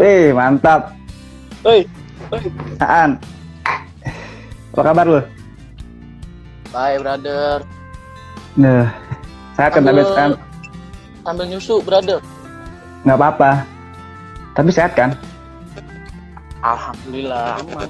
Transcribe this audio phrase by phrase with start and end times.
[0.00, 0.96] Wih, mantap.
[1.60, 1.84] Hei.
[2.80, 3.20] Aan.
[4.72, 5.20] Apa kabar lu?
[6.72, 7.60] Bye, brother.
[8.56, 8.88] Nah,
[9.52, 10.40] sehat kan tapi kan?
[11.20, 12.16] Sambil nyusu, brother.
[13.04, 13.50] Nggak apa-apa.
[14.56, 15.12] Tapi sehat kan?
[16.64, 17.88] Alhamdulillah, aman.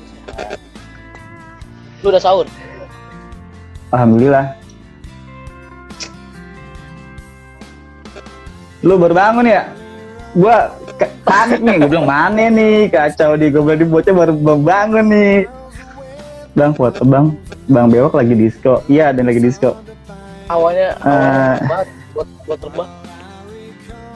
[2.02, 2.46] Lu udah sahur?
[3.95, 4.58] Alhamdulillah.
[8.82, 9.62] Lu baru bangun ya?
[10.31, 10.57] Gua
[10.95, 15.07] ke- panik nih, gue bilang mana nih kacau di gue bilang di bocah baru bangun
[15.07, 15.37] nih.
[16.51, 17.30] Bang foto bang,
[17.66, 18.83] bang bewok lagi disco.
[18.87, 19.74] Iya dan lagi disco.
[20.47, 21.57] Awalnya, awalnya Eh.
[21.65, 22.88] banget buat buat terbang.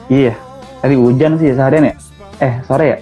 [0.05, 0.33] Iya.
[0.77, 1.95] Tadi hujan sih seharian ya?
[2.37, 2.97] Eh sore ya?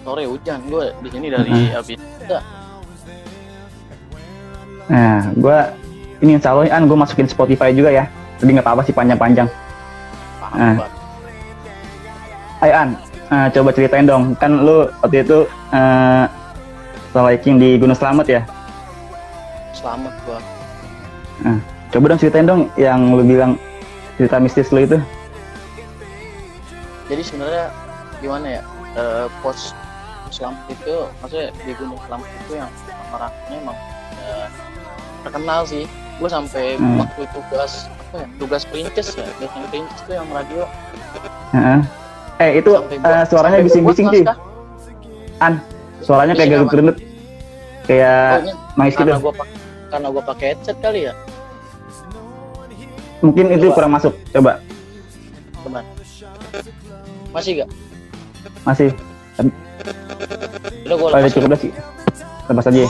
[0.00, 2.42] Sore hujan, gue di sini dari habis enggak.
[4.84, 5.58] Nah, gue
[6.20, 8.04] ini insya Allah an gue masukin Spotify juga ya.
[8.38, 9.48] Jadi nggak apa-apa sih panjang-panjang.
[10.38, 10.74] Paham, Ah.
[10.76, 10.93] Bang.
[12.64, 12.96] Ayo An,
[13.28, 14.32] eh, coba ceritain dong.
[14.40, 15.44] Kan lu waktu itu
[15.76, 16.24] eh
[17.12, 18.40] hiking di Gunung Slamet ya.
[19.76, 20.40] Selamat gua.
[21.92, 23.60] Coba dong ceritain dong yang lu bilang
[24.16, 24.96] cerita mistis lu itu.
[27.12, 27.68] Jadi sebenarnya
[28.24, 28.62] gimana ya?
[28.96, 29.76] Eh, pos
[30.32, 32.70] selamat itu, maksudnya di Gunung Selamat itu yang
[33.12, 33.78] orangnya emang
[34.24, 34.46] eh,
[35.20, 35.84] terkenal sih.
[36.16, 37.04] Gue sampai Hmm.
[37.04, 38.26] waktu tugas apa ya?
[38.40, 40.64] Tugas perinces ya, tugas itu yang radio.
[41.52, 42.03] Heeh.
[42.42, 44.22] Eh itu eh, suaranya bising-bising sih.
[45.38, 45.62] An,
[46.02, 46.96] suaranya kayak Bising garut gerendut.
[47.84, 49.04] Kayak noise gitu.
[49.04, 49.32] karena gua
[49.92, 51.12] karena gua pakai headset kali ya
[53.20, 53.76] Mungkin itu Coba.
[53.76, 54.12] kurang masuk.
[54.32, 54.52] Coba.
[55.64, 55.84] teman
[57.32, 57.68] masih gak
[58.64, 58.88] Masih.
[60.84, 61.70] udah udah lepas cukup udah sih.
[62.44, 62.80] Lepas aja.
[62.84, 62.88] ya.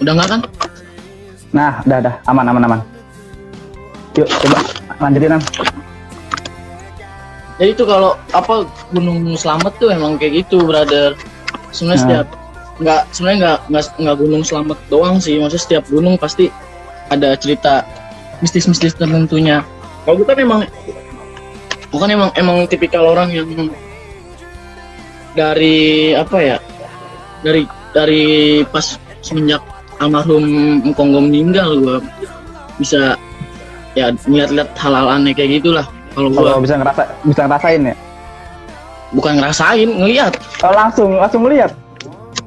[0.00, 0.40] udah nggak kan
[1.50, 2.80] Nah, udah udah aman aman aman.
[4.18, 4.58] Yuk, coba
[4.98, 5.42] lanjutin An.
[7.60, 11.14] jadi itu kalau apa gunung selamat tuh emang kayak gitu brother
[11.70, 12.02] sebenarnya Nah.
[12.02, 12.26] setiap
[12.80, 16.48] nggak sebenarnya nggak nggak gunung selamat doang sih maksudnya setiap gunung pasti
[17.12, 17.84] ada cerita
[18.40, 19.60] mistis-mistis tertentunya
[20.08, 20.60] kalau gue kan emang
[21.92, 23.46] bukan emang emang tipikal orang yang
[25.36, 26.56] dari apa ya
[27.44, 28.24] dari dari
[28.64, 29.60] pas semenjak
[30.00, 31.96] almarhum Engkong meninggal gue
[32.80, 33.20] bisa
[33.92, 37.94] ya lihat-lihat hal-hal aneh kayak gitulah kalau gue Kalau bisa ngerasa bisa ngerasain ya.
[39.10, 41.74] bukan ngerasain ngelihat Oh, langsung langsung melihat.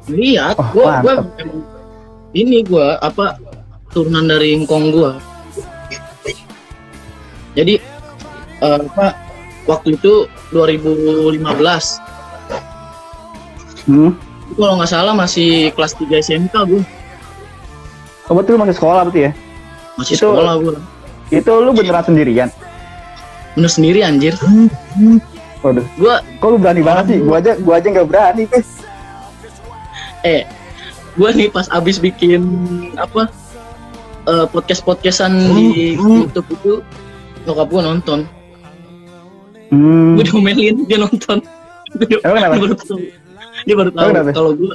[0.06, 1.64] lihat Oh, gua gua emang
[2.34, 3.36] ini gua apa
[3.90, 5.16] turunan dari engkong gua
[7.54, 7.80] jadi
[8.60, 9.16] eh, apa
[9.66, 11.44] waktu itu 2015
[13.84, 14.16] Hmm.
[14.54, 16.84] Kalau nggak salah masih kelas 3 SMK gua
[18.26, 19.32] Oh, betul masih sekolah berarti ya?
[19.94, 20.80] masih Itu- sekolah gua
[21.34, 22.50] Itu lu beneran sendirian?
[23.54, 24.34] bener sendiri anjir
[25.62, 27.20] Waduh, gua kok lu berani banget sih?
[27.22, 28.82] Gua aja gua aja nggak berani, guys.
[30.24, 30.42] eh
[31.14, 32.42] gua nih pas abis bikin
[32.98, 33.30] apa
[34.26, 36.74] eh, podcast podcastan di YouTube itu
[37.46, 38.26] nyokap gua nonton
[39.74, 40.14] Hmm.
[40.14, 41.42] gue diomelin dia nonton
[41.98, 42.54] dia, Emang kenapa?
[42.54, 43.00] dia baru tahu
[43.66, 44.74] dia baru tahu kalau gue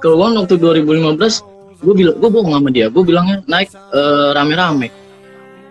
[0.00, 4.88] kalau gue waktu 2015 gue bilang gue bohong sama dia gue bilangnya naik eh, rame-rame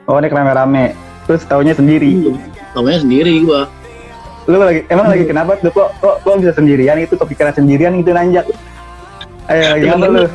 [0.05, 0.97] Oh, ini rame-rame.
[1.25, 2.33] Terus taunya sendiri.
[2.71, 3.61] tahunya sendiri gue
[4.47, 8.09] Lu lagi emang lagi kenapa tuh kok kok, kok bisa sendirian itu kepikiran sendirian gitu
[8.09, 8.47] nanjak?
[9.45, 10.07] Ayo bener.
[10.07, 10.25] lu?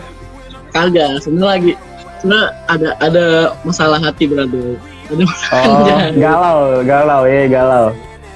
[0.71, 1.72] kagak sebenarnya lagi
[2.21, 3.25] sebenarnya ada ada
[3.65, 4.77] masalah hati brother
[5.09, 7.87] ada masalah Oh, galau, galau ya, galau.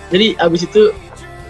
[0.08, 0.82] jadi abis itu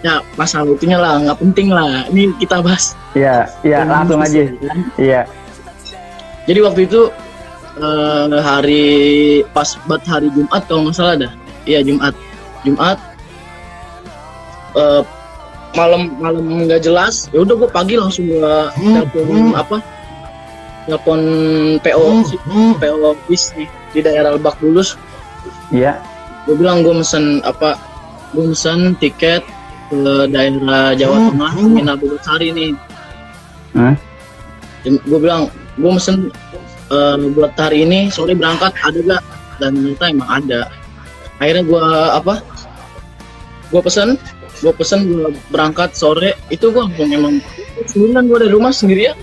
[0.03, 4.43] ya masalah itunya lah nggak penting lah ini kita bahas Iya, iya, langsung aja.
[4.95, 5.21] Iya.
[6.43, 7.07] Jadi waktu itu
[7.81, 8.85] eh, hari
[9.51, 11.31] pas buat hari Jumat kalau nggak salah dah.
[11.65, 12.13] Iya Jumat.
[12.61, 12.97] Jumat
[14.77, 15.01] eh,
[15.73, 17.27] malam malam nggak jelas.
[17.33, 19.77] Ya udah gue pagi langsung gue telepon apa?
[20.89, 21.21] Telepon
[21.85, 22.39] PO sih,
[22.81, 24.97] PO bis nih di daerah Lebak Bulus.
[25.69, 26.01] Iya.
[26.49, 27.77] Gue bilang gue mesen apa?
[28.33, 29.45] Gue mesen tiket
[29.91, 32.71] ke daerah Jawa Tengah, Mina Bogosari nih.
[33.77, 33.95] Hah?
[34.81, 35.45] gue bilang
[35.77, 36.33] gue mesen
[36.91, 39.23] eh, buat hari ini sore berangkat ada gak
[39.57, 40.61] dan ternyata emang ada.
[41.37, 42.35] Akhirnya gue apa?
[43.69, 44.19] Gue pesen
[44.61, 46.35] gue pesen gue berangkat sore.
[46.47, 47.39] Itu gue langsung emang
[47.83, 49.17] sembilan gue dari rumah sendirian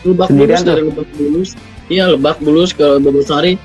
[0.00, 0.70] lebak Sendirian bulus tuh?
[0.70, 1.50] dari lebak bulus.
[1.86, 3.58] Iya lebak bulus ke Bogosari.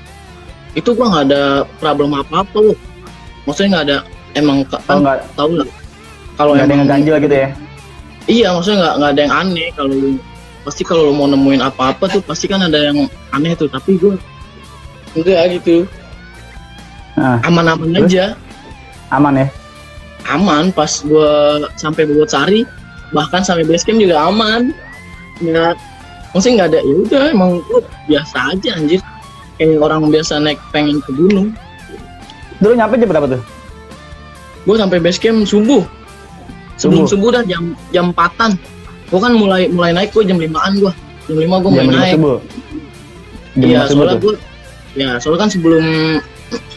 [0.72, 1.42] Itu gue nggak ada
[1.78, 2.76] problem apa apa loh
[3.44, 3.98] maksudnya nggak ada
[4.34, 5.68] emang ka- Oh, kan enggak tau lah.
[6.34, 7.48] Kalau enggak ada yang emang ngeganjil gitu ya.
[8.26, 9.94] Iya, maksudnya nggak nggak ada yang aneh kalau
[10.66, 13.70] pasti kalau lu mau nemuin apa-apa tuh pasti kan ada yang aneh tuh.
[13.70, 14.18] Tapi gue
[15.14, 15.86] enggak gitu,
[17.16, 17.40] Ah.
[17.46, 18.12] aman-aman Terus?
[18.12, 18.26] aja.
[19.08, 19.46] aman ya
[20.26, 21.32] aman pas gue
[21.78, 22.66] sampai Bogor Sari
[23.14, 24.74] bahkan sampai base camp juga aman
[25.38, 25.78] nggak
[26.34, 27.80] maksudnya nggak ada ya udah emang gue
[28.10, 28.98] biasa aja anjir
[29.56, 31.54] kayak orang biasa naik pengen ke gunung
[32.58, 33.42] dulu nyampe jam berapa tuh
[34.66, 35.86] gue sampai base camp subuh
[36.76, 37.30] sebelum Subuh.
[37.32, 38.58] subuh, dah jam jam empatan
[39.06, 40.92] gue kan mulai mulai naik gue jam limaan gue
[41.30, 42.18] jam lima gue mulai jam lima naik.
[43.56, 44.34] iya soalnya gue
[44.96, 45.84] ya soalnya kan sebelum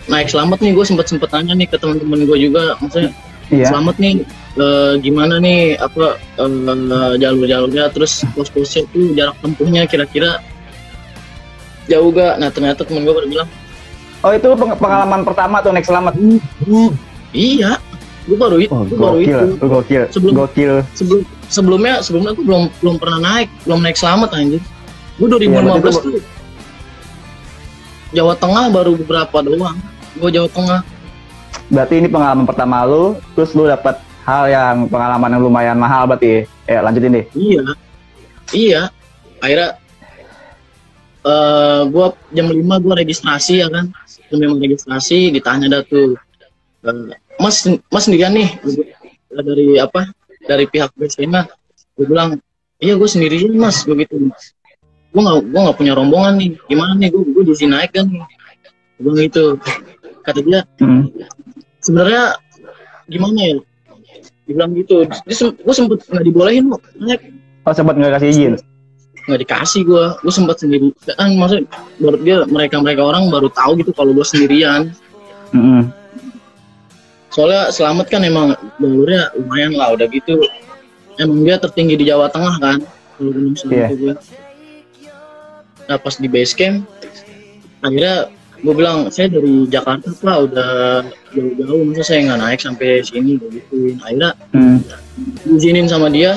[0.09, 2.73] naik selamat nih gue sempet sempet tanya nih ke teman-teman gue juga.
[2.81, 3.13] Maksudnya
[3.53, 3.69] iya.
[3.69, 4.25] Selamat nih
[4.57, 10.41] eh, gimana nih apa eh, jalur-jalurnya terus pos-posnya tuh jarak tempuhnya kira-kira
[11.85, 12.41] jauh gak?
[12.41, 13.49] Nah ternyata temen gue baru bilang
[14.25, 16.13] oh itu peng- pengalaman pertama tuh naik selamat?
[17.31, 17.77] Iya
[18.29, 19.65] gue baru itu oh, gue baru gokil itu.
[19.65, 20.03] gokil.
[20.13, 20.73] Sebelum- gokil.
[20.93, 24.61] sebelum sebelumnya sebelumnya aku belum belum pernah naik belum naik selamat anjir.
[25.17, 26.23] Gue 2015 Iya, berarti itu- tuh
[28.09, 29.77] Jawa Tengah baru beberapa doang.
[30.15, 30.81] Gue Jawa Tengah.
[31.69, 36.45] Berarti ini pengalaman pertama lu terus lu dapat hal yang pengalaman yang lumayan mahal berarti.
[36.65, 37.25] Ya lanjutin deh.
[37.33, 37.61] Iya.
[38.49, 38.81] Iya.
[39.41, 39.69] Akhirnya
[41.19, 43.89] eh gue jam 5 gue registrasi ya kan?
[44.29, 46.15] Jam 5 registrasi ditanya dah tuh
[46.85, 48.49] eh, mas mas sendirian nih
[49.31, 50.11] dari apa?
[50.39, 51.47] Dari pihak BSMA
[51.95, 52.39] gue bilang
[52.77, 54.29] iya gue sendirian mas gue gitu.
[55.09, 57.09] Gue nggak gue nggak punya rombongan nih gimana nih?
[57.09, 58.07] Gue gue di sini naik kan?
[58.99, 59.45] Gue bilang gitu.
[60.21, 61.07] Kata dia Hmm.
[61.79, 62.35] sebenarnya
[63.07, 63.53] gimana ya?
[64.45, 65.05] Dibilang gitu.
[65.05, 67.21] Dia sem- gue sempet nggak dibolehin kok naik.
[67.63, 68.53] Oh sempat nggak kasih izin?
[69.29, 70.89] Nggak dikasih gue gue sempat sendiri.
[71.13, 71.69] Kan maksudnya
[72.01, 74.89] baru dia mereka mereka orang baru tahu gitu kalau gue sendirian.
[75.53, 75.89] Mm-mm.
[77.29, 80.41] Soalnya selamat kan emang jalurnya lumayan lah udah gitu.
[81.19, 82.79] Emang dia tertinggi di Jawa Tengah kan
[83.19, 84.15] kalau gunung selamat itu gue
[85.89, 86.85] nah pas di base camp
[87.81, 88.29] akhirnya
[88.59, 90.37] gue bilang saya dari Jakarta pak.
[90.51, 93.39] Udah jauh-jauh masa saya nggak naik sampai sini?
[93.39, 93.95] Gue gituin.
[94.03, 94.79] Akhirnya Hmm.
[95.47, 96.35] izinin sama dia.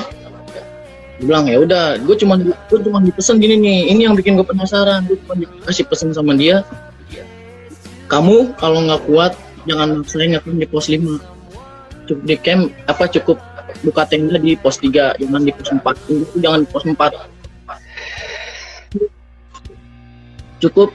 [1.19, 3.79] Dia bilang ya udah gue cuma gue cuma dipesan gini nih.
[3.95, 5.03] Ini yang bikin gue penasaran.
[5.07, 6.63] Gue cuma dikasih pesan sama dia.
[8.07, 10.99] Kamu kalau nggak kuat jangan maksain ngetem di pos 5
[12.03, 13.37] cukup di camp apa cukup
[13.81, 15.79] buka tenda di pos 3 jangan di pos 4
[16.11, 16.93] itu jangan di pos 4
[20.59, 20.89] cukup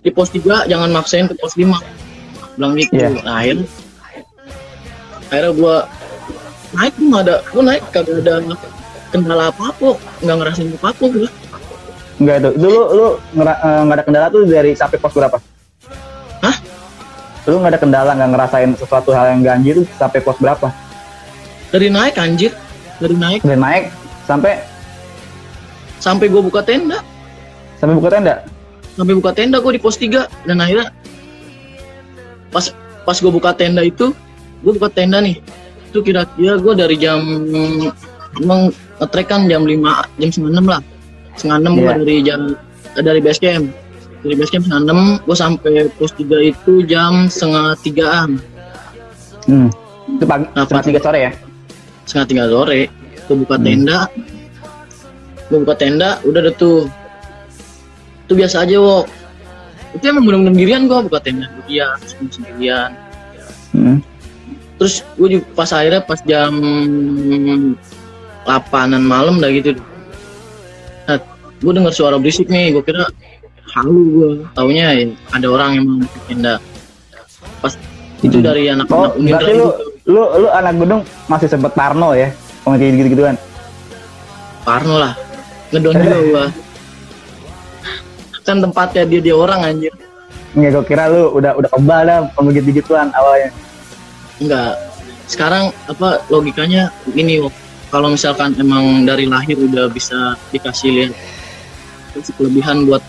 [0.00, 1.72] di pos 3 jangan maksain ke pos 5
[2.56, 3.08] bilang gitu Iya.
[3.20, 3.66] nah, akhirnya
[5.28, 5.76] akhirnya gua
[6.72, 8.34] naik tuh nggak ada gua naik kagak ada
[9.10, 9.88] kendala apa apa
[10.20, 11.30] nggak ngerasain apa apa gua
[12.16, 12.48] Enggak itu.
[12.56, 13.06] Itu lu lu
[13.36, 15.36] ngera- eh, nggak ada kendala tuh dari sampai pos berapa?
[17.46, 20.68] Lu nggak ada kendala nggak ngerasain sesuatu hal yang ganjil sampai pos berapa?
[21.66, 22.54] dari naik anjir.
[23.02, 23.42] Dari naik.
[23.42, 23.90] Dan naik
[24.24, 24.62] sampai?
[25.98, 27.02] Sampai gua buka tenda.
[27.76, 28.34] Sampai buka tenda.
[28.96, 30.88] sampai buka tenda gua di pos 3 dan akhirnya
[32.48, 32.72] pas
[33.04, 34.16] pas gua buka tenda itu
[34.64, 35.36] gua buka tenda nih.
[35.92, 37.20] Itu kira-kira gua dari jam
[38.40, 39.76] emang ngetrek kan jam 5
[40.16, 40.80] jam setengah enam lah.
[41.36, 41.92] Setengah enam Iya.
[42.00, 42.40] dari jam
[42.96, 43.68] dari base camp
[44.26, 48.30] dari base camp setengah enam gua sampai pos 3 itu jam setengah tigaan
[49.46, 49.70] Hmm.
[50.10, 51.32] Itu pagi Nah, setengah tiga sore ya?
[52.02, 52.80] setengah tiga sore
[53.22, 53.62] gue buka Hmm.
[53.62, 53.98] tenda
[55.46, 56.90] gue buka tenda udah deh tuh
[58.22, 59.06] itu biasa aja wok
[59.94, 61.94] itu emang bener-bener sendirian gue buka tenda sendirian
[62.26, 62.90] sendirian
[63.70, 63.98] Hmm.
[64.76, 66.52] terus gue juga pas akhirnya pas jam
[68.42, 69.78] 8an malam dah gitu
[71.06, 71.18] nah,
[71.56, 73.06] gue dengar suara berisik nih gue kira
[73.76, 75.04] halu gue taunya ya,
[75.36, 75.86] ada orang yang
[76.24, 76.54] tenda
[77.60, 77.76] pas
[78.24, 78.46] itu Hmm.
[78.48, 79.68] dari Oh, anak-anak Unindra berarti lu itu
[80.08, 82.32] lu lu anak gunung masih sempet parno ya?
[82.64, 83.36] Kalau kayak gitu-gituan.
[84.64, 85.14] Parno lah
[85.70, 86.44] ngedon juga gua
[88.46, 89.90] kan tempatnya dia dia orang anjir
[90.56, 93.50] Nggak gue kira lu udah udah kebal dah kalau gitu-gituan awalnya.
[94.40, 94.72] enggak
[95.26, 97.42] sekarang apa logikanya ini
[97.90, 101.12] kalau misalkan emang dari lahir udah bisa dikasih lihat
[102.38, 103.02] kelebihan buat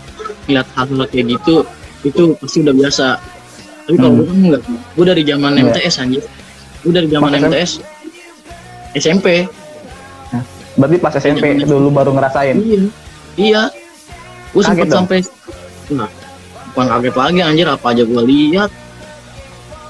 [0.48, 1.56] lihat hal-hal kayak gitu
[2.02, 3.06] itu pasti udah biasa
[3.84, 4.18] tapi kalau Hmm.
[4.18, 5.62] gue kan enggak gue dari zaman Iya.
[5.66, 6.22] MTS anjir
[6.78, 7.48] gue dari zaman Pas SMP?
[7.48, 7.72] MTS
[8.94, 9.26] SMP
[10.74, 12.54] Berarti pas SMP Iya, dulu baru ngerasain.
[12.56, 12.80] Iya.
[13.34, 13.62] Iya.
[14.48, 15.18] Gue sempet sampai
[15.90, 16.06] nah,
[16.70, 18.70] bukan kaget lagi anjir apa aja gue lihat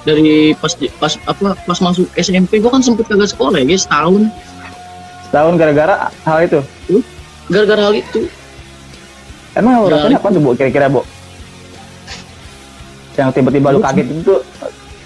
[0.03, 4.33] dari pas pas apa pas masuk SMP gue kan sempet kagak sekolah ya guys setahun
[5.29, 6.61] Setahun gara-gara hal itu.
[7.47, 8.21] gara-gara hal itu
[9.59, 10.55] Emang lu Ya, apa tuh, Bu?
[10.55, 11.03] Kira-kira, Bu?
[13.13, 14.35] Yang tiba-tiba lu Lu- kaget itu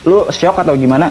[0.02, 1.09] lu shock atau gimana?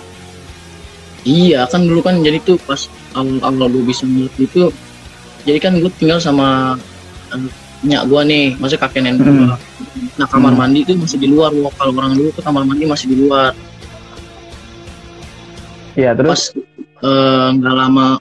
[1.22, 2.82] iya kan dulu kan jadi tuh pas
[3.14, 4.74] awal-awal gue bisa ngeliat itu
[5.44, 6.74] jadi kan gue tinggal sama
[7.30, 7.46] eh,
[7.84, 9.46] nyak gue nih maksudnya kakek nenek Hmm.
[9.46, 9.58] gue
[10.18, 10.66] nah kamar Hmm.
[10.66, 13.54] mandi itu masih di luar kalau orang dulu tuh kamar mandi masih di luar
[15.94, 16.28] Iya terus.
[16.28, 16.42] pas
[17.04, 18.18] eh, nggak lama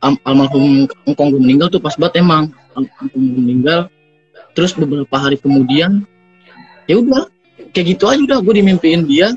[0.00, 3.80] al- almarhum engkong gue meninggal tuh pas banget emang engkong gue meninggal
[4.56, 6.04] terus beberapa hari kemudian
[6.90, 7.30] ya udah
[7.70, 9.34] kayak gitu aja udah gue dimimpiin dia.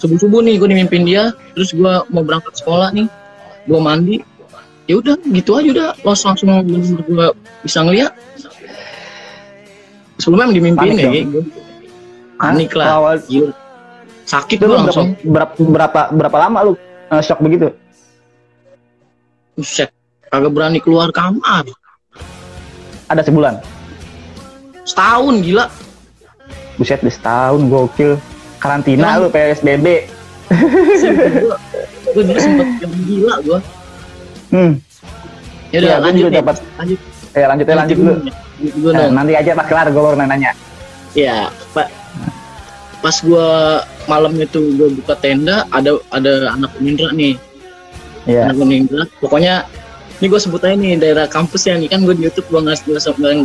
[0.00, 3.08] Subuh subuh nih gue dimimpiin dia terus gue mau berangkat sekolah nih
[3.68, 4.16] gue mandi.
[4.88, 7.26] Ya udah gitu aja udah langsung langsung bener-bener gue
[7.62, 8.12] bisa ngeliat?
[10.20, 11.44] Sebelumnya emang dimimpiin Panik ya gue
[12.40, 12.86] panik lah.
[12.96, 13.52] Awal Gila.
[14.24, 15.12] sakit gue langsung.
[15.20, 16.72] berapa berapa berapa lama lu
[17.12, 17.68] eh, shock begitu?
[19.58, 19.92] Buset,
[20.32, 21.68] kagak berani keluar kamar.
[23.12, 23.79] Ada sebulan.
[24.90, 25.64] Setahun gila
[26.74, 28.16] Buset di setahun gokil.
[28.56, 29.86] Karantina Emang- lu PSBB.
[32.10, 33.58] gue dulu sempet yang gila gue
[34.50, 34.72] Hmm.
[35.70, 36.56] ya udah Iya, lanjut nih dapat.
[36.74, 36.98] lanjut
[37.30, 38.34] Ya lanjut ya lanjut lanjut
[38.74, 40.50] dulu Nah, nanti aja pas kelar gue baru nanya.
[41.12, 41.86] ya pak
[43.00, 43.48] pas gue
[44.04, 47.38] malam itu gue buka tenda ada ada anak Unindra nih
[48.24, 48.46] Iya.
[48.46, 49.62] anak Unindra pokoknya
[50.20, 52.84] ini gue sebut aja nih daerah kampus ya nih kan gue di YouTube gue nggak
[52.84, 53.00] gue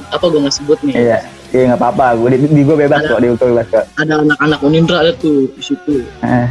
[0.05, 1.20] apa gue nggak sebut nih Iya.
[1.50, 2.05] Iya nggak apa-apa.
[2.20, 3.10] Gue di, di gue bebas Ada.
[3.10, 3.86] kok di gue bebas kok.
[3.96, 6.48] ada anak-anak Unindra ada tuh di situ Eh,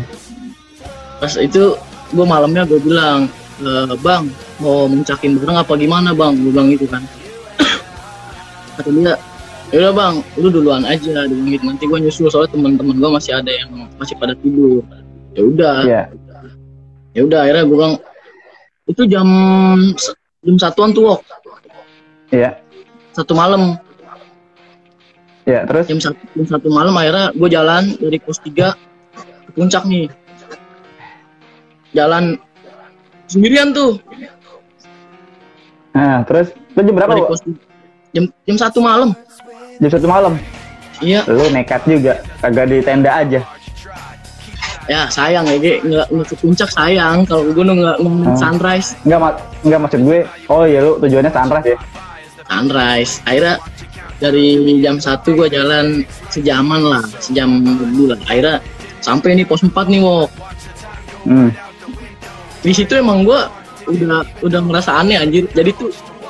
[1.20, 1.76] pas itu
[2.10, 3.28] gue malamnya gue bilang
[3.60, 3.68] "E,
[4.00, 4.24] bang
[4.58, 7.02] mau mencakin bareng apa gimana bang gue bilang gitu kan
[8.74, 9.14] kata dia
[9.70, 13.50] yaudah bang lu duluan aja bilang gitu nanti gue nyusul soalnya teman-teman gue masih ada
[13.50, 14.80] yang masih pada tidur
[15.34, 16.02] ya udah Iya.
[17.12, 17.94] ya udah akhirnya gue bilang
[18.84, 19.26] itu jam
[20.40, 21.20] jam satuan tuh Wok.
[22.30, 22.58] Iya.
[23.10, 23.78] satu malam
[25.44, 25.64] Iya.
[25.64, 25.84] Terus.
[25.86, 28.74] jam satu jam satu malam akhirnya gue jalan dari pos 3
[29.44, 30.08] ke puncak nih
[31.92, 32.36] jalan
[33.26, 33.96] sendirian tuh
[35.94, 36.50] Nah, terus.
[36.74, 37.12] Lu jam berapa?
[37.14, 37.40] dari pos
[38.10, 39.14] jam jam satu malam
[39.78, 40.34] Jam satu malam.
[40.98, 42.18] iya Lu nekat juga.
[42.38, 43.40] Kagak di tenda aja.
[44.84, 45.74] Ya sayang ya Ge.
[45.80, 48.36] nggak nggak ke puncak sayang kalau gue nggak Hmm.
[48.36, 50.20] sunrise Enggak mak enggak maksud gue.
[50.46, 51.78] Oh iya lu tujuannya sunrise ya.
[52.44, 53.56] sunrise akhirnya
[54.14, 54.46] dari
[54.78, 57.50] jam satu gue jalan sejaman lah sejam
[58.04, 58.56] lah akhirnya
[59.00, 60.30] sampai nih pos 4 nih Wok
[61.24, 61.48] Hmm.
[62.60, 63.48] di situ emang gua
[63.84, 65.88] udah udah ngerasa aneh anjir jadi tuh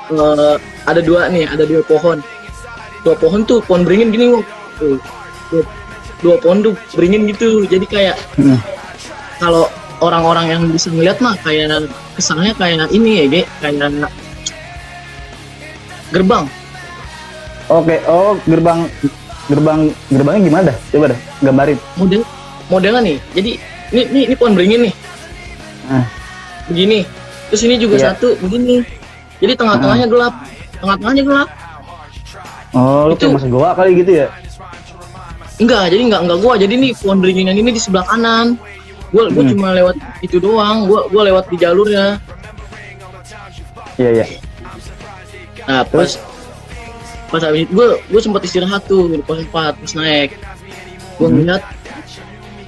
[0.08, 2.22] eh, ada dua nih ada dua pohon
[3.02, 4.46] dua pohon tuh pohon beringin gini Wok.
[4.78, 4.94] tuh
[5.50, 5.62] dua,
[6.24, 8.56] dua tuh beringin gitu jadi kayak Hmm.
[9.36, 9.68] kalau
[10.00, 11.84] orang-orang yang bisa ngeliat mah kayak
[12.16, 14.08] kesannya kayak ini ya Ge kayak
[16.10, 16.48] gerbang
[17.64, 18.84] Oke, oh gerbang
[19.48, 20.76] gerbang gerbangnya gimana dah?
[20.92, 21.78] Coba dah gambarin.
[21.96, 22.20] model
[22.68, 23.50] modelnya nih jadi
[23.92, 24.94] ini ini, ini pohon beringin nih
[25.84, 26.04] Ah.
[26.64, 27.04] begini
[27.48, 28.04] terus ini juga Iya.
[28.12, 28.80] satu begini
[29.36, 30.34] jadi tengah-tengahnya gelap
[30.80, 31.48] tengah-tengahnya gelap
[32.74, 34.26] Oh, lu Itu- masuk goa kali gitu ya?
[35.54, 36.54] Enggak, jadi enggak enggak gua.
[36.58, 38.58] Jadi nih pohon beringin ini di sebelah kanan.
[39.14, 39.52] Gua gua Hmm.
[39.54, 40.90] cuma lewat itu doang.
[40.90, 42.18] Gua gua lewat di jalurnya.
[43.94, 44.26] Iya, iya.
[45.70, 46.18] Nah, pas
[47.30, 50.34] pas habis itu gua gua sempat istirahat tuh di pos 4 pas naik.
[51.22, 51.38] Gua Hmm.
[51.38, 51.62] ngeliat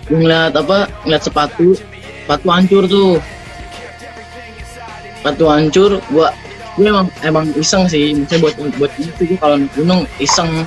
[0.06, 0.78] gua ngeliat apa?
[1.02, 1.74] Ngeliat sepatu.
[2.22, 3.12] Sepatu hancur tuh.
[5.18, 6.30] Sepatu hancur, gua
[6.78, 10.62] gua emang emang iseng sih, maksudnya buat buat itu gua kalau naik gunung iseng.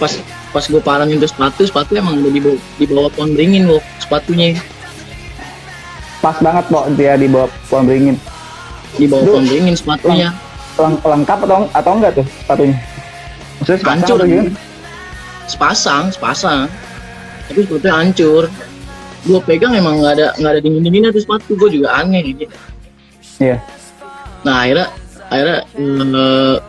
[0.00, 0.12] Pas
[0.50, 3.84] pas gue parangin tuh sepatu sepatu emang udah di bawah, di bawah pohon beringin loh
[4.00, 4.56] sepatunya
[6.20, 8.16] Pas banget kok dia di bawah pohon beringin.
[8.96, 10.32] di bawah pohon beringin sepatunya
[10.80, 12.76] Leng lengkap atau atau enggak tuh sepatunya?
[13.60, 14.50] Maksudnya sepasang hancur atau gimana?
[15.50, 16.66] sepasang sepasang
[17.50, 18.44] tapi sepatunya hancur
[19.20, 22.48] gue pegang emang nggak ada nggak ada dingin dinginnya tuh sepatu gue juga aneh gitu.
[23.36, 23.60] Iya.
[24.40, 24.86] nah akhirnya
[25.28, 25.58] akhirnya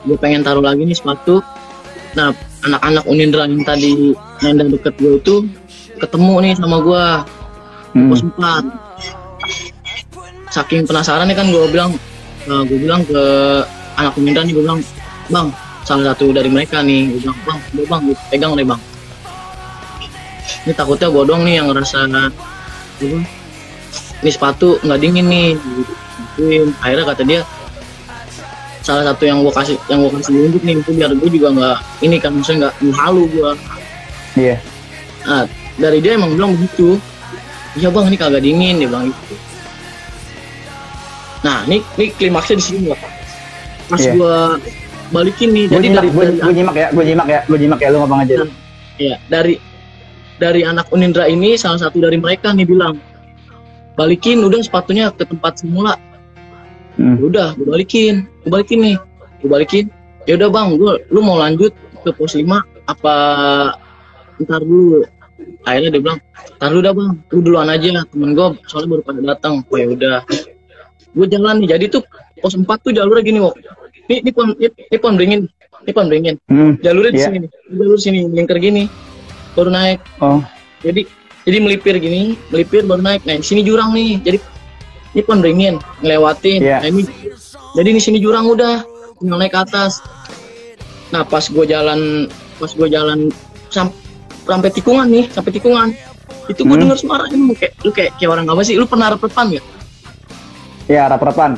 [0.04, 1.40] gue pengen taruh lagi nih sepatu
[2.12, 2.36] nah
[2.66, 5.36] anak-anak Unindra yang tadi nenda deket gue itu
[5.98, 7.06] ketemu nih sama gue
[7.92, 8.08] Hmm.
[8.08, 8.72] pos 4
[10.48, 11.92] saking penasaran nih kan gue bilang
[12.48, 13.24] gue bilang ke
[14.00, 14.80] anak pemindahan nih gue bilang
[15.28, 15.52] bang
[15.84, 17.12] salah satu dari mereka nih.
[17.12, 18.82] Gue bilang bang udah bang gue pegang deh bang.
[20.64, 22.00] Ini takutnya gue doang nih yang ngerasa
[24.22, 25.50] ini sepatu nggak dingin nih.
[26.80, 27.42] Akhirnya kata dia
[28.82, 31.78] salah satu yang gue kasih yang gue kasih unjuk nih itu biar gue juga nggak
[32.02, 33.52] ini kan maksudnya nggak halu gue
[34.32, 34.56] Iya.
[35.28, 35.44] Nah,
[35.76, 36.96] dari dia emang bilang begitu.
[37.76, 39.36] Iya bang, ini kagak dingin dia bilang gitu.
[41.42, 43.12] Nah, ini ini klimaksnya di sini Pak.
[43.92, 44.14] Pas Iya.
[44.16, 44.38] gua
[45.12, 47.80] balikin nih, Gue jadi nyimak, dari, gue, gue nyimak ya, gue nyimak ya, gue nyimak
[47.84, 48.36] ya, lu ngomong aja.
[48.96, 49.60] ya, dari
[50.40, 52.96] dari anak Unindra ini salah satu dari mereka nih bilang
[54.00, 56.00] balikin udah sepatunya ke tempat semula.
[57.02, 57.18] Hmm.
[57.18, 58.98] Ya Udah, gue balikin, gue balikin nih,
[59.42, 59.86] gue balikin.
[60.24, 62.46] Ya udah bang, gue lu mau lanjut ke pos 5
[62.86, 63.16] apa
[64.38, 65.06] ntar dulu
[65.64, 66.20] akhirnya dia bilang
[66.58, 70.18] taruh dah bang lu duluan aja temen gue soalnya baru pada datang oh ya udah
[71.14, 72.02] gue jalan nih jadi tuh
[72.42, 73.54] pos 4 tuh jalurnya gini kok
[74.10, 75.42] ini ini pon ini, pon beringin
[75.86, 76.74] ini pon beringin Hmm.
[76.82, 77.26] jalurnya di Iya.
[77.30, 77.52] sini nih.
[77.70, 78.84] jalur sini lingkar gini
[79.54, 80.42] baru naik Oh.
[80.82, 81.02] jadi
[81.46, 84.38] jadi melipir gini melipir baru naik nah di sini jurang nih jadi
[85.12, 86.78] ini pon beringin ngelewatin Iya.
[86.80, 87.02] nah ini
[87.74, 88.84] jadi di sini jurang udah
[89.18, 90.00] tinggal naik ke atas
[91.10, 93.28] nah pas gue jalan pas gue jalan
[93.68, 93.92] sam-
[94.42, 95.90] sampai tikungan nih sampai tikungan
[96.48, 96.84] itu gue Hmm.
[96.86, 99.66] denger suara ini kayak lu kayak kayak orang apa sih lu pernah repepan gak
[100.90, 101.56] Ya, rap-rapan.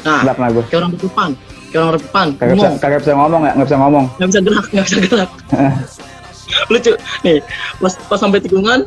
[0.00, 0.64] nah Enggak pernah gue.
[0.66, 1.30] kayak orang repepan
[1.66, 4.04] kayak orang repepan Kagak bisa, kagak bisa ngomong ya, nggak bisa ngomong.
[4.10, 5.30] nggak bisa gerak nggak bisa gerak
[6.70, 7.38] lucu nih
[7.78, 8.80] pas pas sampai tikungan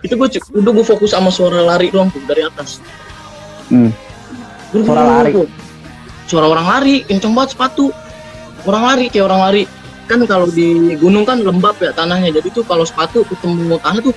[0.00, 2.78] itu gue udah gue fokus sama suara lari doang tuh dari atas
[3.70, 3.90] Hmm.
[4.70, 5.32] Suara lari.
[6.26, 7.90] suara orang lari kenceng banget sepatu
[8.62, 9.62] orang lari kayak orang lari
[10.06, 14.14] kan kalau di gunung kan lembab ya tanahnya jadi tuh kalau sepatu ketemu tanah tuh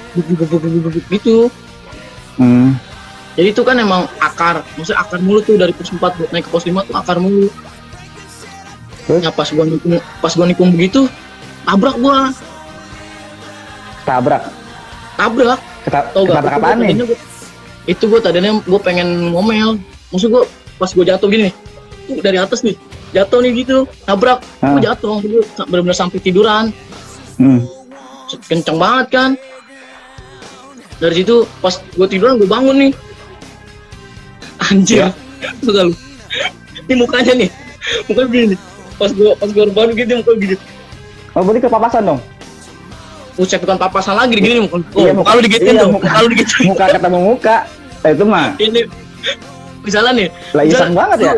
[1.07, 1.49] gitu
[2.33, 2.73] Hmm.
[3.33, 6.51] jadi itu kan emang akar maksudnya akar mulu tuh dari pos 4 buat naik ke
[6.51, 7.45] pos 5 tuh akar mulu
[9.05, 9.21] Terus?
[9.21, 11.05] ya pas gua nikung pas gua nikung begitu
[11.61, 12.29] tabrak gua
[14.03, 14.43] Tabrak.
[15.15, 16.93] tabrak tau gak ketabrak apaan nih?
[16.99, 17.32] gua-
[17.85, 19.75] itu gua tadinya gua pengen ngomel
[20.09, 20.43] maksud gua
[20.75, 21.53] pas gua jatuh gini nih
[22.05, 22.75] tuh dari atas nih
[23.11, 24.73] jatuh nih gitu tabrak Ah.
[24.73, 25.19] gua jatuh
[25.51, 26.71] sa- bener-bener sampai tiduran
[27.33, 27.65] Hmm.
[28.43, 29.29] kenceng banget kan
[30.95, 32.93] dari situ pas gue tiduran gue bangun nih
[34.63, 35.09] anjir Ya.
[35.65, 35.91] Lu
[36.83, 37.49] ini mukanya nih
[38.07, 38.55] mukanya begini
[38.95, 40.55] pas gue pas gue bangun gitu muka gini
[41.33, 42.21] Oh, berarti kepapasan dong?
[43.33, 46.65] Buset bukan papasan lagi gini oh, Iya, muka lu digituin iya, tuh muka- lu digituin
[46.69, 47.55] Muka ketemu muka.
[48.03, 48.81] Eh, itu mah ini
[49.79, 51.33] misalnya nih lah iseng banget ya.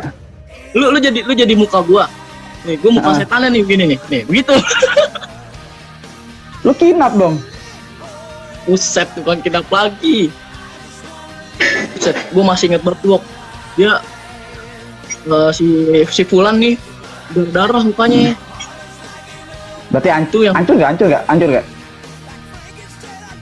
[0.74, 2.06] lu lu jadi lu jadi muka gua
[2.64, 3.16] nih gua muka Ah.
[3.16, 4.54] setannya nih begini nih nih begitu
[6.62, 7.38] Lu kinap dong.
[8.66, 10.34] Buset bukan kinap lagi
[11.94, 13.22] Buset gua masih inget bertuak
[13.76, 14.02] dia
[15.24, 15.66] eh, si
[16.06, 16.76] si Fulan nih
[17.30, 18.34] berdarah mukanya
[19.88, 20.90] Berarti hancur, yang- hancur gak?
[20.92, 21.24] Hancur gak?
[21.26, 21.66] Hancur gak?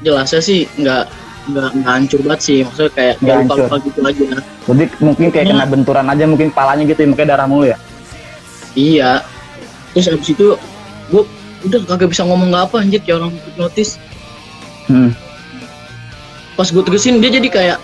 [0.04, 1.04] Jelasnya sih nggak
[1.44, 4.24] nggak nggak hancur banget sih maksudnya kayak Nggak luka luka gitu aja
[4.64, 7.78] Berarti mungkin kayak kena benturan aja mungkin palanya gitu, makanya darah mulu ya.
[8.74, 9.20] iya
[9.94, 10.56] terus abis itu
[11.08, 11.24] gua
[11.62, 14.00] udah kagak bisa ngomong nggak apa anjir kayak orang hipnotis
[14.84, 15.16] Hmm.
[16.54, 17.78] pas gue tegesin dia jadi kayak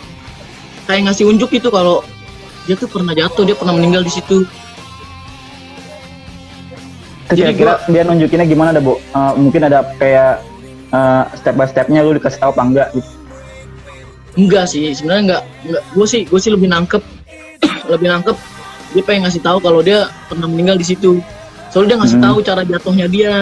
[0.84, 2.04] kayak ngasih unjuk gitu kalau
[2.68, 4.44] dia tuh pernah jatuh dia pernah meninggal di situ
[7.30, 8.98] Terus Jadi kira-kira dia nunjukinnya gimana dah, Bu?
[8.98, 10.42] Eh, mungkin ada kayak
[10.90, 13.10] eh, step by stepnya lu dikasih tahu apa enggak gitu.
[14.36, 17.02] enggak sih sebenarnya enggak enggak gue sih gue sih lebih nangkep
[17.92, 18.38] lebih nangkep
[18.90, 21.22] dia pengen ngasih tahu kalau dia pernah meninggal di situ
[21.70, 22.26] soalnya dia ngasih Hmm.
[22.26, 23.34] tahu cara jatuhnya dia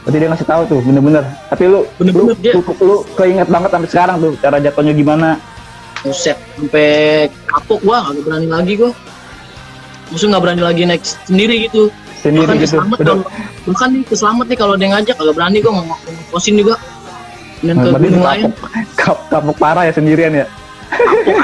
[0.00, 1.26] Berarti dia ngasih tahu tuh, bener-bener.
[1.50, 5.34] Tapi lu, Bener-bener lu, dia- lu, lu keinget banget sampai sekarang tuh cara jatuhnya gimana.
[5.98, 6.88] buset sampai
[7.44, 8.94] kapok gua gak berani lagi gua
[10.06, 11.90] maksudnya nggak berani lagi naik sendiri gitu
[12.26, 12.66] Sendiri bahkan gitu.
[12.66, 13.24] keselamat kalau
[13.70, 15.96] bahkan nih keselamat nih kalau dia ngajak agak berani gua mau
[16.34, 16.74] kosin juga
[17.62, 20.46] dan ke gunung lu lain kapok, kap, kapok parah ya sendirian ya.
[20.90, 21.38] kapok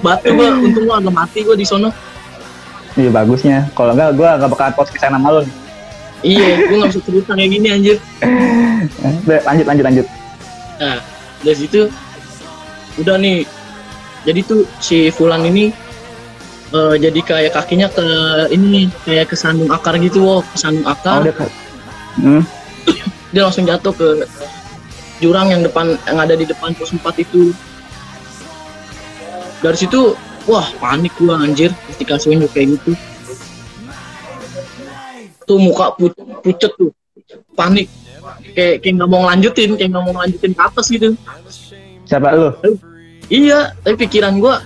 [0.00, 1.92] batu gua untung gua agak mati gua di sono
[2.98, 3.70] Iya bagusnya.
[3.78, 5.42] Kalau enggak, gua nggak bakalan podcast sama lu.
[6.26, 7.96] iya gua nggak bisa cerita kayak gini anjir
[9.46, 10.06] Lanjut, lanjut, lanjut.
[10.80, 10.96] nah
[11.44, 11.88] dari situ
[13.00, 13.44] udah nih
[14.24, 15.72] jadi tuh si Fulan ini
[16.70, 18.06] eh, jadi kayak kakinya ke
[18.50, 21.22] ini kayak kesandung akar gitu wow kesandung Oh, akar.
[21.22, 21.54] Dia ke-
[22.10, 22.42] Hmm.
[23.32, 24.08] dia langsung jatuh ke
[25.20, 27.54] jurang yang depan yang ada di depan pos 4 itu.
[29.60, 31.70] Dari situ wah panik gua anjir.
[31.86, 32.92] Ketika unjuk kayak gitu.
[35.46, 36.10] Tuh muka pu
[36.42, 36.90] pucet tuh.
[37.54, 37.86] Panik.
[38.56, 41.08] Kayak kayak nggak mau ngelanjutin kayak nggak mau ngelanjutin ke atas gitu.
[42.06, 42.50] Siapa lu?
[43.30, 44.58] iya tapi pikiran gua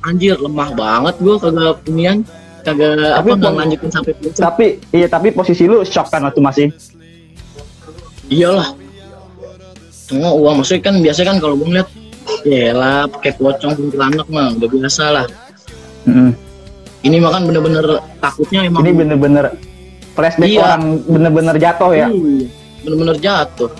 [0.00, 2.22] anjir lemah banget gua kagak punian
[2.60, 6.22] kagak apa Tapi nggak pom- ngelanjutin sampai pucet Tapi, iya tapi posisi lu shock kan
[6.22, 6.66] waktu masih.
[8.28, 8.74] iyalah
[10.04, 11.88] Tengok uang maksudnya kan biasa kan kalau gue ngeliat
[12.42, 15.26] ya lah pakai pocong kuntilanak mah udah biasa lah
[16.00, 16.32] Hmm.
[17.02, 17.84] ini mah kan bener-bener
[18.16, 19.44] takutnya emang Ini bener-bener
[20.10, 20.60] flashback Iya.
[20.62, 22.08] orang bener-bener jatuh ya.
[22.08, 22.48] Iya,
[22.80, 23.70] bener-bener jatuh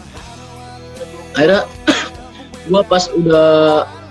[1.31, 1.65] akhirnya
[2.69, 3.49] gua pas udah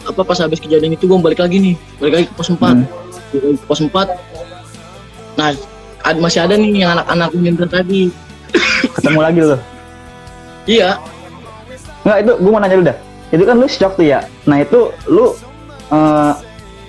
[0.07, 2.85] apa pas habis kejadian itu gua balik lagi nih balik lagi ke pos 4 Hmm.
[3.27, 3.91] Ke pos 4
[5.35, 5.51] nah
[6.01, 8.07] ad- masih ada nih yang anak-anak minta tadi
[8.95, 9.57] Ketemu lagi lu.
[10.65, 10.95] iya
[12.01, 12.97] Enggak itu gue mau nanya lu dah.
[13.27, 14.23] Itu kan lu shock tuh ya.
[14.43, 15.35] Nah itu lu
[15.89, 16.33] eh,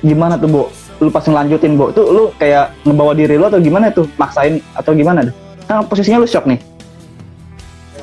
[0.00, 0.62] gimana tuh bu?
[0.98, 4.06] Lu pas ngelanjutin bu, tuh lu kayak ngebawa diri lu atau gimana tuh?
[4.14, 5.34] Maksain atau gimana tuh?
[5.66, 6.62] Kan posisinya lu shock nih.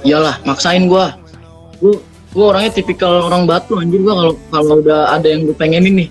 [0.04, 1.16] iyalah maksain gua
[1.80, 1.98] gue
[2.36, 6.10] gue orangnya tipikal orang batu anjir gue kalau kalau udah ada yang gue pengenin nih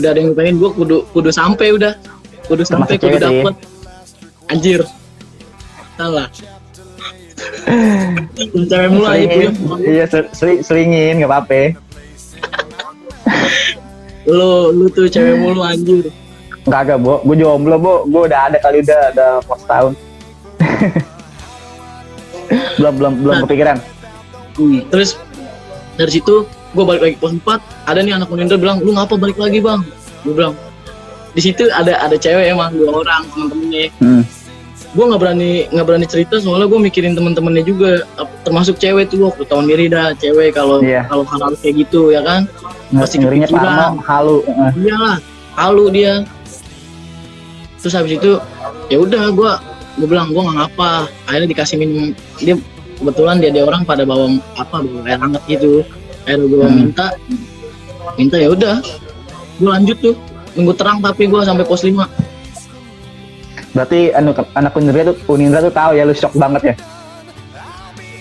[0.00, 1.92] udah ada yang gue pengen gue kudu kudu sampai udah
[2.48, 3.28] kudu sampai kudu cewek sih.
[3.44, 3.54] dapet
[4.48, 4.80] anjir
[5.94, 6.26] salah
[8.70, 11.60] cewek selingin punya iya ser- seri- selingin nggak apa-apa
[14.26, 16.08] lu lu tuh cewek mulu anjir
[16.66, 17.22] Kagak, Bo.
[17.22, 18.02] Gue jomblo, Bo.
[18.10, 19.94] Gue udah ada kali udah ada pos tahun.
[22.82, 23.42] belum belum belum Nah.
[23.46, 23.76] kepikiran.
[24.58, 25.14] Hmm, terus
[25.96, 27.44] dari situ gue balik lagi pos 4
[27.88, 29.80] ada nih anak Unindra bilang lu ngapa balik lagi bang
[30.22, 30.54] gue bilang
[31.32, 34.22] di situ ada ada cewek emang dua orang teman-temannya Hmm.
[34.92, 38.04] gue nggak berani nggak berani cerita soalnya gue mikirin teman-temannya juga
[38.42, 41.04] termasuk cewek tuh waktu tahun diri dah cewek kalau Iya.
[41.04, 42.44] kalau hal, kayak gitu ya kan
[42.86, 43.98] Pasti Ngerinya kepikiran.
[43.98, 44.36] Parno, halu.
[44.78, 45.18] Iyalah
[45.58, 46.22] halu dia
[47.76, 48.38] terus habis itu
[48.86, 49.52] ya udah gue
[49.96, 50.90] gue bilang gue nggak ngapa
[51.24, 52.54] akhirnya dikasih minum dia
[52.96, 55.84] kebetulan dia ada orang pada bawa apa bawa air hangat gitu.
[56.26, 56.74] Akhirnya gue Hmm.
[56.74, 57.06] minta
[58.16, 58.76] minta ya udah.
[59.56, 60.16] Gue lanjut tuh.
[60.56, 62.08] Nunggu terang tapi gue sampai pos 5
[63.76, 66.76] Berarti anu, anak Unindra tuh Unindra tuh tahu ya lu shock banget ya.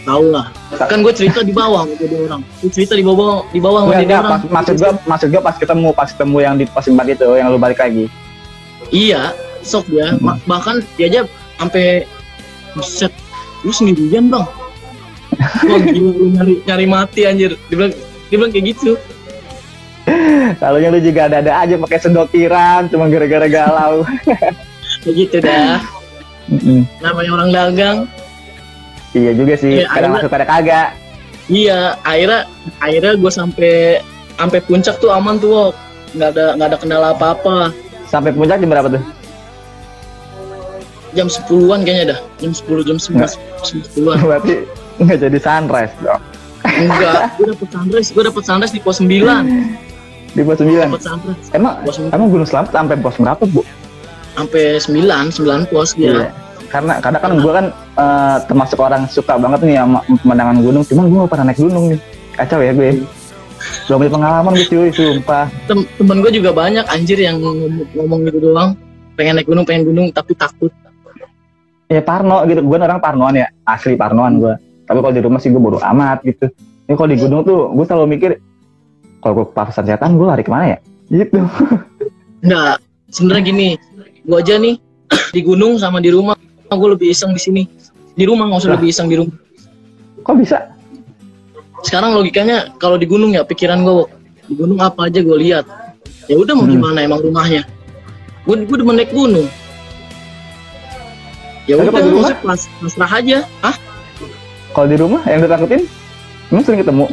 [0.05, 0.53] tahu lah.
[0.85, 2.43] Kan gue cerita di bawah dia orang.
[2.61, 4.31] Gue cerita di bawah di bawah dia enggak, orang.
[4.37, 7.47] pas, maksud gua maksud gua pas ketemu pas ketemu yang di pos 4 itu yang
[7.49, 8.05] lu balik lagi.
[8.93, 9.33] iya
[9.65, 10.13] sok dia.
[10.13, 10.37] Hmm.
[10.45, 11.21] Bahkan dia aja
[11.57, 12.05] sampai
[12.77, 13.09] buset
[13.63, 14.45] lu sendirian bang
[15.37, 17.93] Wah gila lu nyari, nyari mati anjir dia bilang
[18.25, 18.91] dia bilang kayak gitu
[20.55, 24.05] Lalunya lu juga ada-ada aja pakai sedotiran cuma gara-gara galau.
[25.01, 25.81] kayak gitu dah
[26.45, 26.85] Mm-mm.
[26.99, 27.97] namanya orang dagang
[29.11, 30.87] iya juga sih, Iya, kadang akhirnya- masuk kadang kagak.
[31.47, 32.39] iya akhirnya
[32.77, 33.73] akhirnya gue sampai
[34.35, 35.73] sampai puncak tuh aman tuh Wok.
[36.13, 37.55] nggak ada nggak ada kendala apa apa
[38.05, 39.03] Sampai puncak jam berapa tuh?
[41.11, 44.55] jam 10-an kayaknya dah jam 10 jam 11 jam 10-an Berarti
[44.97, 46.21] nggak jadi sunrise dong.
[46.65, 49.07] enggak gue dapet sunrise gue dapet sunrise di pos 9
[50.35, 50.67] Di pos 9.
[50.67, 53.61] dapet sunrise Emang pos 9 emang Gunung Selamat sampai pos berapa, Bu?
[54.35, 54.99] sampai 9
[55.31, 56.27] 9 pos dia Iya.
[56.65, 61.03] Karena karena kan gue kan eh, termasuk orang suka banget nih sama pemandangan gunung, cuman
[61.07, 61.99] gue gak pernah naik gunung nih.
[62.35, 62.89] Kacau ya gue.
[63.87, 65.45] Belum punya pengalaman gue cuy, sumpah.
[65.69, 68.75] Tem temen gue juga banyak anjir yang ngomong, ngomong gitu doang
[69.15, 70.67] pengen naik gunung pengen gunung tapi takut
[71.85, 74.55] Ya Parno gitu, gue orang Parnoan ya, asli Parnoan gue.
[74.85, 76.49] Tapi kalau di rumah sih gue bodo amat gitu.
[76.85, 78.31] Ini kalau di gunung tuh, gue selalu mikir,
[79.17, 80.77] kalau gue papasan setan, gue lari ke mana ya?
[81.05, 81.37] Gitu.
[82.41, 83.67] enggak sebenarnya gini
[84.25, 84.75] gue aja nih
[85.37, 86.33] di gunung sama di rumah
[86.65, 87.63] gue lebih iseng di sini
[88.17, 89.37] di rumah nggak usah lebih iseng di rumah
[90.25, 90.73] Kok bisa?
[91.85, 94.09] sekarang logikanya kalau di gunung ya pikiran gue
[94.49, 95.65] di gunung apa aja gue lihat
[96.25, 96.73] ya udah mau Hmm.
[96.73, 97.61] gimana emang rumahnya
[98.49, 99.45] gue gue demen naik gunung
[101.69, 103.77] ya udah maksudnya pas pasrah aja ah
[104.75, 105.87] Kalau di rumah yang ditakutin,
[106.51, 107.05] emang sering ketemu?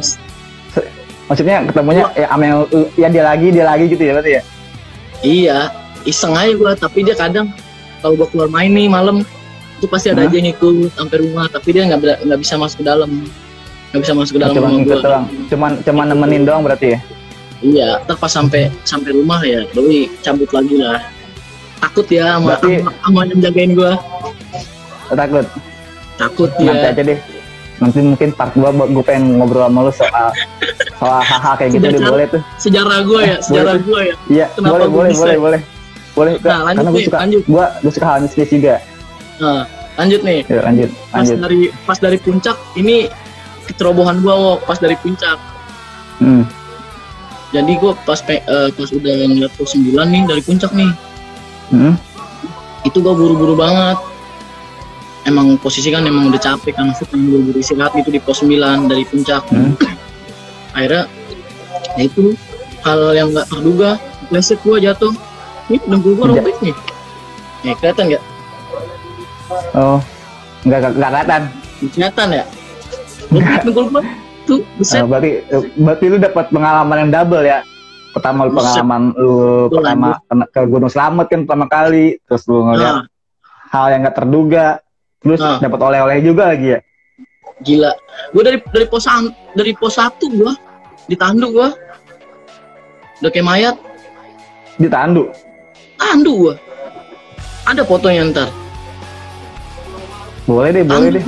[1.23, 2.59] Maksudnya ketemunya ya sama yang,
[2.99, 4.43] ya dia lagi, dia lagi gitu ya berarti ya?
[5.23, 5.71] iya
[6.03, 7.47] iseng aja gue tapi dia kadang
[8.03, 9.23] kalau gue keluar main nih malam
[9.79, 10.29] itu pasti ada Hah?
[10.29, 13.09] aja yang ikut sampai rumah tapi dia nggak nggak bisa masuk ke dalam
[13.95, 14.99] nggak bisa masuk ke dalam Cuma rumah gue
[15.47, 16.99] cuman cuman nemenin doang berarti ya?
[17.63, 20.99] iya ntar pas sampai sampai rumah ya doi cabut lagi lah
[21.79, 23.91] takut ya sama Berarti- sama, sama yang jagain gue
[25.13, 25.45] Takut?
[26.19, 27.19] takut Nanti dia aja deh.
[27.75, 30.27] Nanti mungkin part 2 gue pengen ngobrol sama lu soal
[30.95, 32.41] soal hal-hal kayak gitu deh boleh tuh.
[32.57, 35.21] sejarah gue ya sejarah gue ya Iya, Kenapa boleh, boleh, bisa?
[35.21, 35.61] boleh, boleh.
[36.13, 36.33] Boleh.
[36.39, 37.41] Nah, lanjut karena gue suka, lanjut.
[37.43, 38.75] gue gue suka hal mistis juga.
[39.35, 39.61] nah,
[39.95, 41.37] lanjut nih Ya, lanjut, pas lanjut.
[41.39, 42.95] dari pas dari puncak ini
[43.63, 45.37] kecerobohan gue Wok, pas dari puncak
[46.15, 46.45] Hmm.
[47.49, 50.91] jadi gue pas pe- eh, pas udah ngeliat pos 9 nih dari puncak nih
[51.69, 51.97] Hmm.
[52.83, 53.97] itu gue buru-buru banget
[55.23, 58.59] emang posisi kan emang udah capek kan aku pengen buru-buru istirahat gitu di pos 9
[58.85, 59.43] dari puncak.
[59.47, 59.73] Hmm.
[60.73, 61.05] akhirnya
[61.93, 62.33] ya itu
[62.81, 63.91] hal yang nggak terduga.
[64.25, 65.13] Pleset gue jatuh.
[65.65, 66.75] Ini dengkul gue Ja- robek nih
[67.63, 68.23] ya kelihatan nggak?
[69.73, 69.99] Oh,
[70.63, 71.41] nggak nggak kelihatan.
[71.85, 72.43] kelihatan ya?
[73.29, 74.03] Robek dengkul gue
[74.43, 75.29] tuh Eh, buset berarti
[75.77, 77.59] berarti lu dapat pengalaman yang double ya.
[78.11, 79.33] Pertama lu pengalaman lu
[79.65, 83.05] Betul, pertama kena- ke Gunung Slamet kan pertama kali, terus lu ngeliat nah,
[83.69, 84.65] hal yang nggak terduga,
[85.23, 85.57] terus Nah.
[85.57, 86.79] dapat oleh-oleh juga lagi ya.
[87.59, 87.91] gila
[88.29, 90.51] gue dari dari pos an- dari pos satu gue
[91.07, 91.69] ditanduk gue
[93.19, 93.75] udah kayak mayat
[94.75, 95.31] Ditandu.
[95.95, 96.55] tanduk gue
[97.63, 98.49] ada fotonya ntar
[100.43, 101.23] Boleh deh, boleh deh.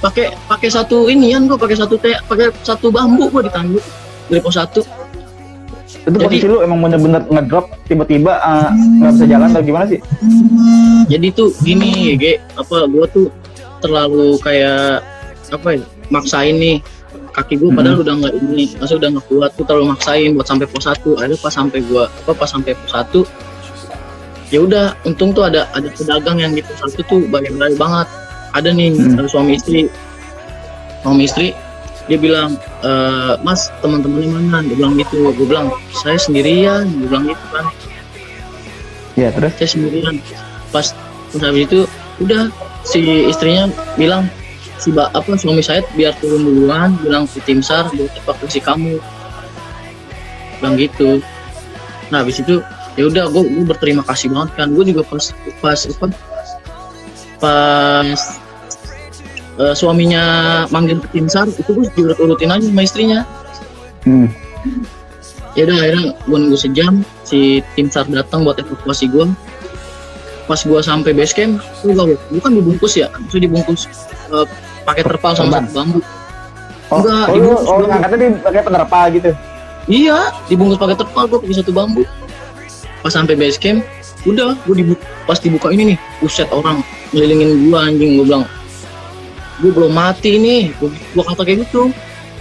[0.00, 3.84] Pakai pakai satu inian gue pakai satu pakai satu bambu gue ditanduk
[4.28, 4.80] dari pos satu
[6.04, 8.68] Itu Jadi- posisi lu emang bener-bener ngedrop tiba-tiba eh,
[9.00, 10.00] nggak bisa jalan atau gimana sih?
[11.04, 13.26] jadi tuh gini Ge, apa gue tuh
[13.80, 15.00] terlalu kayak
[15.48, 16.78] apa ya maksain nih.
[17.34, 20.66] Kaki gue padahal udah nggak ini maksudnya udah nggak kuat tuh terlalu maksain buat sampai
[20.70, 21.18] pos satu.
[21.18, 23.20] Akhirnya pas sampai gue apa pas sampai pos satu
[24.48, 28.06] ya udah untung tuh ada ada pedagang yang di pos satu tuh baik-baik banget.
[28.54, 29.18] Ada nih Hmm.
[29.18, 29.90] ada suami istri.
[31.02, 31.50] Suami istri
[32.04, 32.90] dia bilang e,
[33.40, 34.58] mas teman-temannya mana?
[34.68, 35.32] Dia bilang gitu.
[35.32, 36.84] Gue bilang saya sendirian.
[36.84, 37.64] Dia bilang gitu kan.
[39.16, 39.52] Ya terus?
[39.56, 40.20] Saya sendirian.
[40.68, 40.92] Pas
[41.32, 41.88] pas habis itu
[42.20, 42.52] udah
[42.84, 44.28] si istrinya bilang
[44.76, 46.96] si ba, apa suami saya biar turun duluan.
[47.00, 49.00] Bilang ke tim sar buat evakuasi kamu.
[50.60, 51.24] Bilang gitu.
[52.12, 52.60] Nah habis itu
[53.00, 54.68] ya udah gue gue berterima kasih banget kan.
[54.76, 55.32] Gue juga pas
[55.64, 56.06] pas apa
[57.40, 58.43] pas
[59.60, 60.22] eh, suaminya
[60.70, 63.20] manggil ke tim sar itu gue diurut urutin aja sama istrinya.
[64.04, 64.28] Hmm.
[65.56, 66.92] ya udah akhirnya gue nunggu sejam
[67.24, 69.24] si tim sar datang buat evakuasi gue
[70.44, 73.88] pas gue sampai base camp gue gak bukan dibungkus ya itu dibungkus
[74.34, 74.46] eh,
[74.84, 76.04] pakai terpal sama bambu.
[76.92, 79.30] Oh, Enggak, oh, ibu, lu, oh ngangkatnya di pakai penerpal gitu?
[79.88, 80.18] Iya
[80.52, 82.04] dibungkus pakai terpal gue pakai satu bambu.
[83.00, 83.80] Pas sampai base camp
[84.24, 86.80] udah gue dibuka pas dibuka ini nih buset orang
[87.12, 88.44] ngelilingin gue anjing gue bilang
[89.64, 90.76] gue belum mati nih.
[90.76, 91.88] Gue, gue kata kayak gitu.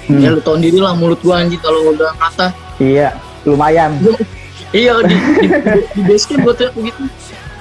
[0.03, 0.19] Hmm.
[0.19, 2.51] ya lu tau sendiri lah mulut gue anjing kalau udah kata
[2.83, 3.15] iya
[3.47, 3.95] lumayan.
[4.75, 7.03] Iya di, di, di, di base camp gue teriak begitu.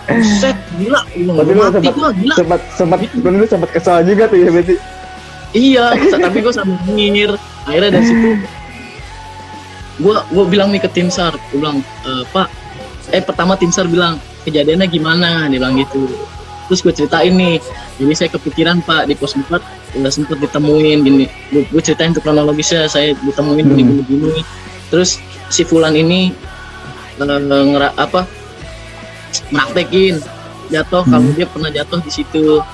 [0.02, 2.34] Buset, gila, gua lu mati sempat gua, gila.
[2.34, 4.74] sempat sempat lu sempat kesal juga tuh ya berarti.
[5.54, 5.84] Iya,
[6.18, 7.30] tapi gue sambil nyengir.
[7.68, 8.30] Akhirnya dari situ,
[10.02, 12.48] gue gue bilang nih ke tim sar, gue bilang "Eh, Pak,
[13.14, 16.10] eh pertama tim sar bilang kejadiannya gimana, dia bilang gitu.
[16.72, 17.60] Terus gue ceritain nih,
[18.00, 19.44] jadi saya kepikiran Pak di pos 4
[19.92, 21.28] udah sempet ditemuin gini.
[21.52, 23.76] Gue, gue ceritain tuh kronologisnya, saya ditemuin Hmm.
[23.76, 24.40] gini gini gini.
[24.88, 25.20] Terus
[25.52, 26.32] si Fulan ini
[27.20, 28.24] eh, ngera, apa
[29.52, 30.16] meraktekin
[30.72, 31.36] jatuh kalau Hmm.
[31.36, 32.64] dia pernah jatuh di situ.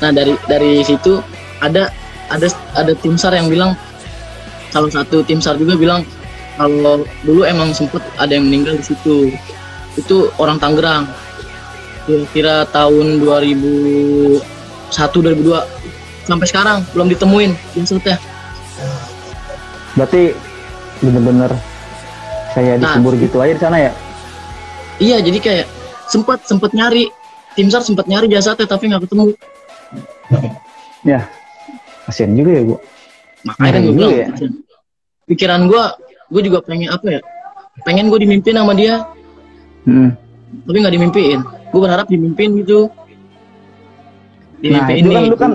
[0.00, 1.20] Nah dari dari situ
[1.60, 1.92] ada
[2.32, 3.76] ada ada tim sar yang bilang
[4.72, 6.00] salah satu tim sar juga bilang
[6.56, 9.36] kalau dulu emang sempet ada yang meninggal di situ
[10.00, 11.04] itu orang Tangerang
[12.04, 14.40] kira-kira tahun 2001
[14.92, 15.60] 2002
[16.24, 18.16] sampai sekarang belum ditemuin jasadnya
[19.94, 20.34] berarti
[20.98, 21.52] bener-bener
[22.50, 22.94] saya Nah.
[22.94, 23.92] dikubur gitu aja di sana ya?
[24.96, 25.66] iya jadi kayak
[26.06, 27.10] sempet sempet nyari.
[27.54, 29.30] Tim sar sempet nyari jasadnya tapi nggak ketemu.
[31.02, 31.22] Ya
[32.04, 32.74] kasian juga ya bu.
[33.44, 34.26] Makanya Ngeri gue bilang ya.
[35.26, 35.84] pikiran gue
[36.30, 37.20] gue juga pengen apa ya?
[37.82, 39.06] Pengen gue dimimpiin sama dia.
[39.82, 40.14] Hmm.
[40.62, 42.86] Tapi nggak dimimpiin gue berharap dimimpiin gitu.
[44.62, 45.52] Nah dimimpiin itu kan lu kan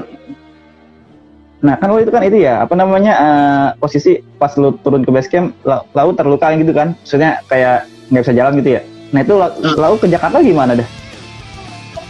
[1.59, 5.11] nah kan lu itu kan itu ya apa namanya eh, posisi pas lu turun ke
[5.11, 6.95] base camp la- lalu terluka gitu kan.
[6.99, 8.81] Maksudnya kayak nggak bisa jalan gitu ya.
[9.09, 9.75] Nah itu la- Nah.
[9.75, 10.89] lalu ke Jakarta gimana dah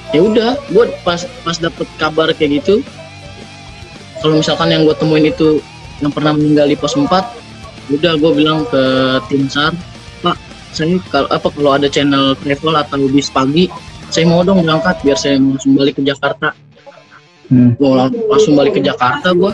[0.09, 2.81] ya udah gue pas pas dapet kabar kayak gitu
[4.25, 5.61] kalau misalkan yang gue temuin itu
[6.01, 7.05] yang pernah meninggal di pos 4
[7.93, 8.81] udah gue bilang ke
[9.29, 9.69] tim sar
[10.73, 13.65] saya kalau apa kalau ada channel travel atau bis pagi
[14.09, 16.49] saya mau dong berangkat biar saya langsung balik ke Jakarta.
[17.49, 17.73] Hmm.
[17.81, 19.51] gue lang- langsung balik ke Jakarta gue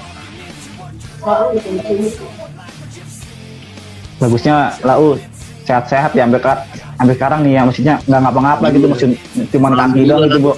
[4.20, 5.16] bagusnya lau
[5.64, 6.68] sehat-sehat ya ka-
[7.00, 9.10] sampai sekarang nih ya maksudnya nggak ngapa-ngapa gitu maksud
[9.52, 10.52] cuman kaki doang gitu bu.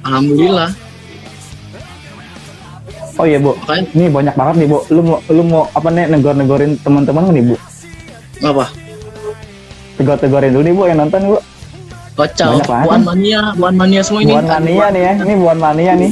[0.00, 0.70] Alhamdulillah.
[3.20, 3.52] Oh iya bu.
[3.52, 4.78] Makanya ini banyak banget nih bu.
[4.88, 7.56] Lu mau lu mau apa nih negor-negorin teman-teman nih bu?
[8.40, 8.64] Apa
[10.00, 11.36] tegor-tegorin dulu nih bu yang nonton bu
[12.16, 12.84] banget.
[12.88, 16.10] buan mania buan mania semua ini buan mania nih ya ini buan mania nih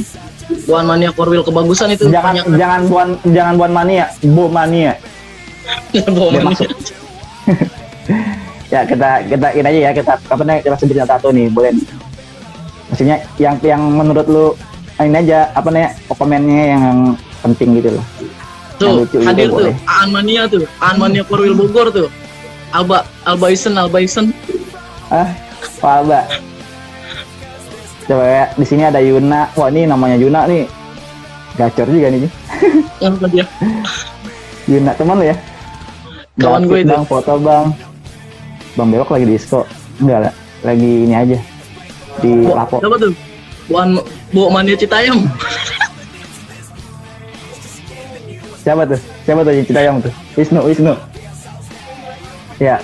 [0.69, 4.93] buan mania korwil kebagusan itu jangan banyak jangan buan jangan buan mania bu mania
[5.93, 6.09] Biar
[6.45, 6.69] mania.
[8.73, 11.85] ya kita kita ini aja ya kita apa nih kita sebut satu nih boleh nih.
[12.93, 14.45] maksudnya yang yang menurut lu
[15.01, 16.97] ini aja apa nih komennya yang
[17.41, 18.05] penting gitu loh
[18.79, 19.75] Yang Tuh, lucu juga hadir tuh.
[19.91, 22.07] Aan Mania tuh, Aan Mania Korwil Bogor tuh.
[22.69, 24.29] Alba, Alba Isen, Alba Isen.
[25.09, 25.25] ah
[25.81, 26.21] Pak Alba.
[28.05, 29.49] Coba ya di sini ada Yuna.
[29.57, 30.69] Wah ini namanya Yuna nih.
[31.57, 32.29] Gacor juga nih
[33.03, 33.45] Yang apa dia?
[34.69, 35.35] Yuna teman lu ya?
[36.39, 36.93] Kawan gue itu.
[36.93, 37.65] bang foto bang.
[38.77, 39.65] Bang bewok lagi disco.
[39.97, 41.37] Enggak lah lagi ini aja.
[42.21, 42.77] Di Bu, lapo.
[42.79, 43.13] siapa tuh?
[43.65, 43.89] Buan
[44.29, 45.25] Bu Mania Citayam.
[48.61, 48.99] siapa tuh?
[49.25, 50.13] Siapa tuh cerita yang tuh?
[50.37, 50.93] Wisnu Wisnu
[52.59, 52.77] ya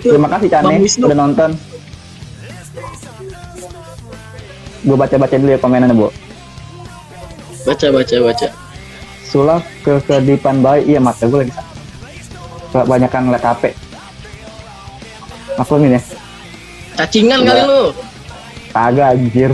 [0.00, 1.50] terima kasih Cane udah nonton.
[4.82, 6.08] Gue baca baca dulu ya komenannya bu.
[7.68, 8.48] Baca, baca, baca.
[9.28, 11.76] sulap ke kedipan bayi iya mata gue lagi sakit.
[12.72, 13.62] Kebanyakan ngeliat HP
[15.58, 16.02] maklumin ya
[16.98, 17.82] Cacingan kali lu.
[18.74, 19.50] kagak anjir.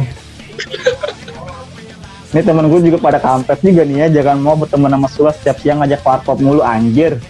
[2.33, 5.61] Ini temen gue juga pada kampret juga nih ya, jangan mau berteman sama Sula setiap
[5.61, 7.21] siang ngajak warkop mulu anjir.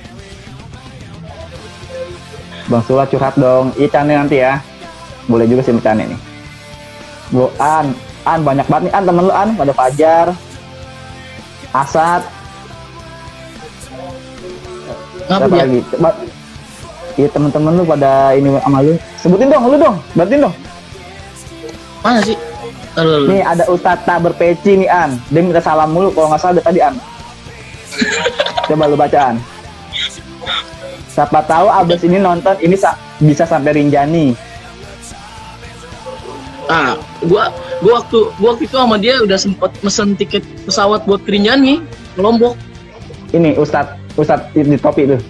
[2.69, 4.61] Bang Sula curhat dong, ikan nih nanti ya.
[5.29, 6.17] Boleh juga sih ikan nih.
[7.33, 7.93] Gue An,
[8.25, 10.27] An banyak banget nih An temen lu An, pada Fajar,
[11.75, 12.23] Asad,
[15.27, 15.65] siapa dia?
[15.67, 15.81] lagi?
[15.91, 16.11] Coba,
[17.15, 18.99] Iya temen-temen lu pada ini sama lu.
[19.23, 20.55] Sebutin dong, lu dong, bantuin dong.
[22.03, 22.35] Mana sih?
[22.99, 23.27] Lalu, lalu.
[23.31, 25.11] Nih ada Ustadz tak berpeci nih An.
[25.31, 26.95] Dia minta salam mulu kalau nggak salah dari tadi An.
[28.71, 29.39] Coba lu bacaan.
[31.15, 34.35] Siapa tahu abis ini nonton ini sa- bisa sampai Rinjani.
[36.65, 41.21] Ah, gua gua waktu gua waktu itu sama dia udah sempet mesen tiket pesawat buat
[41.23, 42.57] Kerinjani ke Lombok.
[43.31, 45.21] Ini Ustadz Ustadz di topi tuh.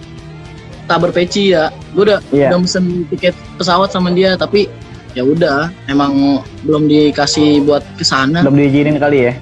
[0.85, 1.69] Tak berpeci ya.
[1.91, 2.49] Gua udah Iya.
[2.49, 4.71] udah mesen tiket pesawat sama dia tapi
[5.11, 9.33] ya udah emang belum dikasih buat ke sana, Belum diizinin kali ya.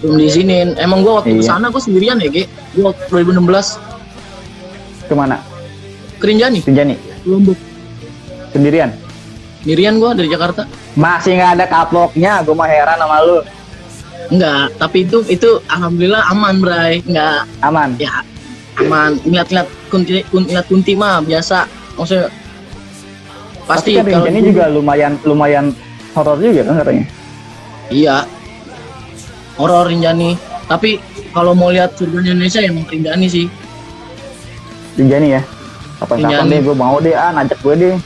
[0.00, 0.68] belum diizinin.
[0.76, 1.50] Emang gua waktu ke Iya.
[1.50, 2.44] sana gua sendirian ya, Ge.
[2.72, 3.76] Gua 2016
[5.04, 5.36] Ke mana?
[6.24, 6.94] Kerinjani, Rinjani.
[7.22, 7.58] Lombok.
[8.50, 8.90] Sendirian.
[9.60, 10.64] Sendirian gua dari Jakarta.
[10.94, 12.40] Masih nggak ada kaploknya.
[12.40, 13.38] Gue mah heran sama lu.
[14.24, 17.04] Enggak, tapi itu itu alhamdulillah aman, Bray.
[17.04, 17.92] Enggak Aman.
[18.00, 18.24] ya
[18.74, 21.62] aman ngeliat-ngeliat kunti kun- ngeliat kunti mah biasa
[21.94, 22.26] maksudnya
[23.64, 25.64] pasti Tapi kan kalau Rinjani dulu- juga lumayan lumayan
[26.10, 27.04] horor juga kan katanya.
[27.86, 28.26] iya
[29.54, 30.34] horor Rinjani
[30.66, 30.98] tapi
[31.30, 33.46] kalau mau lihat surga Indonesia yang Rinjani sih
[34.94, 35.40] Rinjani ya.
[36.02, 36.50] Kapan-kapan Rinjani.
[36.50, 37.96] deh gue mau deh An, ajak gue deh.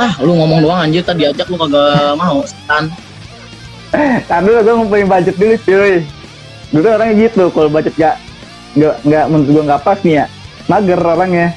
[0.00, 2.88] ah lu ngomong doang anjir tadi ajak lu kagak mau setan
[4.24, 6.00] Tadi dulu gue ngumpulin budget dulu cuy.
[6.72, 8.16] Dulu orangnya gitu, kalau budget gak
[8.72, 10.24] nggak nggak menurut gue nggak pas nih ya,
[10.64, 11.48] mager orangnya.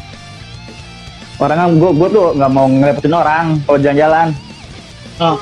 [1.39, 4.27] Orangnya gue gue tuh nggak mau ngerepotin orang kalau jalan-jalan.
[5.23, 5.39] oh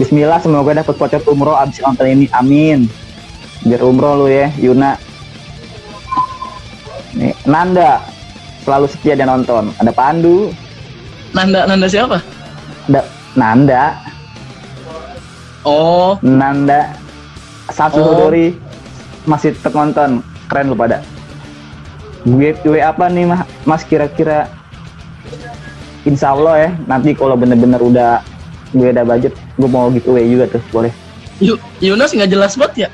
[0.00, 2.88] Bismillah semoga dapat voucher umroh abis nonton ini, amin.
[3.68, 4.96] Biar umroh lu ya, Yuna.
[7.18, 7.98] Nih, Nanda.
[8.62, 9.72] Selalu setia dan nonton.
[9.80, 10.52] Ada Pandu,
[11.32, 12.20] Nanda Nanda siapa?
[12.84, 13.00] Ada
[13.32, 13.96] Nanda,
[15.64, 16.20] oh.
[16.20, 16.92] Nanda,
[17.68, 18.12] Samsul Oh.
[18.12, 18.52] Hodori
[19.24, 20.20] masih tetap nonton.
[20.48, 21.00] Keren lu pada.
[22.24, 23.40] Giveaway apa nih Mas?
[23.64, 23.82] Mas?
[23.82, 24.48] Kira-kira
[26.04, 28.24] Insya Allah ya nanti kalau bener-bener udah
[28.70, 30.92] gue ada budget gue mau giveaway juga tuh boleh.
[31.38, 32.90] Yu- Yunus nggak jelas banget ya?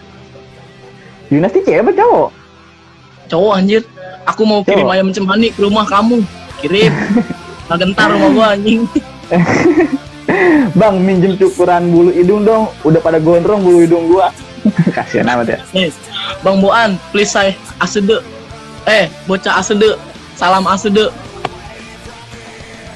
[1.30, 2.30] Yunus sih cewek cowok?
[3.26, 3.82] Cowok anjir
[4.24, 6.24] aku mau kirim ayam cemani ke rumah kamu.
[6.60, 6.92] Kirim.
[7.68, 8.84] Nggak gentar rumah gua anjing.
[10.80, 12.68] Bang minjem cukuran bulu hidung dong.
[12.84, 14.32] Udah pada gondrong bulu hidung gua.
[14.96, 15.58] Kasihan amat ya.
[15.76, 15.92] Nih,
[16.40, 18.20] Bang Boan, please saya asede.
[18.88, 19.96] Eh, bocah asede.
[20.34, 21.12] Salam asede.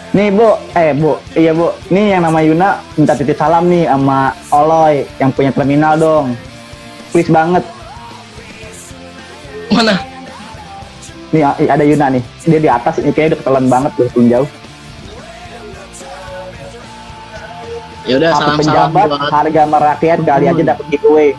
[0.08, 4.32] nih Bu eh Bu iya Bu nih yang nama Yuna minta titip salam nih sama
[4.48, 6.32] Oloy yang punya terminal dong.
[7.12, 7.64] Please banget.
[9.68, 10.17] Mana?
[11.32, 12.22] Nih ada Yuna nih.
[12.48, 14.48] Dia di atas ini kayaknya udah ketelan banget tuh belum jauh.
[18.08, 21.36] Ya udah salam-salam penjabat buat harga merakyat kali aja dapat giveaway.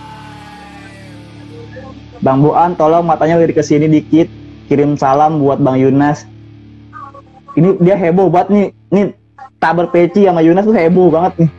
[2.22, 4.30] Bang Buan tolong matanya lirik ke sini dikit.
[4.70, 6.30] Kirim salam buat Bang Yunas.
[7.58, 8.68] Ini dia heboh banget nih.
[8.94, 9.06] Nih
[9.58, 11.50] tabar peci sama Yunas tuh heboh banget nih.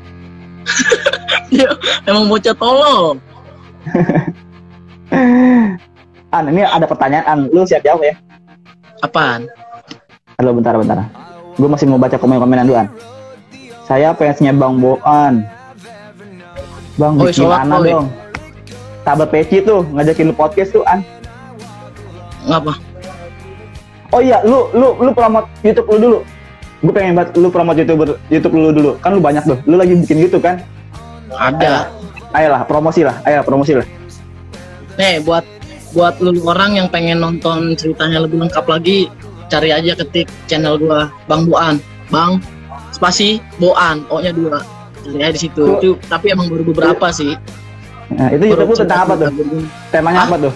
[1.50, 1.66] Dia
[2.06, 3.18] emang bocah tolol.
[6.30, 8.14] An ini ada pertanyaan An lu siap jawab ya
[9.02, 9.50] Apaan?
[10.38, 10.98] Halo bentar bentar
[11.58, 12.88] gue masih mau baca komen-komenan dulu An
[13.84, 15.42] saya fansnya Bang Boan
[16.94, 18.06] Bang Oi, bikin Ana dong
[19.02, 21.02] Tabar peci tuh ngajakin lu podcast tuh An
[22.46, 22.72] Ngapa?
[24.10, 26.18] Oh iya, lu lu lu promote YouTube lu dulu.
[26.82, 28.90] Gue pengen banget lu promote YouTuber YouTube lu dulu.
[28.98, 29.58] Kan lu banyak tuh.
[29.70, 30.64] Lu lagi bikin YouTube kan?
[31.30, 31.92] Ada.
[32.34, 33.22] Ayolah, promosi lah.
[33.22, 33.86] Ayo promosi lah.
[34.98, 35.46] Nih, buat
[35.90, 39.10] buat lu orang yang pengen nonton ceritanya lebih lengkap lagi,
[39.50, 41.82] cari aja ketik channel gua Bang Boan.
[42.10, 42.42] Bang
[42.90, 44.62] spasi Boan, O-nya dua.
[45.06, 45.78] Cari aja di situ.
[45.78, 47.34] Itu tapi emang baru beberapa sih.
[48.10, 49.30] Nah, itu YouTube tentang apa tuh?
[49.94, 50.28] Temanya Hah?
[50.30, 50.52] apa tuh?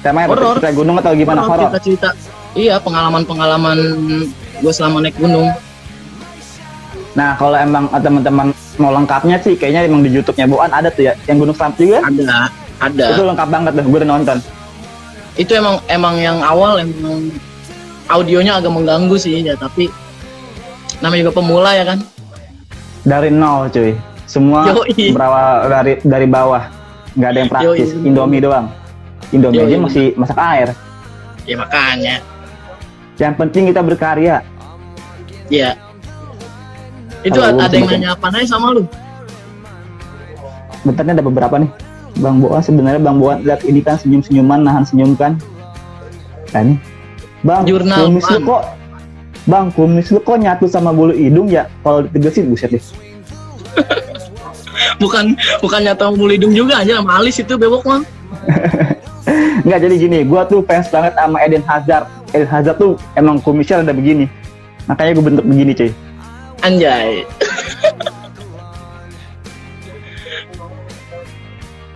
[0.00, 0.34] Temanya apa?
[0.56, 1.68] Cerita gunung atau gimana horor?
[1.76, 2.08] cerita
[2.56, 3.78] iya pengalaman-pengalaman
[4.58, 5.52] gue selama naik gunung
[7.10, 11.12] Nah, kalau emang teman-teman mau lengkapnya sih kayaknya emang di YouTube-nya Boan ada tuh ya.
[11.26, 11.98] Yang Gunung Selamat juga.
[12.06, 12.22] ada
[12.80, 13.84] ada Itu lengkap banget tuh.
[13.86, 14.38] Gue udah nonton.
[15.36, 17.30] itu emang emang yang awal emang
[18.08, 19.86] audionya agak mengganggu sih ya tapi
[20.98, 21.98] namanya juga pemula ya kan
[23.00, 23.94] Dari nol cuy.
[24.26, 25.10] Semua Yoi.
[25.10, 26.66] berawal dari dari bawah.
[27.14, 27.88] Nggak ada yang praktis.
[27.94, 28.06] Yoi.
[28.06, 28.66] Indomie doang.
[29.30, 30.68] Indomie Yoi, aja masih masak air.
[31.44, 32.14] ya makanya
[33.16, 34.36] Yang penting kita berkarya.
[35.48, 35.74] ya
[37.20, 38.82] itu Halo, ada yang nanya apa aja sama lu
[40.80, 41.68] bentar nih ada beberapa nih
[42.20, 45.40] Bang Boa sebenarnya Bang Boa lihat ini kan senyum-senyuman nahan senyum kan
[46.52, 46.78] nah nih
[47.40, 48.44] Bang Jurnal, kumis lu Bang.
[48.44, 48.62] kok
[49.48, 52.84] Bang kumis lu kok nyatu sama bulu hidung ya kalau ditegesin buset deh
[55.02, 55.32] bukan
[55.64, 58.02] bukan nyata mau hidung juga aja sama alis itu bebok mah
[59.60, 62.08] Enggak jadi gini, gua tuh fans banget sama Eden Hazard.
[62.32, 64.24] Eden Hazard tuh emang kumisnya ada begini.
[64.88, 65.92] Makanya gue bentuk begini, cuy.
[66.60, 67.24] anjay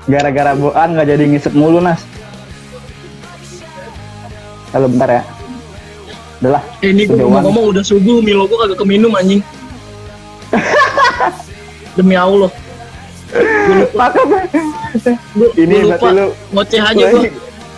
[0.04, 2.04] Gara-gara boan nggak jadi ngisep mulu, Nas.
[4.74, 5.22] Kalau bentar ya.
[6.44, 6.62] Udah lah.
[6.84, 9.40] Eh, ini gue ngomong-ngomong udah subuh Milo gue kagak keminum anjing
[11.96, 12.50] demi Allah
[15.34, 17.30] Gua, ini gua lupa lu ngoceh aja gue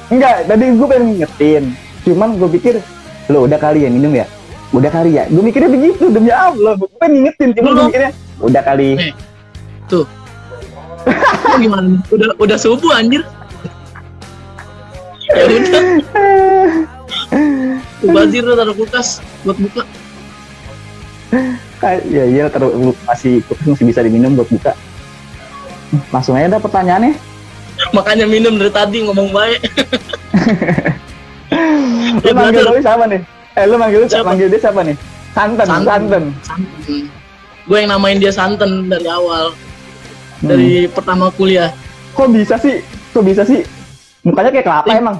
[0.06, 1.64] Enggak, tadi gue pengen ngingetin.
[2.06, 2.74] Cuman gue pikir,
[3.26, 4.26] lo udah kali ya minum ya?
[4.70, 5.26] Udah kali ya?
[5.26, 6.78] Gue mikirnya begitu, demi Allah.
[6.78, 8.90] Gue pengen ngingetin, cuman gue mikirnya, udah kali.
[9.02, 9.12] Eh,
[9.90, 10.06] tuh
[11.62, 13.22] gimana udah udah subuh anjir
[15.30, 15.84] ya udah tuh
[18.12, 19.82] bazir lu taruh kulkas buat buka
[22.06, 22.72] ya iya terus
[23.06, 24.72] masih masih bisa diminum buat buka.
[26.10, 27.14] Langsung aja ada pertanyaannya.
[27.94, 29.60] makanya minum dari tadi ngomong baik
[32.24, 33.20] Lu manggil lu siapa nih?
[33.54, 34.24] Eh lu manggil lu Siapa?
[34.32, 34.96] manggil dia siapa nih?
[35.36, 35.84] Santen, santen.
[35.84, 36.24] Santen.
[36.40, 37.04] santen
[37.66, 39.52] gue yang namain dia santen dari awal
[40.36, 40.46] Hmm.
[40.46, 41.72] dari pertama kuliah
[42.12, 42.80] Kok bisa sih?
[43.12, 43.60] Kok bisa sih?
[44.22, 44.98] Mukanya kayak kelapa Ih.
[44.98, 45.16] emang.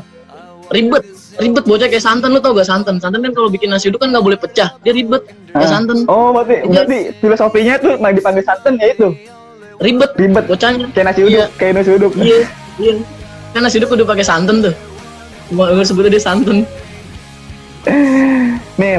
[0.67, 1.05] ribet
[1.37, 4.11] ribet bocah kayak santan lu tau gak santan santan kan kalau bikin nasi uduk kan
[4.11, 5.71] nggak boleh pecah dia ribet kayak Ah.
[5.71, 6.67] santan Oh, berarti Iya.
[6.67, 9.09] berarti filosofinya tuh mau dipanggil santen ya itu.
[9.77, 10.45] ribet Ribet.
[10.45, 11.47] bocahnya Kayak nasi uduk, Iya.
[11.55, 12.13] kayak nasi uduk.
[12.19, 12.39] iya
[12.77, 12.95] iya
[13.53, 14.75] kan nasi uduk udah pakai santan tuh
[15.49, 16.57] Gua gue sebutnya dia santan
[18.77, 18.99] Nih,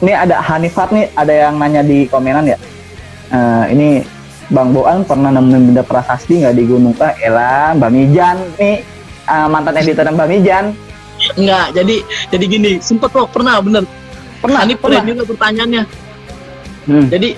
[0.00, 2.58] nih ada Hanifat nih, ada yang nanya di komenan ya.
[3.28, 3.88] Eh, ini
[4.52, 8.84] Bang Boan pernah nemuin benda prasasti nggak di Gunung Ah, elah, Mbak Mijan nih
[9.24, 10.64] eh, mantan editor Mbak Mijan.
[11.34, 11.96] Enggak, jadi
[12.28, 13.86] jadi gini, sempet kok pernah bener.
[14.38, 15.00] Pernah, Ini pernah.
[15.02, 15.82] juga pertanyaannya.
[16.84, 17.06] Hmm.
[17.08, 17.28] Jadi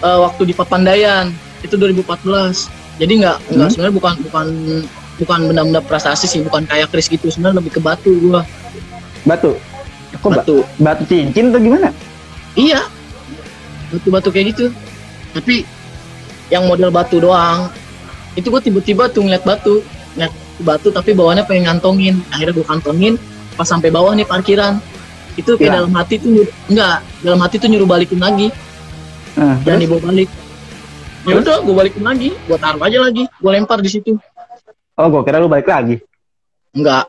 [0.00, 2.68] eh, waktu di Papandayan itu 2014.
[2.98, 3.70] Jadi enggak Hmm.
[3.70, 4.46] sebenarnya bukan bukan
[5.16, 7.30] bukan benda-benda prestasi sih, bukan kayak Kris gitu.
[7.30, 8.44] Sebenarnya lebih ke batu gua.
[9.22, 9.56] Batu.
[10.12, 10.56] Kok ba- Batu.
[10.76, 11.88] batu cincin atau gimana?
[12.52, 12.84] Iya.
[13.88, 14.66] Batu-batu kayak gitu.
[15.30, 15.62] Tapi
[16.50, 17.70] yang model batu doang.
[18.34, 19.82] Itu gue tiba-tiba tuh ngeliat batu,
[20.14, 22.20] ngeliat batu tapi bawahnya pengen ngantongin.
[22.30, 23.14] Akhirnya gue kantongin
[23.54, 24.78] pas sampai bawah nih parkiran.
[25.38, 25.76] Itu kayak Hilang.
[25.86, 26.30] dalam hati tuh
[26.66, 28.50] enggak, dalam hati tuh nyuruh balikin lagi,
[29.38, 29.80] jangan terus?
[29.80, 30.28] dibawa balik.
[31.20, 34.16] Ya udah, gue balikin lagi, gue taruh aja lagi, gue lempar di situ.
[34.98, 35.96] Oh, gua kira lu balik lagi.
[36.74, 37.08] Enggak,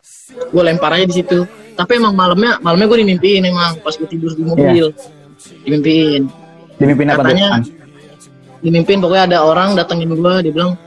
[0.54, 1.44] gue lempar aja di situ.
[1.76, 4.94] Tapi emang malamnya, malamnya gue dimimpiin emang pas gue tidur di mobil,
[5.66, 6.30] dimimpiin.
[6.78, 7.24] Dimimpin apa?
[7.26, 7.81] Katanya- An?
[8.62, 10.78] Dimimpin pokoknya ada orang datengin gue dia bilang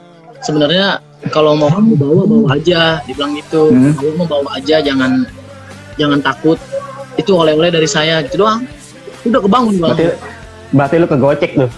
[0.40, 0.98] sebenarnya
[1.28, 3.92] kalau mau kamu bawa bawa aja dia bilang gitu Hmm.
[4.14, 5.26] mau bawa aja jangan
[5.94, 6.58] jangan takut
[7.14, 8.62] itu oleh-oleh dari saya gitu doang
[9.22, 10.04] udah kebangun gue Berarti,
[10.70, 11.70] berarti lu kegocek tuh.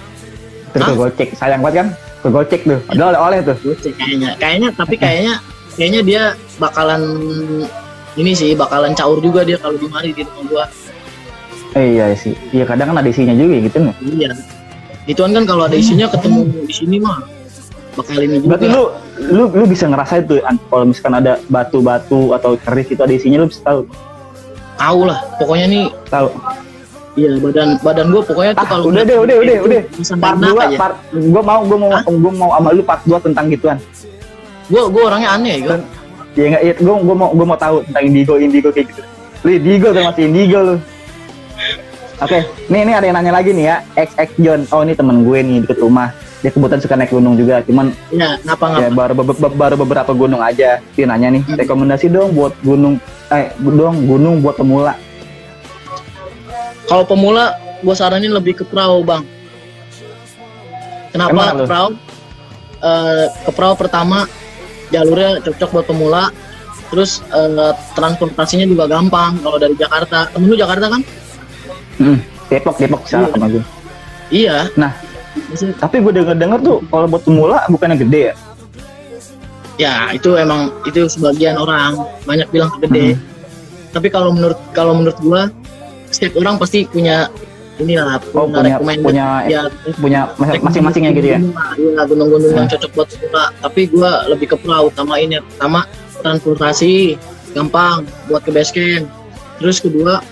[0.73, 1.29] Terus kegocek.
[1.33, 1.89] Sayang banget kan?
[2.21, 2.81] Kegocek tuh.
[2.89, 3.57] Ada oleh-oleh tuh.
[3.93, 5.35] kayaknya kayaknya tapi kayaknya
[5.77, 6.23] kayaknya dia
[6.57, 7.03] bakalan
[8.17, 10.65] ini sih bakalan caur juga dia kalau di mari di rumah gua
[11.77, 12.33] Eh, iya sih.
[12.51, 13.95] Iya kadang kan ada isinya juga gitu nih.
[14.11, 14.31] iya
[15.07, 17.23] Ituan kan kalau ada isinya ketemu di sini mah
[17.95, 18.83] bakal ini juga Berarti lu
[19.17, 23.41] lu lu bisa ngerasain tuh An, kalau misalkan ada batu-batu atau keris itu ada isinya
[23.41, 23.81] lu bisa tahu.
[24.77, 26.29] tahu lah pokoknya nih Tahu.
[27.17, 29.81] iya badan badan gua pokoknya tuh Ah, kalau udah deh, udah, udah, udah.
[30.21, 33.17] Part enak 2 aja part gua mau gua mau gua mau sama lu part 2
[33.25, 33.79] tentang gituan.
[34.69, 35.77] gua gua orangnya aneh ya.
[36.37, 39.03] Iya enggak iya gua gua mau gua mau tahu tentang indigo indigo kayak gitu.
[39.41, 40.77] Lu indigo tuh masih indigo lu.
[42.17, 42.39] Oke,
[42.73, 44.61] nih nih ada yang nanya lagi nih ya, XX John.
[44.73, 46.09] Oh ini temen gue nih deket rumah.
[46.41, 49.75] Dia kebetulan suka naik gunung juga, cuman ya ngapa ngapa ya baru be- be- baru
[49.77, 50.81] beberapa gunung aja.
[50.97, 51.57] Dia nanya nih, Hmm.
[51.59, 52.97] rekomendasi dong buat gunung
[53.29, 54.97] eh dong gunung buat pemula.
[56.87, 57.53] Kalau pemula,
[57.83, 59.25] gue saranin lebih ke perahu, bang.
[61.11, 61.89] Kenapa Emang perahu?
[62.79, 64.19] Eh, ke perahu pertama,
[64.89, 66.25] jalurnya cocok buat pemula.
[66.89, 70.31] Terus eh, transportasinya juga gampang kalau dari Jakarta.
[70.31, 71.03] Temen lu Jakarta kan?
[71.97, 73.35] Hmm, Depok Depok salah Iya.
[73.35, 73.65] sama gue.
[74.29, 74.57] Iya.
[74.75, 74.93] Nah.
[75.77, 78.35] Tapi gue denger denger tuh kalau buat pemula bukannya gede ya?
[79.77, 81.93] ya itu emang itu sebagian orang
[82.25, 83.13] banyak bilang gede.
[83.13, 83.21] Hmm.
[83.93, 85.53] Tapi kalau menurut kalau menurut gua
[86.09, 87.29] setiap orang pasti punya
[87.77, 91.39] inilah Oh, punya- punya ya Punya mas- masing-masingnya gitu ya?
[91.77, 92.73] Iya, gunung-gunung yang Hmm.
[92.73, 93.45] cocok buat pemula.
[93.61, 95.41] Tapi gua lebih ke perahu utamain ya.
[95.45, 95.85] Pertama
[96.25, 97.21] transportasi
[97.53, 99.05] gampang buat ke base camp.
[99.57, 100.25] Terus kedua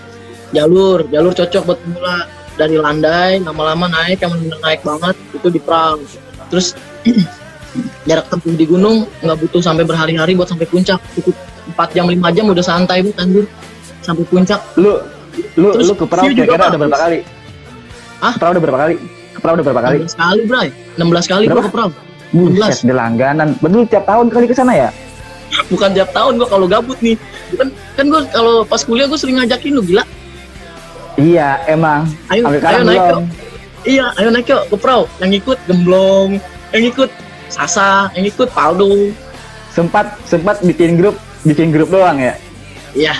[0.53, 2.17] jalur, jalur cocok buat pemula.
[2.55, 5.99] Dari landai lama-lama naik yang benar naik banget itu di perahu.
[6.47, 6.71] Terus
[8.07, 11.35] jarak tempuh di gunung nggak butuh sampai berhari-hari buat sampai puncak cukup
[11.75, 13.43] 4 jam 5 jam udah santai bu anjir
[13.99, 15.03] sampai puncak Lu
[15.59, 17.19] lu Terus lu ke perahu kira-kira udah berapa kali?
[18.23, 18.95] Ke perahu udah berapa kali?
[19.35, 19.97] Ke perahu udah berapa kali?
[20.07, 21.67] 16 kali bray 16 kali gua Berapa?
[21.67, 21.91] ke perahu
[22.35, 23.55] Buset, di langganan.
[23.63, 24.89] Betul tiap tahun kali ke sana ya?
[25.71, 27.19] bukan tiap tahun gua kalau gabut nih
[27.51, 27.67] bukan
[27.99, 30.03] kan gua kalau pas kuliah gua sering ngajakin lu gila
[31.15, 32.11] Iya, emang.
[32.27, 33.21] ayo ayo naik yuk
[33.85, 36.29] iya ayo naik yuk ke perahu yang ikut gemblong
[36.69, 37.09] yang ikut
[37.47, 39.13] sasa yang ikut paldo
[39.71, 42.35] Sempat sempat bikin grup, bikin grup doang ya.
[42.91, 43.15] iya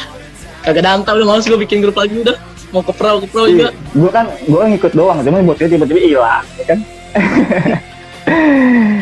[0.62, 2.36] kagak danta udah males gua bikin grup lagi udah
[2.72, 6.00] mau ke perahu ke perahu juga Gue kan gue ngikut doang, cuma buat dia tiba-tiba
[6.02, 6.80] hilang, ya kan?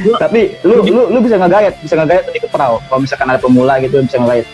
[0.04, 2.78] Gua- Tapi lu lu lu bisa ngegayat, bisa ngegayat tadi ke perahu.
[2.84, 4.46] Kalau misalkan ada pemula gitu bisa ngegayat.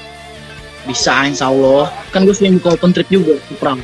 [0.81, 3.77] bisa insya Allah kan gue sering buka open trip juga ke perahu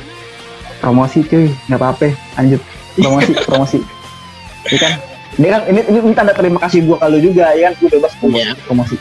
[0.80, 2.12] Promosi cuy, nggak apa-apa.
[2.40, 2.60] Lanjut
[3.00, 3.78] promosi, promosi.
[4.72, 4.92] Ya kan?
[5.36, 8.12] Ini kan ini, ini, ini tanda terima kasih gua kalau juga ya kan gue bebas
[8.16, 8.40] promosi.
[8.40, 8.52] Iya.
[8.64, 8.96] promosi.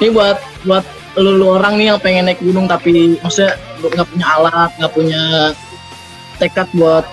[0.00, 0.84] ini buat buat
[1.20, 5.22] lu, lu orang nih yang pengen naik gunung tapi maksudnya nggak punya alat nggak punya
[6.40, 7.04] tekad buat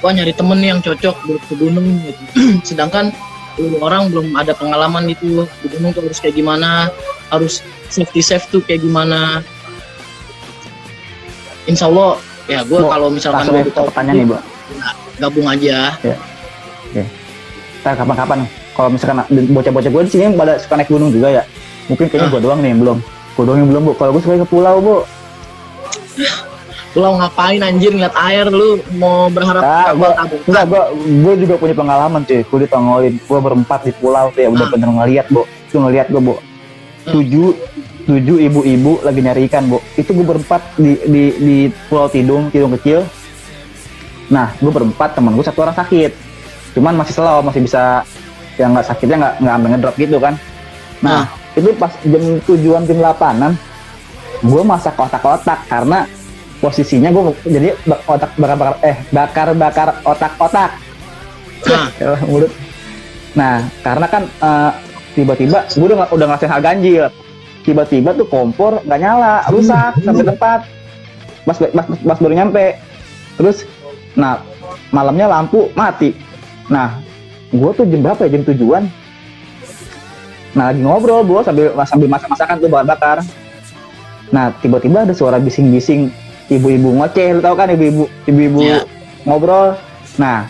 [0.00, 2.22] wah nyari temen nih yang cocok buat ke gunung gitu
[2.72, 3.12] sedangkan
[3.60, 6.88] lu orang belum ada pengalaman itu di gunung tuh harus kayak gimana
[7.28, 7.60] harus
[7.92, 9.44] safety safe tuh kayak gimana
[11.68, 14.36] Insya Allah ya gue kalau misalkan Langsung ya ke pertanyaan nih, Bu.
[15.18, 15.76] gabung aja
[17.82, 18.38] Nah, kapan-kapan
[18.72, 19.16] kalau misalkan
[19.50, 21.42] bocah-bocah gue di sini pada suka naik gunung juga ya.
[21.90, 22.32] Mungkin kayaknya Ah.
[22.32, 22.98] gua doang nih yang belum.
[23.34, 23.92] Gua doang yang belum, Bu.
[23.96, 24.96] Kalau gue suka ke pulau, Bu.
[26.92, 31.54] lu ngapain anjir ngeliat air lu mau berharap Ah, gua- tabung Enggak, gua gua juga
[31.56, 32.40] punya pengalaman, cuy.
[32.44, 33.14] Gua ditongolin.
[33.24, 34.70] Gua berempat di pulau tuh ya udah Ah.
[34.70, 35.42] bener ngeliat, Bu.
[35.66, 36.34] Itu ngeliat gua, Bu.
[36.36, 36.44] Hmm.
[37.10, 37.56] Tujuh
[38.08, 39.78] tujuh ibu-ibu lagi nyari ikan, Bu.
[39.94, 43.06] Itu gua berempat di di di Pulau Tidung, Tidung kecil.
[44.30, 46.12] Nah, gua berempat, teman gua satu orang sakit.
[46.72, 48.02] Cuman masih slow, masih bisa
[48.56, 50.34] yang nggak sakitnya nggak nggak ambil ngedrop gitu kan.
[51.02, 53.72] Nah, itu pas jam tujuan jam 8
[54.42, 56.02] gue masak kotak-kotak karena
[56.58, 60.70] posisinya gue jadi otak bakar-bakar eh bakar-bakar otak-otak
[61.62, 61.86] nah
[62.30, 62.50] mulut.
[63.38, 64.72] Nah, karena kan eh,
[65.14, 67.06] tiba-tiba gue udah udah ngasih hal ganjil.
[67.62, 70.60] Tiba-tiba tuh kompor nggak nyala, rusak sampai tempat.
[71.46, 72.78] Pas, pas, pas baru nyampe.
[73.38, 73.66] Terus,
[74.18, 74.42] nah
[74.90, 76.14] malamnya lampu mati.
[76.66, 76.98] Nah,
[77.50, 78.84] gue tuh jam berapa ya jam tujuan?
[80.52, 83.24] Nah lagi ngobrol gue sambil sambil masak-masakan tuh bakar-bakar.
[84.34, 86.12] Nah tiba-tiba ada suara bising-bising
[86.52, 88.84] ibu-ibu ngoceh, lu tau kan ibu-ibu ibu-ibu Iya.
[89.24, 89.80] ngobrol.
[90.20, 90.44] Nah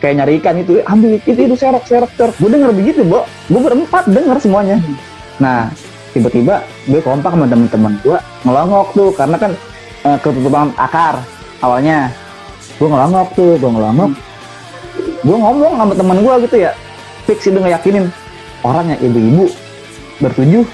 [0.00, 3.60] kayak nyari ikan itu ambil itu itu serok serok serok gue denger begitu bo gue
[3.60, 4.76] berempat denger semuanya
[5.40, 5.72] nah
[6.16, 9.52] tiba-tiba gue kompak sama temen-temen gue ngelongok tuh karena kan
[10.08, 11.20] eh, ketutupan akar
[11.60, 12.08] awalnya.
[12.80, 14.10] Gue ngelongok tuh gue ngelongok.
[15.20, 16.72] Gue ngomong sama temen gue gitu ya
[17.28, 18.08] fix itu ngeyakinin
[18.64, 19.52] orangnya ibu-ibu
[20.24, 20.64] bertujuh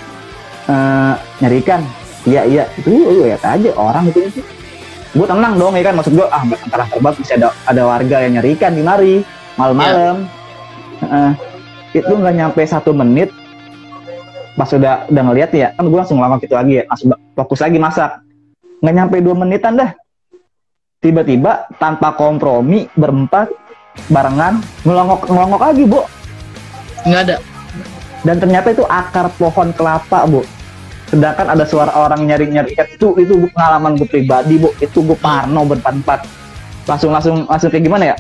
[0.71, 1.83] eh, nyari ikan.
[2.23, 2.65] Iya iya.
[2.79, 4.31] Itu lu lihat aja orang itu.
[5.13, 5.99] Gue tenang dong ya kan?
[5.99, 9.15] Maksud gue ah antara terbang bisa ada ada warga yang nyari ikan di mari
[9.59, 10.31] malam-malam.
[11.03, 11.33] Heeh.
[11.93, 13.29] itu nggak nyampe satu menit
[14.53, 17.79] pas udah udah ngeliat ya kan gue langsung lama gitu lagi ya langsung fokus lagi
[17.81, 18.21] masak.
[18.83, 19.91] Nggak nyampe dua menitan dah.
[21.03, 23.51] Tiba-tiba tanpa kompromi berempat
[24.13, 26.01] barengan ngelongok ngelongok lagi bu.
[27.09, 27.37] Nggak ada.
[28.23, 30.43] Dan ternyata itu akar pohon kelapa bu.
[31.11, 34.71] Sedangkan ada suara orang nyari nyari itu itu gua pengalaman gue pribadi bu.
[34.79, 36.21] Itu gue parno berempat empat
[36.87, 38.17] langsung langsung langsung kayak gimana ya?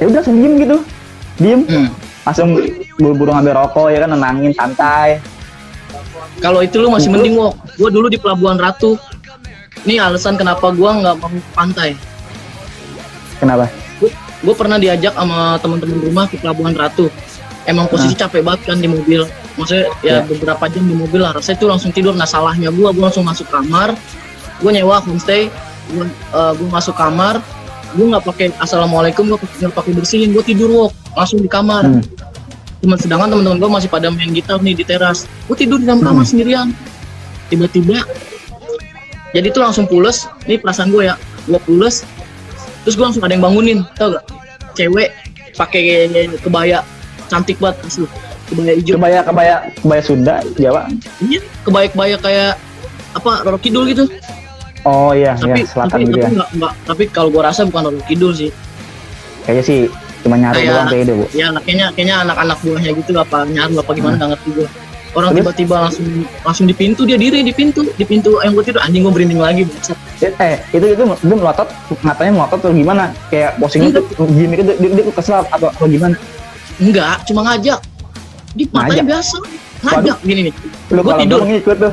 [0.00, 0.76] Ya udah langsung diem gitu.
[1.40, 1.60] Diem.
[1.68, 1.88] Hmm.
[2.20, 2.48] Langsung
[2.96, 5.20] buru-buru ngambil rokok ya kan nenangin santai
[6.40, 7.52] Kalau itu lu masih Itu- mending wok.
[7.76, 8.96] Gua dulu di Pelabuhan Ratu.
[9.84, 11.96] Ini alasan kenapa gua nggak mau pantai.
[13.36, 13.68] kenapa
[14.40, 17.12] Gue pernah diajak sama teman-teman rumah ke Pelabuhan Ratu.
[17.68, 19.28] Emang posisi capek banget kan di mobil.
[19.60, 20.24] Maksudnya Ya.
[20.24, 21.36] ya beberapa jam di mobil lah.
[21.36, 22.16] Rasanya tuh langsung tidur.
[22.16, 23.92] Nah salahnya gua, gua langsung masuk kamar.
[24.64, 25.52] Gue nyewa homestay.
[25.92, 27.44] Gue gua masuk kamar.
[27.94, 29.26] Gue nggak pakai assalamualaikum.
[29.26, 30.30] Gue nggak pakai bersihin.
[30.30, 30.92] Gue tidur wok.
[31.14, 31.86] Langsung di kamar.
[31.86, 32.02] Hmm.
[32.80, 35.26] Cuman sedangkan teman-teman gue masih pada main gitar nih di teras.
[35.50, 36.30] Gue tidur di dalam kamar Hmm.
[36.30, 36.68] sendirian.
[37.50, 38.06] Tiba-tiba
[39.30, 40.26] jadi tuh langsung pules.
[40.46, 41.14] Ini perasaan gue ya.
[41.46, 42.06] Gue pules.
[42.86, 43.82] Terus gue langsung ada yang bangunin.
[43.98, 44.24] Tau gak?
[44.78, 45.10] Cewek
[45.58, 46.06] pakai
[46.40, 46.80] kebaya
[47.26, 48.06] cantik banget asli.
[48.50, 48.94] Kebaya hijau.
[48.98, 50.90] kebaya kebaya kebaya Sunda Jawa
[51.22, 52.52] Iya, kebaya-kebaya kayak
[53.14, 54.10] apa Roro Kidul gitu.
[54.82, 57.60] Oh iya Tapi iya selatan tapi gitu tapi ya enggak, enggak, tapi kalau gue rasa
[57.64, 58.50] bukan Roro Kidul sih.
[59.42, 59.78] kayaknya sih
[60.20, 63.74] cuma nyari Kayak- doang kayak itu bu Ya kayaknya kayaknya anak-anak buahnya gitu apa nyaru
[63.76, 64.68] apa gimana nggak ngerti gue.
[65.10, 65.38] Orang Terus?
[65.42, 66.06] tiba-tiba langsung
[66.40, 69.38] langsung di pintu dia diri di pintu di pintu yang gue tidur anjing gue berinding
[69.38, 69.98] lagi bangsat.
[70.38, 71.66] eh itu itu dia melotot
[72.00, 76.14] matanya melotot atau gimana kayak posisinya tuh gimmick itu dia, dia kesel atau atau gimana
[76.78, 77.80] enggak cuma ngajak
[78.52, 79.06] di matanya Ngajak?
[79.08, 79.36] biasa
[79.82, 80.54] ngajak gini nih
[80.90, 81.38] Lu Gua tidur.
[81.38, 81.92] gua ngikut tuh.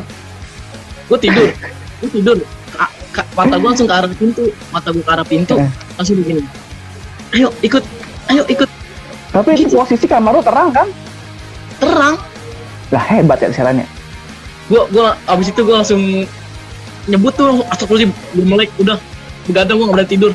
[1.07, 1.47] gue tidur
[2.03, 2.38] gue tidur
[3.38, 4.43] mata gue langsung ke arah pintu.
[4.70, 5.55] Mata gue ke arah pintu.
[5.57, 5.70] Eh.
[5.97, 6.41] langsung begini.
[7.34, 7.84] Ayo ikut.
[8.30, 8.70] Ayo ikut.
[9.34, 9.76] Tapi itu Gitu.
[9.78, 10.88] posisi kamar lu terang kan?
[11.78, 12.18] terang.
[12.89, 13.86] Lah hebat ya siarannya.
[14.68, 16.01] gue gua abis itu gue langsung
[17.07, 18.97] nyebut tuh atau gue melek udah.
[19.47, 20.32] Begadang gue nggak berani tidur.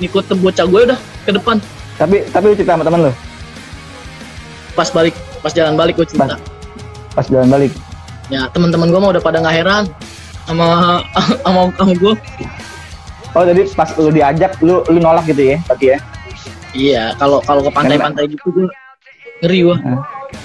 [0.00, 0.98] Ngikut bocah gue udah
[1.28, 1.56] ke depan.
[2.00, 3.12] Tapi tapi lu cerita sama temen lu?
[4.72, 6.40] Pas balik pas jalan balik gue cerita.
[7.12, 7.72] Pas jalan balik.
[8.32, 9.84] ya teman-teman gue mah udah pada nggak heran
[10.46, 10.66] sama
[11.44, 12.14] sama sama gue
[13.32, 15.58] Oh jadi pas lu diajak lu lu nolak gitu ya?
[15.64, 15.98] Tapi ya.
[16.76, 18.68] iya kalau kalau ke pantai-pantai gitu gue
[19.40, 19.76] ngeri gue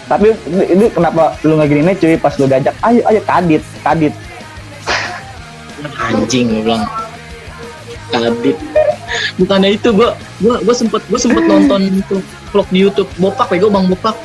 [0.07, 0.31] Tapi
[0.71, 2.71] ini, kenapa lu nggak gini cuy pas lu diajak?
[2.87, 4.15] Ayo ayo kadit kadit.
[5.99, 6.87] anjing gue bilang
[8.09, 8.57] kadit
[9.37, 10.09] bukannya itu gue
[10.41, 12.17] gue gue sempet gue sempet nonton itu
[12.49, 14.15] vlog di YouTube bopak bego bang bopak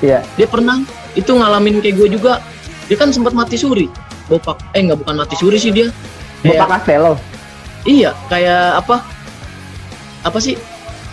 [0.00, 0.24] Iya.
[0.40, 0.80] dia pernah
[1.12, 2.40] itu ngalamin kayak gue juga
[2.88, 3.86] dia kan sempat mati suri
[4.26, 5.88] bopak eh nggak bukan mati suri sih dia
[6.40, 7.12] Kayak- Castello.
[7.84, 8.96] iya kayak apa
[10.22, 10.56] apa sih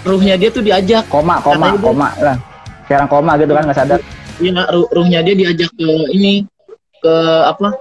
[0.04, 2.38] ruhnya dia tuh diajak Koma koma dia- koma lah.
[2.88, 4.00] Sekarang koma gitu kan nggak sadar.
[4.40, 6.44] iya ru- ruhnya dia diajak ke ini
[6.98, 7.14] ke
[7.46, 7.72] apa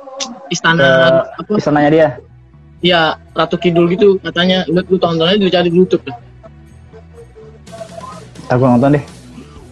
[0.49, 0.87] istana
[1.33, 2.09] apa Istananya dia.
[2.81, 3.01] ya
[3.33, 6.03] Ratu Kidul gitu katanya lu lu tontonnya di cari di YouTube.
[8.49, 9.05] Aku nonton deh.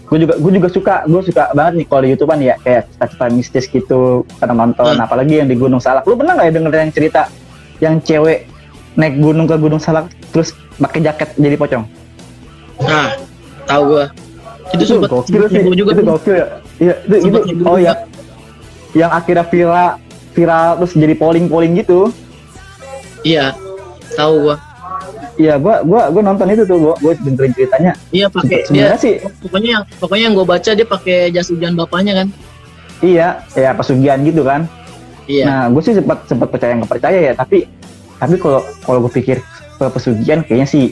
[0.08, 3.26] Gue juga gue juga suka gue suka banget nih kalau di YouTubean ya kayak cerita
[3.28, 5.04] mistis gitu kadang nonton Hmm.
[5.04, 6.08] apalagi yang di Gunung Salak.
[6.08, 7.22] Lu pernah nggak ya denger yang cerita
[7.78, 8.48] yang cewek
[8.96, 11.84] naik gunung ke Gunung Salak terus pakai jaket jadi pocong?
[12.78, 13.10] nah
[13.66, 14.06] tahu gua
[14.70, 15.66] itu sempat gokil sih.
[15.74, 16.46] juga itu gokil ya.
[16.78, 18.06] Iya, itu, itu oh ya.
[18.94, 19.88] Yang akhirnya viral
[20.32, 22.14] viral terus jadi polling-polling gitu.
[23.26, 23.50] iya
[24.14, 24.56] tahu gua
[25.38, 27.92] Iya, gua gua gua nonton itu tuh, gua gua dengerin ceritanya.
[28.10, 32.12] iya pakai dia sih pokoknya yang pokoknya yang gue baca dia pakai jas hujan bapaknya
[32.16, 32.28] kan
[33.00, 34.66] iya, ya pesugihan gitu kan.
[35.24, 37.70] iya Nah, gue sih sempat sempat percaya nggak percaya ya, tapi
[38.18, 39.38] tapi kalau kalau gue pikir
[39.78, 40.84] ke pesugihan kayaknya sih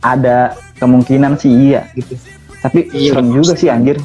[0.00, 2.16] ada kemungkinan sih iya gitu.
[2.58, 3.60] Tapi Iya, serem juga pasti.
[3.60, 3.96] sih anjir.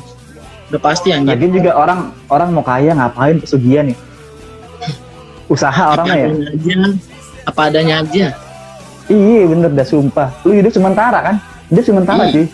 [0.66, 3.98] udah pasti anjir Lagi juga orang orang mau kaya ngapain pesugihan ya?
[5.54, 6.28] Usaha orangnya ya.
[6.28, 6.76] apa adanya aja
[7.46, 8.26] apa adanya aja
[9.06, 10.30] Iya bener dah sumpah.
[10.42, 11.36] Lu hidup sementara kan?
[11.68, 12.34] Dia sementara Iya.
[12.34, 12.46] sih.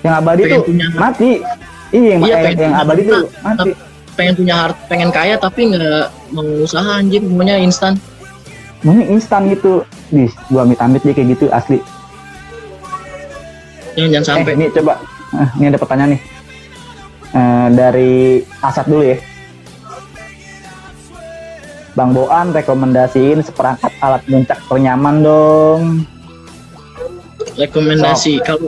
[0.00, 1.30] Yang abadi Pengen tuh punya- mati.
[1.90, 3.70] Iya yang, Iya, yang, pengen yang punya abadi tuh mati.
[4.14, 7.94] pengen punya harta pengen kaya tapi nggak mau usaha anjir semuanya instan
[8.80, 9.80] Mungkin instan gitu.
[10.10, 11.80] Nih, gua amit-amit dia kayak gitu asli.
[13.94, 14.94] jangan jangan sampai Eh, ini coba.
[15.32, 16.22] Ah, ini ada pertanyaan nih.
[17.32, 18.12] Eh, dari
[18.60, 19.16] Asad dulu ya.
[21.94, 25.82] Bang Boan rekomendasiin seperangkat alat muncak ternyaman dong.
[27.54, 28.66] rekomendasi kalau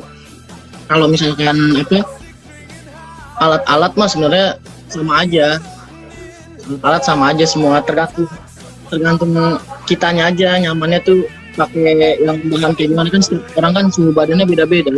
[0.87, 2.07] kalau misalkan apa
[3.43, 4.49] alat-alat mah sebenarnya
[4.87, 5.59] sama aja
[6.87, 8.31] alat sama aja semua tergantung
[8.87, 9.59] tergantung
[9.91, 11.27] kitanya aja nyamannya tuh
[11.59, 14.93] pakai yang bahan kayak gimana kan setiap orang kan suhu badannya beda-beda.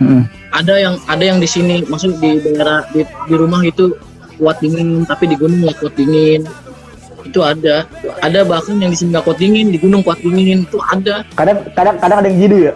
[0.00, 0.24] Hmm.
[0.56, 3.92] ada yang ada yang di sini maksud di daerah di, di rumah itu
[4.40, 6.48] kuat dingin tapi di gunung nggak kuat dingin
[7.30, 7.86] itu ada
[8.20, 11.62] ada bahkan yang di sini nggak kuat dingin di gunung kuat dingin itu ada Kadang
[11.72, 12.72] kadang kadang ada yang jidu ya.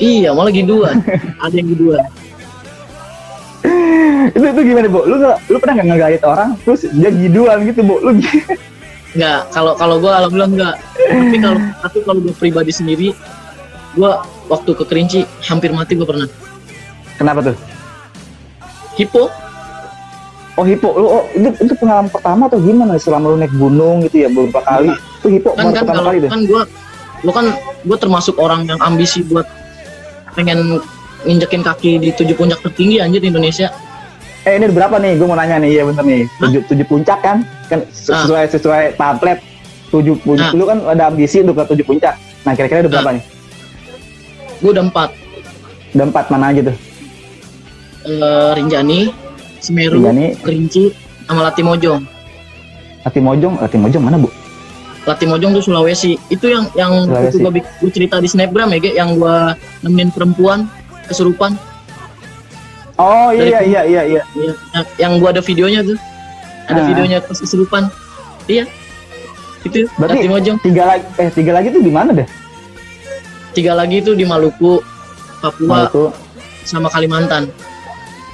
[0.00, 0.96] iya malah giduan
[1.44, 2.02] ada yang giduan
[4.32, 5.00] itu itu gimana, Bu?
[5.04, 7.94] Lu nggak- lu pernah nggak ngegait orang terus dia jiduan gitu, Bu?
[8.00, 8.10] Lu
[9.12, 10.74] Enggak, kalau kalau gue alhamdulillah enggak.
[10.96, 13.08] Tapi kalau tapi kalau gue pribadi sendiri,
[13.92, 14.10] gue
[14.48, 16.26] waktu ke Kerinci hampir mati gue pernah.
[17.14, 17.56] Kenapa tuh?
[18.98, 19.28] Hipo,
[20.52, 24.24] Oh hipo, lu oh, itu itu pengalaman pertama atau gimana selama lu naik gunung gitu
[24.24, 24.92] ya beberapa kali?
[24.92, 26.30] Itu hipo kan kan pertama kalau kali tuh.
[26.30, 26.62] kan gue,
[27.24, 27.46] lo kan
[27.88, 29.48] gue termasuk orang yang ambisi buat
[30.36, 30.76] pengen
[31.24, 33.72] nginjekin kaki di tujuh puncak tertinggi anjir di Indonesia.
[34.44, 35.16] Eh ini berapa nih?
[35.16, 36.22] Gue mau nanya nih, iya bener nih.
[36.36, 37.46] Tujuh, tujuh puncak kan?
[37.72, 38.26] Kan Ah.
[38.26, 39.38] sesuai sesuai pamflet.
[39.88, 40.52] Tujuh puncak.
[40.52, 40.58] Ah.
[40.58, 42.12] Lu kan ada ambisi untuk ke tujuh puncak.
[42.44, 43.24] Nah kira-kira ada berapa nih?
[44.60, 45.10] Gue udah empat,
[45.96, 46.76] Ada empat mana aja tuh?
[48.02, 49.00] Eh, Rinjani,
[49.62, 50.34] Semeru, Rinjani.
[50.36, 50.90] Kerinci,
[51.24, 52.02] sama Latimojong.
[53.02, 54.28] Latimojong, Latimojong mana bu?
[55.02, 56.18] Latimojong tuh Sulawesi.
[56.28, 57.38] Itu yang yang Sulawesi.
[57.38, 59.36] gue gue cerita di snapgram ya, Ge, yang gue
[59.80, 60.66] nemenin perempuan
[61.06, 61.54] kesurupan.
[62.94, 64.22] Oh iya Dari- iya iya iya.
[64.36, 65.98] Iya, yang, yang gua ada videonya tuh.
[66.68, 66.86] Ada Ah.
[66.86, 67.88] videonya kesurupan.
[68.46, 68.68] Iya.
[69.62, 70.58] Itu Berarti- Latimojong.
[70.60, 72.26] Tiga lagi, eh tiga lagi tuh di mana deh?
[73.52, 74.78] Tiga lagi itu di Maluku,
[75.40, 76.04] Papua, Maluku.
[76.62, 77.50] sama Kalimantan.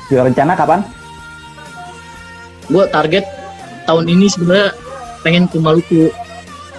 [0.08, 0.80] Rencana kapan?
[2.68, 3.24] Gua target
[3.84, 4.72] tahun ini sebenarnya
[5.20, 6.12] pengen ke Maluku.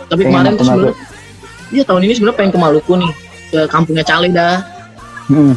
[0.05, 0.95] Tapi Pengen kemarin ke tuh sebenarnya
[1.69, 3.11] Iya, tahun ini sebenarnya pengen ke Maluku nih.
[3.49, 4.61] Ke kampungnya Cale dah.
[5.25, 5.53] Hmm.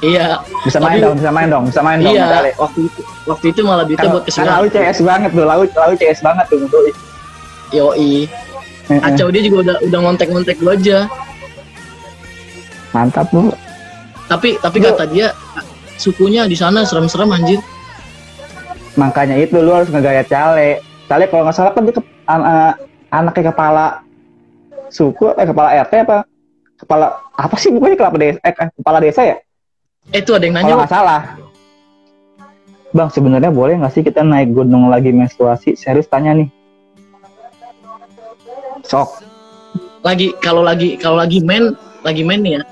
[0.00, 2.12] iya Bisa main Tapi- dong, bisa main dong, bisa main dong.
[2.12, 2.50] iya Cale.
[2.56, 5.62] waktu itu waktu itu malah Karena, buat karena lu ke sini CS banget tuh, lalu
[5.70, 6.58] lalu CS banget tuh.
[6.66, 6.90] Doi.
[7.70, 8.12] yoi
[8.84, 10.98] Eh, eh, Acau dia juga udah udah ngontek-ngontek gue aja
[12.92, 13.48] Mantap lu.
[14.24, 15.32] tapi tapi Lu- kata dia
[15.96, 17.60] sukunya di sana serem-serem anjir
[18.94, 20.78] Makanya itu lu harus ngegaya Cale.
[21.10, 22.78] Cale kalau nggak salah kan dia ke, an-
[23.10, 23.86] anaknya kepala
[24.88, 26.18] suku, eh kepala RT apa?
[26.78, 28.38] Kepala apa sih bukannya kepala desa?
[28.42, 29.36] Eh, eh, kepala desa ya?
[30.12, 31.20] eh itu ada yang nanya Kalau nggak salah.
[32.94, 35.74] Bang, sebenarnya boleh nggak sih kita naik gunung lagi menstruasi?
[35.74, 36.48] Serius tanya nih.
[38.84, 39.24] Sok.
[40.04, 41.72] lagi kalau lagi kalau lagi main
[42.04, 42.62] lagi main nih ya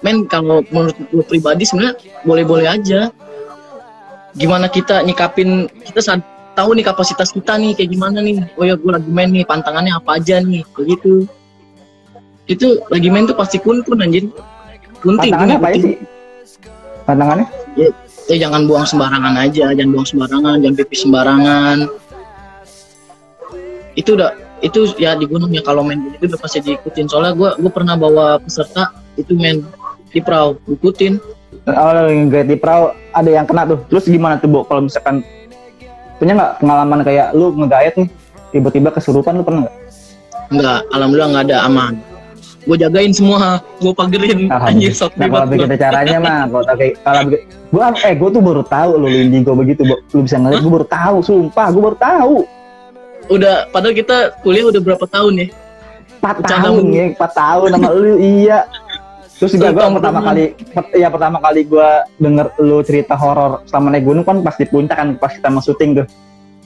[0.00, 3.12] main kalau menurut gue pribadi sebenarnya boleh-boleh aja
[4.38, 6.22] gimana kita nyikapin kita saat
[6.54, 8.42] tahu nih kapasitas kita nih kayak gimana nih?
[8.58, 10.62] Oh ya gue lagi main nih pantangannya apa aja nih?
[10.74, 11.26] Begitu
[12.48, 14.26] itu lagi main tuh pasti kun kun anjir
[14.98, 15.94] kunti Tantangannya apa sih?
[17.04, 17.46] Tantangannya?
[18.28, 21.78] ya jangan buang sembarangan aja jangan buang sembarangan jangan pipis sembarangan.
[23.94, 27.06] Itu udah itu ya di gunung ya kalau main itu udah pasti diikutin.
[27.06, 29.62] Soalnya gue gue pernah bawa peserta itu main
[30.10, 31.22] di perahu ikutin
[31.68, 31.92] Oh,
[32.32, 33.78] gaya di perahu ada yang kena tuh.
[33.92, 34.64] Terus gimana tuh, Bu?
[34.64, 35.20] Kalau misalkan
[36.16, 38.08] punya nggak pengalaman kayak lu ngegayat nih,
[38.50, 39.76] tiba-tiba kesurupan lu pernah nggak?
[40.48, 41.94] enggak alhamdulillah nggak ada aman
[42.68, 46.94] gue jagain semua gue pagerin anjir sok Nah kalau begitu caranya mah, kalau tak kayak
[47.00, 49.96] kalau begitu, gua eh gua tuh baru tahu lu lu indigo begitu, Bu.
[50.12, 52.36] Lu bisa ngeliat, gua baru tahu, sumpah, gua baru tahu.
[53.28, 55.46] udah padahal kita kuliah udah berapa tahun ya
[56.24, 58.58] 4 Bercanda tahun ya, 4 tahun sama lu, iya.
[59.38, 60.42] Terus juga gua Sumpah, pertama kali,
[60.74, 64.66] per- ya pertama kali gua denger lu cerita horor selama naik gunung kan pas di
[64.66, 66.06] puncak kan, pas kita mau syuting tuh,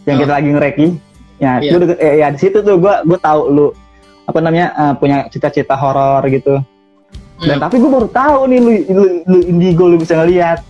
[0.09, 0.21] yang Oh.
[0.25, 0.87] kita lagi ngereki.
[1.37, 1.69] Ya, Iya.
[1.69, 3.67] itu udah- eh, ya di situ tuh gua gua tahu lu
[4.25, 6.65] apa namanya eh, punya cita-cita horor gitu.
[7.43, 7.65] Dan Hmm.
[7.69, 10.65] tapi gua baru tahu nih lu, lu, lu indigo lu bisa ngeliat.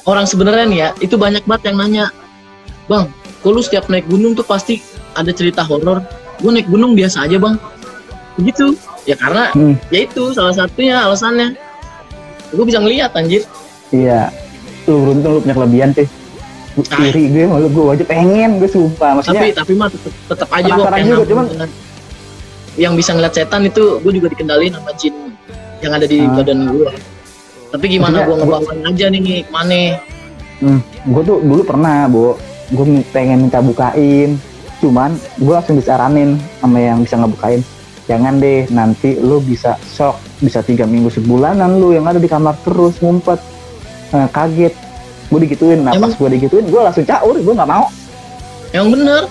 [0.00, 2.04] orang sebenarnya nih ya itu banyak banget yang nanya
[2.88, 3.04] bang
[3.44, 4.80] kok lu setiap naik gunung tuh pasti
[5.12, 6.00] ada cerita horor
[6.40, 7.60] gue naik gunung biasa aja bang
[8.32, 8.72] begitu
[9.10, 9.74] ya karena Hmm.
[9.90, 11.58] ya itu salah satunya alasannya
[12.48, 13.42] gue bisa ngeliat anjir
[13.90, 14.30] Iya,
[14.86, 16.06] lu beruntung lu punya kelebihan sih.
[16.70, 17.02] Gua Ah.
[17.02, 19.18] Iri gue, malu gue aja pengen, gue sumpah.
[19.18, 21.74] tapi Maksudnya, tapi mah tetep, tetep aja gue Penasaran juga, cuman-
[22.78, 25.14] yang bisa ngeliat setan itu gue juga dikendalin sama jin
[25.80, 26.30] yang ada di Ah.
[26.32, 26.86] badan gue
[27.68, 29.98] tapi gimana gue ngebawain aja nih mana
[30.60, 32.38] hmm, gue tuh dulu pernah, bu,
[32.70, 34.38] gue pengen minta bukain,
[34.78, 37.60] cuman gue langsung disaranin sama yang bisa ngebukain.
[38.10, 42.58] Jangan deh, nanti lu bisa shock, bisa tiga minggu sebulanan lu yang ada di kamar
[42.60, 43.38] terus ngumpet,
[44.10, 44.74] Eh, kaget.
[45.28, 46.10] Gue digituin, nah Emang?
[46.10, 47.86] pas gue digituin, gue langsung caur, gue nggak mau.
[48.70, 49.26] yang bener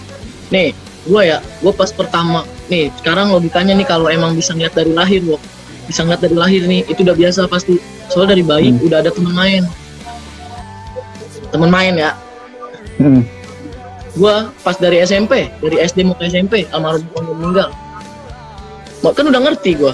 [0.50, 0.76] nih
[1.06, 5.24] gue ya gue pas pertama nih sekarang logikanya nih kalau emang bisa ngeliat dari lahir
[5.24, 5.40] Wok
[5.86, 8.84] bisa ngeliat dari lahir nih itu udah biasa pasti soalnya dari bayi Hmm.
[8.84, 9.64] udah ada temen main
[11.50, 12.12] temen main ya
[13.00, 13.24] Hmm.
[14.12, 17.72] gue pas dari SMP dari SD mau ke SMP almarhum meninggal
[19.02, 19.93] kan udah ngerti gue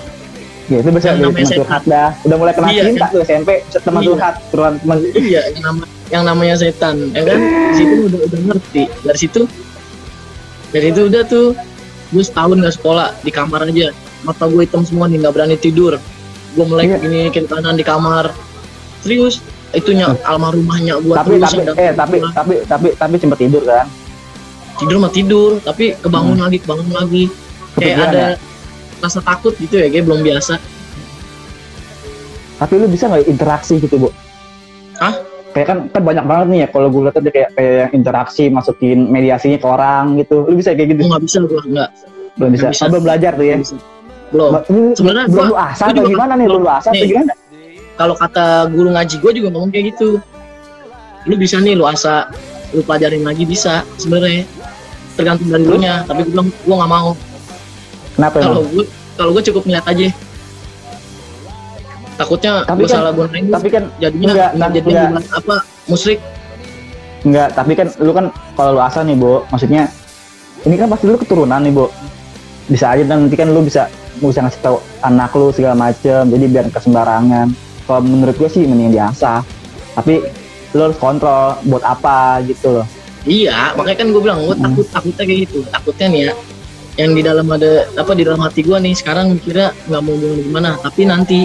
[0.65, 2.09] Ya itu bisa Yang teman curhat dah.
[2.25, 4.09] Udah mulai kenal Iya, cinta tuh SMP, teman Iya.
[4.09, 7.37] curhat, teman iya yang, nama- yang namanya setan ya kan?
[7.37, 8.83] Di situ udah udah ngerti.
[9.05, 9.41] Dari situ
[10.73, 11.53] dari itu udah tuh
[12.09, 13.93] gue setahun nggak sekolah di kamar aja.
[14.25, 16.01] Mata gue hitam semua nih nggak berani tidur.
[16.57, 16.97] Gue melek Iya.
[16.97, 18.33] gini kiri kanan di kamar.
[19.05, 22.31] Serius itunya almarhumahnya gue tapi terus tapi eh tapi rumah.
[22.33, 23.85] tapi tapi tapi sempat tidur kan?
[24.75, 27.23] Tidur mah tidur tapi kebangun lagi kebangun lagi.
[27.77, 28.29] Kayak Kepikiran ada ya?
[29.03, 30.59] Rasa takut gitu ya kayak belum biasa.
[32.55, 34.09] Tapi lu bisa nggak interaksi gitu bu?
[35.01, 35.35] Hah?
[35.55, 39.07] kayak kan kan banyak banget nih ya kalau gue lihat kayak kayak yang interaksi masukin
[39.07, 40.43] mediasinya ke orang gitu.
[40.43, 41.07] Lu bisa kayak gitu?
[41.07, 41.89] Nggak bisa gue nggak.
[42.35, 42.83] Belum bisa, nggak bisa.
[42.83, 43.57] Oh, belum belajar tuh ya?
[44.35, 44.51] Belum
[44.99, 46.47] Sebenarnya belum lu asal atau gimana nih?
[46.51, 47.33] Belum lu asal atau gimana?
[47.95, 50.19] kalau kata guru ngaji gue juga ngomong kayak gitu.
[51.31, 52.27] Lu bisa nih lu asa
[52.75, 54.43] lu pelajarin lagi bisa sebenarnya.
[55.15, 57.15] Tergantung dari lu nya tapi gue bilang gue nggak mau
[58.15, 60.07] kenapa kalau gue kalau gue cukup ngeliat aja.
[62.15, 65.35] Takutnya Tapi gue kan- salah gunain tapi kan jadinya enggak, enggak, enggak, jadinya enggak.
[65.35, 65.55] apa?
[65.85, 66.19] Musrik.
[67.21, 69.83] Enggak tapi kan lu kan kalau lu asal nih bu maksudnya
[70.63, 71.85] ini kan pasti lu keturunan nih bu
[72.65, 76.45] bisa aja nanti kan lu bisa lu bisa ngasih tahu anak lu segala macem jadi
[76.47, 77.51] biar ke sembarangan.
[77.83, 79.43] Kalau menurut gue sih mending diasah
[79.93, 80.23] tapi
[80.71, 82.87] lu harus kontrol buat apa gitu loh.
[83.25, 84.63] Iya makanya kan gue bilang gue Hmm.
[84.65, 85.59] takut takutnya kayak gitu.
[85.67, 86.33] Takutnya nih ya
[86.95, 90.41] yang di dalam ada apa di dalam hati gue nih sekarang mikirnya nggak mau gimana
[90.41, 90.69] gimana.
[90.79, 91.39] Tapi nanti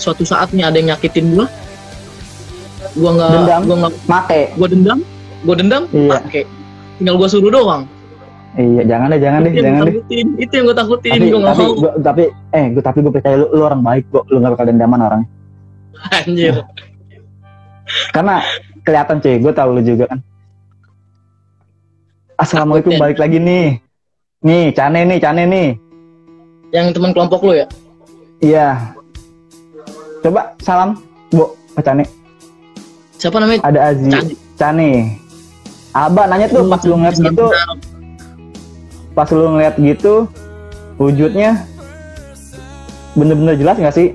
[0.00, 1.46] suatu saat nih ada yang nyakitin gue
[2.96, 4.42] gue nggak gue nggak make.
[4.56, 4.98] Gue dendam?
[5.44, 5.82] Gue dendam?
[5.92, 6.10] Iya.
[6.16, 6.42] pakai
[6.96, 7.82] tinggal gue suruh doang.
[8.58, 9.94] Iya jangan deh jangan deh jangan deh.
[10.42, 13.36] itu yang gue takutin tapi gue nggak tapi gua, tapi eh gue tapi gue percaya
[13.38, 15.22] lu, lu orang baik kok lu nggak bakal dendaman orang
[16.10, 16.56] anjir.
[18.14, 18.42] Karena
[18.86, 20.18] kelihatan cuy, gue tahu lu juga kan.
[22.40, 23.04] Assalamualaikum Takutnya.
[23.04, 23.66] balik lagi nih.
[24.40, 25.68] Nih, Cane nih, Cane nih.
[26.72, 27.68] Yang teman kelompok lu ya?
[28.40, 28.96] Iya.
[30.24, 30.96] Coba salam,
[31.28, 32.08] Bu, ke Cane.
[33.20, 33.60] Siapa namanya?
[33.68, 34.32] Ada Azi, Cane.
[34.56, 34.90] Cane.
[35.92, 37.46] Abah nanya tuh pas lu ngeliat gitu,
[39.12, 40.14] pas lu ngeliat gitu,
[40.96, 41.66] wujudnya
[43.18, 44.08] bener-bener jelas nggak sih?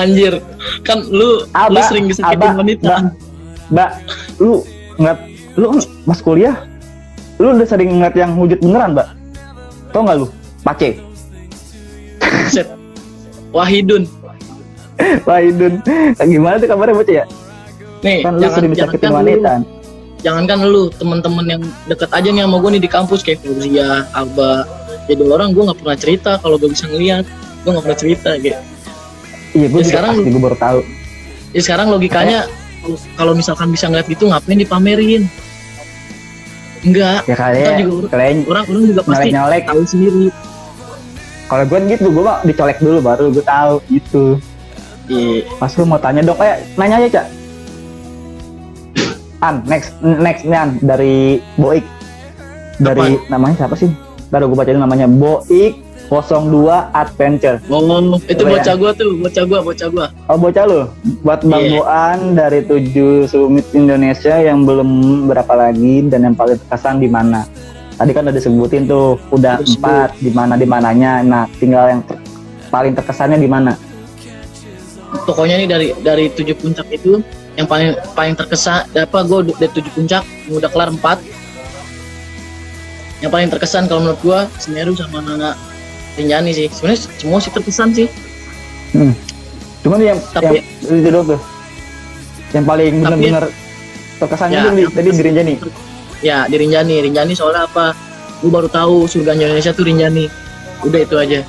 [0.00, 0.40] Anjir,
[0.86, 2.86] kan lu lu Abah, sering Abah, wanita.
[2.86, 3.00] Mbak,
[3.68, 3.90] Mbak,
[4.40, 4.64] lu
[4.96, 5.18] ngeliat,
[5.58, 5.66] lu
[6.06, 6.56] mas kuliah,
[7.42, 9.08] lu udah sering ngeliat yang wujud beneran, Mbak?
[9.90, 10.26] Tau nggak lu?
[10.62, 10.90] Pace.
[12.48, 12.70] Set.
[13.50, 14.06] Wahidun.
[15.26, 15.82] Wah, Idun.
[16.22, 17.24] Gimana tuh kabarnya baca ya?
[18.02, 19.50] Nih, Kan lu jangan sering disakitin jangankan wanita.
[19.52, 19.64] lu,
[20.22, 24.66] jangankan lu, teman-teman yang deket aja nih sama gue nih di kampus kayak Fauzia, Alba.
[25.10, 27.24] Jadi orang gue nggak pernah cerita kalau gue bisa ngeliat.
[27.62, 28.58] Gue nggak pernah cerita gitu.
[29.52, 30.80] Iya, gue Ya, sekarang pasti gue baru tahu.
[31.52, 32.38] Ya sekarang logikanya
[33.14, 35.22] kalau misalkan bisa ngeliat gitu ngapain dipamerin?
[36.82, 37.20] Enggak.
[37.30, 39.62] Ya kali Ntar ya, juga kalian Orang orang juga pasti nyolek-nyolek.
[39.70, 40.26] tahu sendiri.
[41.46, 44.24] Kalau gue gitu, gue mah dicolek dulu baru gue tahu gitu.
[45.06, 45.44] Iya.
[45.60, 47.26] Pas lu mau tanya dong, eh nanya aja cak.
[49.42, 51.84] An, next next nih An dari Boik.
[52.78, 53.90] Dari namanya siapa sih?
[54.32, 57.56] Baru gue bacain namanya Boik 02 Adventure.
[57.72, 57.80] Oh,
[58.28, 58.54] itu Coba ya.
[58.60, 60.06] bocah gua tuh, bocah gua, bocah gua.
[60.28, 60.80] Oh bocah lu,
[61.24, 61.80] buat Bang Iya.
[61.80, 67.48] Boan dari tujuh summit Indonesia yang belum berapa lagi dan yang paling terkesan di mana?
[67.96, 71.24] Tadi kan udah disebutin tuh, udah empat di mana di mananya.
[71.24, 72.20] Nah, tinggal yang ter-
[72.68, 73.72] paling terkesannya di mana?
[75.24, 77.24] Pokoknya nih dari dari tujuh puncak itu
[77.56, 81.20] yang paling paling terkesan apa gua dari tujuh puncak udah kelar empat
[83.20, 85.52] yang paling terkesan kalau menurut gua Semeru sama Nana
[86.14, 86.66] Rinjani sih.
[86.68, 88.08] Sebenarnya semua sih terkesan sih.
[89.82, 91.40] Cuman yang Tapi- yang itu dulu tuh,
[92.52, 93.44] yang paling benar-benar
[94.16, 95.54] terkesannya Ya, yang tadi di Rinjani.
[96.22, 96.94] ya di Rinjani.
[97.02, 97.96] Rinjani soalnya apa?
[98.38, 100.26] Gua baru tahu surga Indonesia tuh Rinjani.
[100.82, 101.40] Udah itu aja.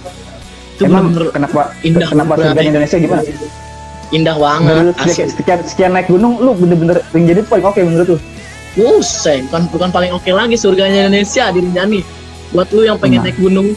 [0.73, 3.23] Itu Emang bener-bener kenapa indah kenapa surga Indonesia gimana?
[4.09, 5.25] indah banget Menurut asli.
[5.27, 8.21] sekian, sekian, naik gunung, lu bener-bener Rinjani paling oke menurut tuh.
[8.73, 11.99] Buset, bukan bukan paling oke lagi surganya Indonesia di Rinjani.
[12.49, 13.25] Buat lu yang pengen Nah.
[13.25, 13.73] naik gunung,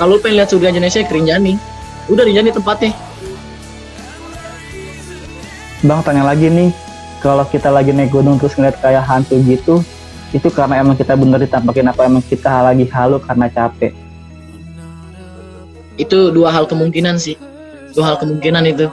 [0.00, 1.58] kalau pengen lihat surga Indonesia ke Rinjani,
[2.08, 2.92] udah Rinjani tempatnya.
[5.82, 6.70] Bang tanya lagi nih,
[7.18, 9.82] kalau kita lagi naik gunung terus ngeliat kayak hantu gitu,
[10.32, 13.92] itu karena emang kita bener ditampakin apa emang kita lagi halu karena capek?
[16.00, 17.36] Itu dua hal kemungkinan sih.
[17.92, 18.88] Dua hal kemungkinan itu.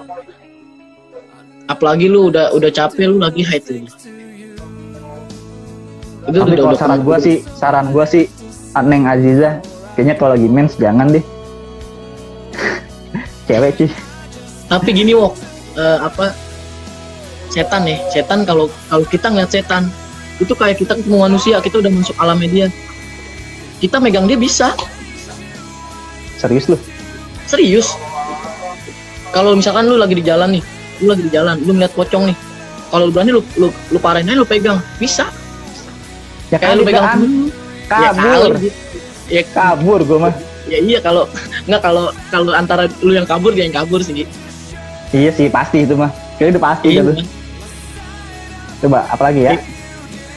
[1.69, 3.79] Apalagi lu udah udah capek lu lagi high tuh.
[3.79, 3.87] Itu
[6.27, 8.27] Tapi udah kalau udah saran gua sih, saran gua sih,
[8.83, 9.63] Neng Aziza,
[9.99, 11.19] kayaknya kalau lagi mens jangan deh.
[13.51, 13.91] Cewek sih.
[14.71, 15.35] Tapi gini wok,
[15.75, 16.31] eh, apa
[17.51, 19.91] setan nih, setan kalau kalau kita ngeliat setan
[20.39, 22.71] itu kayak kita ketemu manusia, kita udah masuk alam media.
[23.83, 24.71] Kita megang dia bisa,
[26.39, 26.79] Serius lu?
[27.43, 27.91] serius.
[29.35, 30.63] Kalau misalkan lu lagi di jalan nih,
[31.03, 32.37] lu lagi di jalan, lu ngeliat pocong nih.
[32.87, 35.27] Kalau lu berani lu lu, lu parahin aja lu pegang, bisa.
[36.55, 37.19] Ya Kayak lu pegang kan,
[37.89, 38.53] Ya, kabur.
[39.29, 40.33] Ya, kabur gua mah.
[40.69, 41.25] ya iya kalau
[41.65, 44.25] nggak kalau kalau antara lu yang kabur dia yang kabur sih.
[45.09, 46.13] Iya sih pasti itu mah.
[46.37, 47.01] Kayaknya udah pasti Iya.
[47.01, 47.27] kan tuh.
[48.79, 49.53] Coba apalagi ya?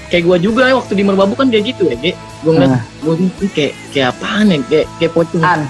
[0.08, 1.96] Kayak gua juga ya waktu di Merbabu kan kayak gitu ya.
[2.40, 2.82] Gua ngeliat, Nah.
[3.00, 5.42] gua ini kayak kayak apaan ya, kayak kayak pocong.
[5.42, 5.60] An,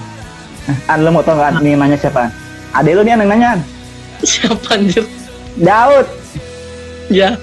[0.87, 2.31] An lu mau tau nggak nih nanya siapa?
[2.71, 3.61] Adek lu nih yang nanya An.
[4.23, 5.03] Siapa anjir?
[5.59, 6.07] Daud.
[7.11, 7.35] Ya,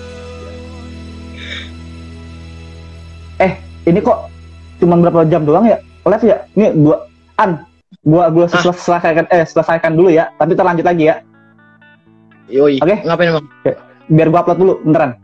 [3.39, 3.53] Eh,
[3.85, 4.29] ini kok
[4.81, 5.79] cuma berapa jam doang ya?
[6.03, 6.37] Live ya?
[6.57, 6.97] Ini gua
[7.37, 7.63] An,
[8.03, 8.59] gua gua Ah.
[8.59, 10.33] sel- selesaikan eh selesaikan dulu ya.
[10.35, 11.17] Tapi terlanjut lagi ya.
[12.51, 12.83] yoi.
[12.83, 13.07] Oke.
[13.07, 13.47] Ngapain emang?
[14.11, 15.15] Biar gua upload dulu beneran.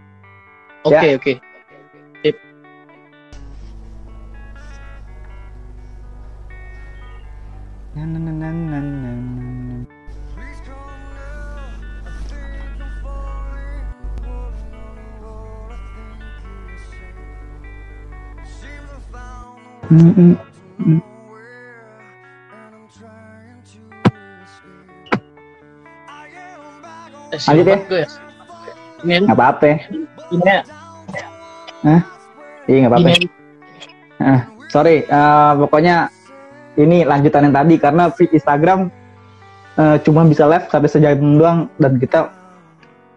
[0.87, 1.19] Oke, Ya.
[1.19, 1.33] oke.
[19.91, 20.35] Mm-mm.
[27.27, 27.77] Eh, Lanjut ya.
[27.81, 28.09] gue ya?
[28.97, 29.67] Ini ya, apa-apa.
[30.33, 30.61] ini ya,
[32.67, 33.09] Iya nggak apa-apa.
[33.13, 33.27] ini
[34.67, 35.97] Sorry, eh, pokoknya
[36.77, 38.91] ini lanjutan yang tadi karena feed Instagram
[39.77, 42.31] eh, cuma bisa live sampai sejam doang dan kita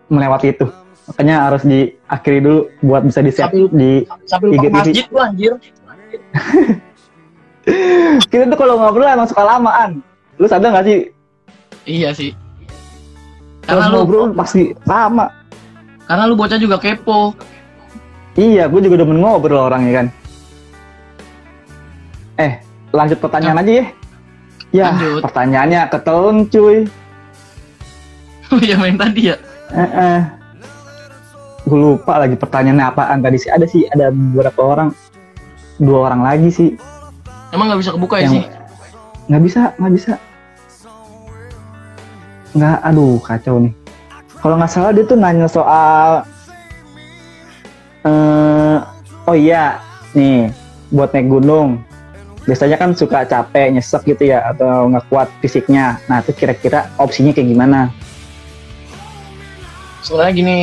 [0.07, 0.67] melewati itu.
[1.07, 3.91] Makanya harus diakhiri dulu buat bisa di Sambil- di
[4.27, 4.75] sambil lupa IGTV.
[4.75, 5.53] masjid gua anjir.
[8.31, 10.01] kita tuh kalau ngobrol emang suka lamaan.
[10.39, 11.11] Lu sadar gak sih?
[11.85, 12.31] Iya sih.
[13.65, 15.29] Karena lu ngobrol pasti lama.
[16.09, 17.37] karena lu bocah juga kepo.
[18.33, 20.07] Iya, gue juga demen ngobrol orangnya kan.
[22.39, 22.53] Eh,
[22.89, 23.85] lanjut pertanyaan aja ya.
[24.69, 25.21] Ya, Lanjut.
[25.25, 26.77] pertanyaannya ketelun cuy.
[28.69, 29.37] yang main tadi ya.
[29.73, 30.19] Eh, eh.
[31.65, 33.49] Gue lupa lagi pertanyaannya apaan tadi sih.
[33.49, 34.89] Ada sih, ada beberapa orang.
[35.79, 36.69] Dua orang lagi sih.
[37.55, 38.43] Emang nggak bisa kebuka ya Yang- sih?
[39.31, 40.13] Nggak bisa, nggak bisa.
[42.49, 43.73] Nggak, aduh kacau nih.
[44.39, 46.27] Kalau nggak salah dia tuh nanya soal...
[48.03, 48.77] eh
[49.27, 49.79] oh iya,
[50.15, 50.49] nih,
[50.89, 51.79] buat naik gunung.
[52.47, 56.01] Biasanya kan suka capek, nyesek gitu ya, atau nggak kuat fisiknya.
[56.09, 57.93] Nah, itu kira-kira opsinya kayak gimana?
[60.01, 60.57] Soalnya gini,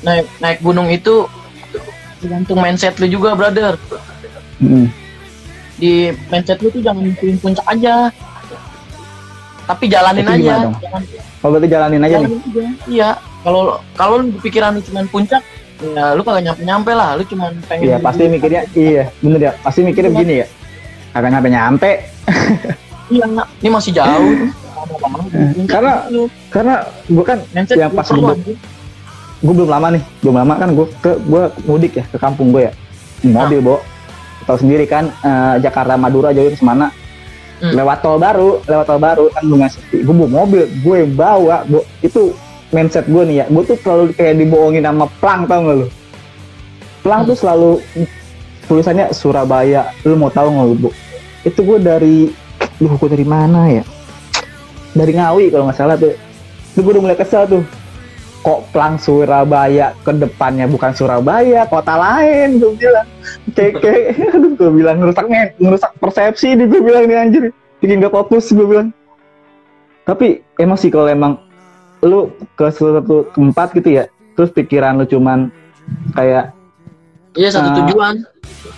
[0.00, 1.28] naik naik gunung itu
[2.24, 3.76] tergantung mindset lu juga, brother.
[5.76, 5.92] Di
[6.28, 8.08] mindset lu tuh jangan mikirin puncak aja.
[9.66, 10.52] Tapi jalanin aja.
[10.62, 10.74] dong?
[10.78, 11.02] Jangan
[11.42, 12.28] Kalau berarti jalanin aja nih.
[12.30, 12.64] aja.
[12.86, 13.10] Iya.
[13.42, 13.60] Kalau
[13.94, 15.42] kalau lu pikiran lu cuma puncak,
[15.78, 17.14] ya lu kagak nyampe-nyampe lah.
[17.14, 19.52] Lu cuma pengen Iya, pasti mikirnya, iya, bener ya.
[19.60, 20.46] Pasti mikirnya begini ya.
[21.12, 21.90] Kagak nyampe-nyampe.
[23.06, 23.24] Iya,
[23.62, 24.34] ini masih jauh.
[25.72, 26.06] Karena-.
[26.50, 26.74] Karena
[27.06, 28.58] gue kan mindset yang pas anjing.
[29.36, 32.66] gue belum lama nih belum lama kan gue ke gue mudik ya ke kampung gue
[32.66, 32.72] ya
[33.22, 33.76] mobil bo
[34.46, 36.88] tahu sendiri kan eh, Jakarta Madura jauh ke mana?
[37.56, 37.72] Hmm.
[37.72, 41.88] lewat tol baru lewat tol baru kan gue ngasih gue bawa mobil gue bawa bo
[42.04, 42.36] itu
[42.74, 43.44] mindset gue nih ya.
[43.48, 45.86] Gue tuh selalu kayak dibohongin sama plang tau gak lu?
[47.00, 47.30] Plang Hmm.
[47.32, 47.70] tuh selalu
[48.66, 49.94] tulisannya Surabaya.
[50.02, 50.90] Lu mau tahu nggak lu bu?
[51.46, 52.16] Itu gue dari
[52.82, 53.84] lu gue dari mana ya?
[54.96, 56.12] Dari Ngawi kalau nggak salah tuh.
[56.74, 57.62] Itu gue udah mulai kesel tuh
[58.46, 63.06] kok plang Surabaya ke depannya bukan Surabaya kota lain gue bilang.
[63.52, 65.26] Kayak aduh gue bilang ngerusak
[65.58, 67.44] ngerusak persepsi nih gue bilang nih anjir.
[67.82, 68.94] Bikin gak fokus gue bilang.
[70.06, 71.42] Tapi emang sih kalau emang
[72.00, 75.50] lu ke suatu tempat gitu ya terus pikiran lu cuman
[76.14, 76.54] kayak
[77.34, 77.76] Iya, satu Ah.
[77.82, 78.14] tujuan.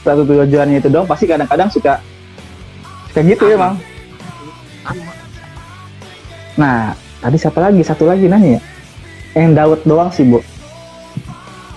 [0.01, 2.01] satu tujuannya itu doang pasti kadang-kadang suka
[3.13, 3.75] kayak gitu ya bang
[6.57, 7.83] nah tadi siapa lagi?
[7.83, 8.61] Satu lagi nanya ya
[9.39, 10.43] yang Daud doang sih bu.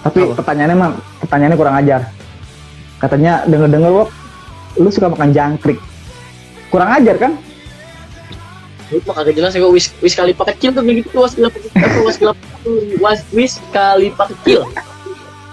[0.01, 0.33] Tapi Apa?
[0.41, 0.91] pertanyaannya mah
[1.21, 2.01] pertanyaannya kurang ajar.
[2.97, 4.05] Katanya denger-denger lo
[4.79, 5.77] lu suka makan jangkrik.
[6.73, 7.31] Kurang ajar kan?
[8.89, 12.17] Lu mah kagak jelas ya wis wis kalipa kecil tuh gitu tuh was kecil was
[12.99, 14.65] was wis kalipa kecil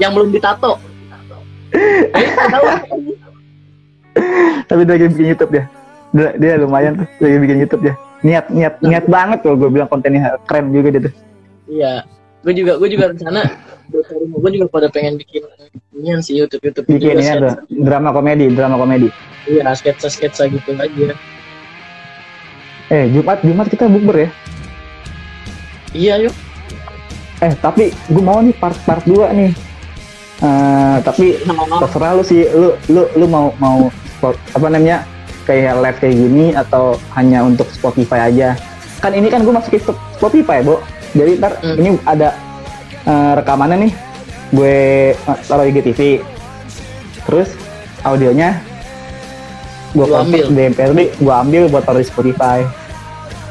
[0.01, 0.81] yang belum ditato.
[4.69, 5.65] Tapi dia lagi bikin YouTube ya
[6.13, 7.95] dia, dia lumayan tuh lagi bikin YouTube ya
[8.25, 11.15] niat niat niat banget kalau gue bilang kontennya keren juga dia tuh
[11.69, 12.03] Iya,
[12.43, 13.43] gue juga gue juga rencana
[13.89, 15.49] gue juga pada pengen bikin
[15.97, 19.09] inian sih YouTube YouTube bikin ya tuh drama komedi drama komedi
[19.49, 21.17] Iya sketsa sketsa gitu aja.
[22.93, 24.31] eh Jumat Jumat kita bukber ya
[25.97, 26.35] Iya yuk.
[27.41, 29.53] Eh tapi gue mau nih part part 2 nih.
[30.45, 31.41] Eh tapi
[31.81, 35.09] terserah lu sih, lu lu lu mau mau spot, apa namanya
[35.49, 38.53] kayak live kayak gini atau hanya untuk Spotify aja.
[39.01, 39.81] Kan ini kan gue masukin
[40.19, 40.83] Spotify, Bo.
[41.13, 41.77] Jadi ntar Hmm.
[41.77, 42.29] ini ada
[43.05, 43.93] eh, rekamannya nih.
[44.51, 44.77] Gue
[45.13, 46.21] eh, taruh IGTV.
[47.25, 47.49] Terus
[48.03, 48.61] audionya
[49.93, 50.45] gue ambil.
[50.53, 52.61] di MP3, gue ambil buat taruh di Spotify.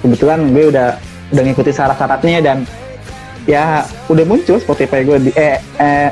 [0.01, 0.97] Kebetulan gue udah
[1.33, 2.57] udah ngikuti syarat-syaratnya dan
[3.43, 6.09] ya udah muncul Spotify gue di eh, eh,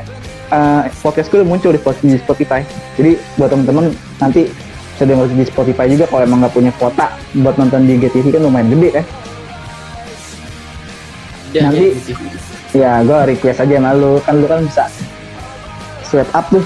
[0.50, 2.62] eh, podcast gue udah muncul di, di Spotify.
[2.98, 4.50] Jadi buat temen-temen nanti
[4.96, 8.42] bisa denger di Spotify juga kalau emang nggak punya kuota buat nonton di GTV kan
[8.42, 9.06] lumayan gede kan.
[11.56, 12.12] Dia nanti- gitu.
[12.76, 14.84] Ya gue request aja sama lu kan lu kan bisa
[16.04, 16.66] swipe up tuh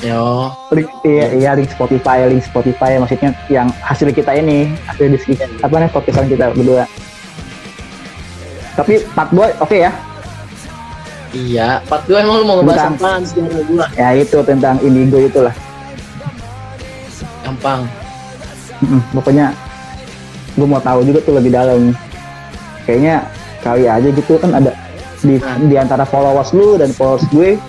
[0.00, 5.36] Yo, link iya, iya link Spotify link Spotify maksudnya yang hasil kita ini hasil diskusi
[5.60, 6.88] apa nih podcastan kita berdua.
[8.72, 9.92] Tapi part 2 oke ya.
[11.30, 11.84] iya.
[11.84, 13.86] Part 2 emang lu mau ngebahas Tentang- apaan sejarah gua?
[13.92, 15.52] Ya itu tentang indigo itulah.
[17.44, 17.84] Gampang.
[18.80, 19.46] Mm, pokoknya
[20.56, 21.92] gue mau tahu juga tuh lebih dalam.
[22.88, 23.28] Kayaknya
[23.60, 24.72] kali aja gitu kan ada
[25.20, 25.36] di
[25.68, 27.60] di antara followers lu dan followers gue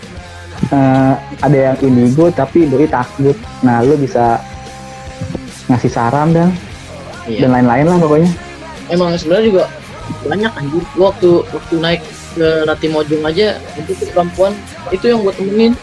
[0.71, 1.13] eh,
[1.43, 3.35] ada yang indigo tapi doi takut.
[3.63, 4.39] Nah lu bisa
[5.67, 6.49] ngasih saran dan
[7.29, 7.45] Iya.
[7.45, 8.31] dan lain-lain lah pokoknya.
[8.89, 9.63] Emang sebenarnya juga
[10.25, 10.83] banyak anjir.
[10.97, 12.01] Gua waktu waktu naik
[12.33, 14.57] ke Rati Mojong aja itu tuh perempuan
[14.89, 15.77] itu yang gua temenin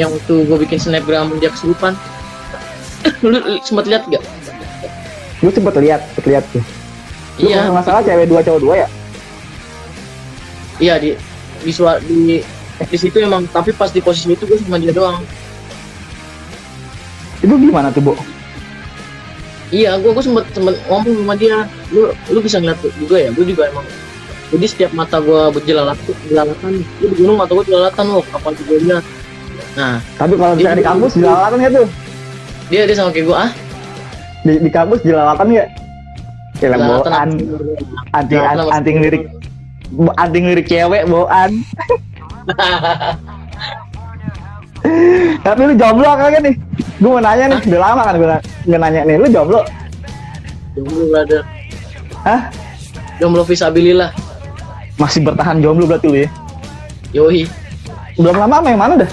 [0.00, 1.92] yang waktu gua bikin snapgram dia kesurupan
[3.24, 4.24] lu, sempat lihat gak?
[5.40, 6.60] Gue sempet lihat, sempet lihat tuh.
[7.40, 8.88] Lu Iya, kalau nggak salah cewek dua cowok dua ya?
[10.80, 11.14] Iya di
[11.60, 12.40] di, sua- di
[12.80, 15.20] di situ emang tapi pas di posisi itu gue sama dia doang
[17.40, 18.12] Itu gimana tuh, Bu?
[19.70, 23.46] iya gue gue sempet sempet ngomong sama dia lu lu bisa ngeliat juga ya gue
[23.46, 23.86] juga emang
[24.50, 28.72] jadi setiap mata gue berjelalatan jelalatan lu di gunung mata gue jelalatan loh kapal juga
[28.82, 29.04] lihat
[29.78, 31.86] nah Tapi kalau misalnya di kampus jelalatan ya tuh.
[32.66, 33.50] dia dia sama kayak gue ah
[34.42, 35.64] Di, di kampus jelalatan ya.
[36.58, 37.12] Jelalatan
[38.10, 38.62] anti apa?
[38.74, 39.22] anti lirik
[40.16, 41.62] anti lirik cewek boan.
[45.44, 46.54] Tapi lu jomblo kagak nih?
[47.00, 48.28] Gue mau nanya nih, udah lama kan gue
[48.68, 49.60] nggak nanya nih, lu jomblo?
[50.76, 51.42] jomblo brother
[52.22, 52.46] Hah?
[53.18, 54.14] jomblo visabilillah
[54.96, 56.28] Masih bertahan jomblo berarti lu ya?
[57.10, 57.48] yoi
[58.20, 59.10] Belum lama sama yang mana dah?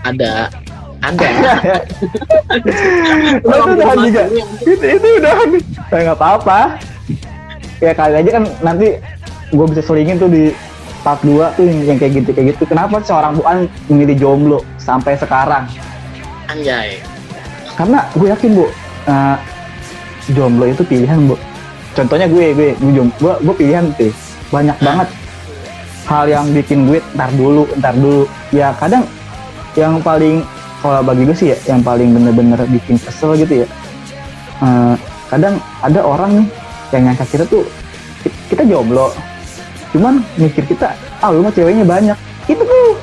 [0.00, 0.48] ada
[1.00, 1.28] ada
[3.46, 4.22] Lu tuh udahan juga?
[4.64, 5.62] Itu, itu udahan nih.
[5.92, 6.60] Ya nggak apa-apa.
[7.80, 9.00] Ya kali aja kan nanti
[9.50, 10.52] gue bisa selingin tuh di
[11.00, 12.62] part 2 tuh yang, yang kayak gitu kayak gitu.
[12.68, 15.64] Kenapa seorang buan memilih jomblo sampai sekarang?
[16.50, 16.98] anjay
[17.78, 18.66] Karena gue yakin bu,
[19.08, 19.36] eh,
[20.36, 21.36] jomblo itu pilihan bu.
[21.96, 24.12] Contohnya gue, gue, gue, gue, gue pilihan tuh
[24.52, 25.08] banyak banget
[26.10, 28.28] hal yang bikin gue ntar dulu, ntar dulu.
[28.52, 29.06] Ya kadang
[29.78, 30.44] yang paling
[30.84, 33.66] kalau bagi gue sih ya, yang paling bener-bener bikin kesel gitu ya.
[34.60, 34.94] eh,
[35.32, 36.46] kadang ada orang nih
[36.90, 37.62] yang nyangka kita tuh
[38.20, 39.14] ki- kita jomblo,
[39.90, 42.18] cuman mikir kita, ah lu mah ceweknya banyak.
[42.44, 42.98] Itu tuh,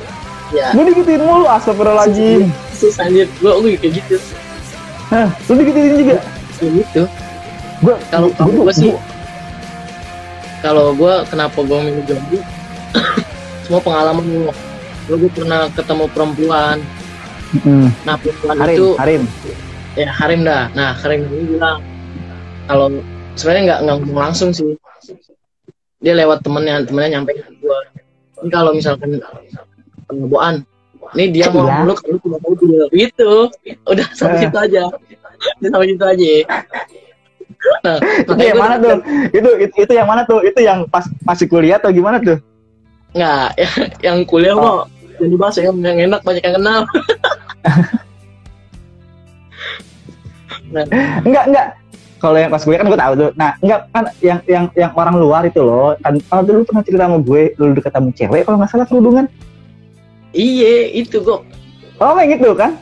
[0.51, 0.71] ya.
[0.71, 2.51] Gue digituin mulu, astagfirullahaladzim.
[2.71, 3.25] sus anjir.
[3.37, 4.15] Gue gue kayak gitu.
[5.07, 6.17] Hah, lu digituin juga?
[6.57, 7.03] gitu.
[7.79, 8.91] Gue, kalau kalau gue sih
[10.57, 12.39] kalau gue kenapa gue milih jomblo?
[13.63, 14.23] Semua pengalaman
[15.07, 16.77] gue gue pernah ketemu perempuan.
[17.63, 19.21] Hmm, nah perempuan Harim, itu Harim.
[19.95, 20.67] ya Harim dah.
[20.73, 21.79] Nah Harim ini bilang
[22.65, 22.91] kalau
[23.37, 24.73] sebenarnya nggak nggak ngomong langsung sih
[25.97, 27.79] dia lewat temennya temennya nyampe ke gue
[28.43, 29.17] ini kalau misalkan
[30.05, 30.61] pengeboan
[31.15, 31.73] ini dia mau Iya.
[31.81, 33.31] meluk lu mau dia itu
[33.87, 34.41] udah sampai Eh.
[34.45, 34.83] situ aja
[35.61, 36.33] udah sampai situ aja
[37.81, 39.01] nah itu yang mana tuh?
[39.33, 40.39] Itu, itu itu yang mana tuh?
[40.45, 42.37] Itu yang pas masih kuliah atau gimana tuh?
[43.17, 43.69] nggak ya,
[44.13, 44.61] yang kuliah Oh.
[44.61, 44.77] mau
[45.17, 46.85] jadi bahasa yang, yang enak banyak yang kenal
[50.69, 50.85] nah,
[51.25, 51.67] Enggak, enggak.
[52.17, 53.29] Kalau yang pas kuliah kan gue tahu tuh.
[53.33, 55.93] Nah, enggak kan yang yang yang orang luar itu loh.
[55.99, 59.25] Kan kalau dulu pernah cerita sama gue, lu deket sama cewek kalau nggak salah kerudungan.
[60.29, 61.41] iya itu kok
[61.97, 62.77] Oh, kayak gitu kan?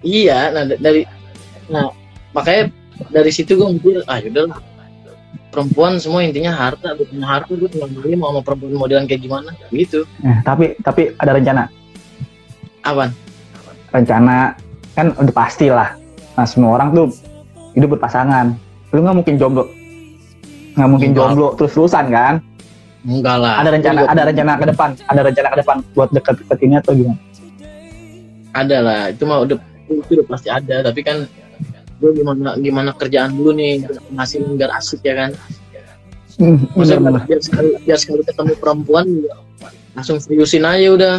[0.00, 1.04] Iya, nah da- dari
[1.66, 1.88] nah
[2.30, 2.68] makanya
[3.08, 4.60] dari situ gue mikir ah yaudah lah
[5.48, 9.22] perempuan semua intinya harta gue punya harta gue tinggal beli mau sama perempuan modelan kayak
[9.22, 11.64] gimana gitu Nah, tapi tapi ada rencana.
[12.82, 13.10] awan
[13.88, 14.54] Rencana
[14.92, 15.96] kan udah pasti lah.
[16.34, 17.06] Nah, semua orang tuh
[17.72, 18.54] hidup berpasangan.
[18.90, 19.64] Lu nggak mungkin jomblo.
[20.72, 21.22] Nggak mungkin Enggak.
[21.26, 22.34] jomblo terus-terusan kan?
[23.00, 26.74] enggak lah Ada rencana, ada rencana ke depan, ada rencana ke depan buat deket-deket ini
[26.76, 27.16] atau gimana?
[28.50, 29.56] ada lah itu mah udah
[29.88, 31.22] itu udah pasti ada tapi kan
[31.96, 35.30] gue gimana gimana kerjaan dulu nih penghasilan biar asik ya kan
[36.36, 39.36] Hmm, Maksudnya biar sekali biar sekali ketemu perempuan ya,
[39.92, 41.14] langsung seriusin aja udah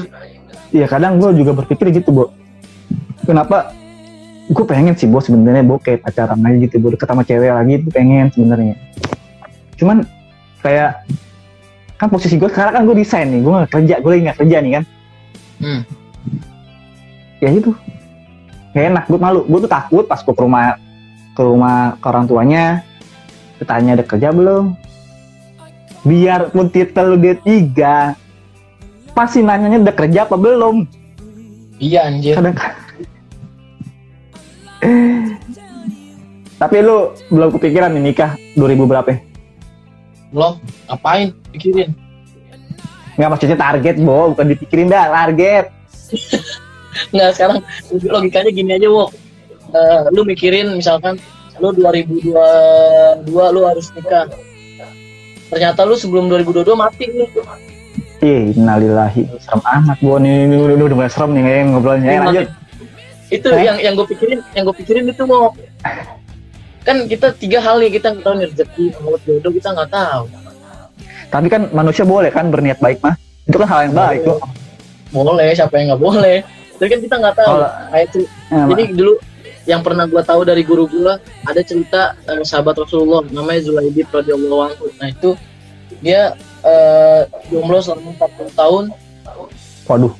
[0.69, 2.25] Iya kadang gue juga berpikir gitu bu.
[3.21, 3.69] Kenapa?
[4.49, 7.91] Gue pengen sih bos sebenarnya kayak pacaran aja gitu bu deket sama cewek lagi tuh
[7.93, 8.75] pengen sebenarnya.
[9.77, 10.01] Cuman
[10.65, 11.05] kayak
[12.01, 14.57] kan posisi gue sekarang kan gue desain nih, gue nggak kerja, gue lagi nggak kerja
[14.57, 14.83] nih kan.
[15.61, 15.81] Hmm.
[17.37, 17.71] Ya itu,
[18.73, 20.81] gak enak, gue malu, gue tuh takut pas gue ke rumah
[21.37, 22.65] ke rumah ke orang tuanya,
[23.61, 24.73] ditanya ada kerja belum.
[26.01, 27.77] Biarpun titel lu D3,
[29.13, 30.89] pasti nanyanya udah kerja apa belum.
[31.81, 32.57] iya anjir kadang
[36.61, 39.09] tapi lu belum kepikiran nih nikah 2000 berapa?
[39.09, 39.19] Ya?
[40.31, 40.55] lo
[40.87, 41.35] ngapain?
[41.51, 41.91] Pikirin.
[43.19, 44.31] Nggak maksudnya target bo.
[44.31, 45.65] Bukan dipikirin dah target.
[47.15, 47.59] Nggak sekarang
[48.03, 49.11] logikanya gini aja wo
[49.71, 51.15] Eh, lu mikirin misalkan
[51.63, 52.35] lu 2022
[53.31, 54.27] lu harus nikah.
[55.47, 57.29] Ternyata lu sebelum 2022 mati nih
[58.21, 59.31] ih innalillahi.
[59.39, 60.19] Serem amat bo.
[60.19, 62.09] Nih ini udah, udah serem nih ngobrolnya.
[62.11, 62.60] Ya, lanjut
[63.31, 63.63] itu Hah?
[63.63, 65.55] yang yang gue pikirin yang gue pikirin itu mau
[66.81, 70.23] kan kita tiga hal nih kita nggak tahu nih rezeki mau jodoh kita nggak tahu.
[71.31, 73.15] Tapi kan manusia boleh kan berniat baik mah.
[73.47, 74.39] Itu kan hal yang baik kok
[75.11, 76.37] boleh siapa yang nggak boleh?
[76.79, 77.55] Tapi kan kita nggak tahu.
[77.91, 78.19] Kayak itu
[78.51, 79.13] Eh, jadi dulu
[79.69, 81.13] yang pernah gue tahu dari guru gue
[81.45, 84.85] ada cerita eh, sahabat Rasulullah namanya Zulaibid radhiyallahu anhu.
[84.97, 85.35] Nah itu
[85.99, 86.33] dia
[86.63, 87.21] eh,
[87.51, 88.83] jomblo selama 40 tahun.
[89.85, 90.13] Waduh.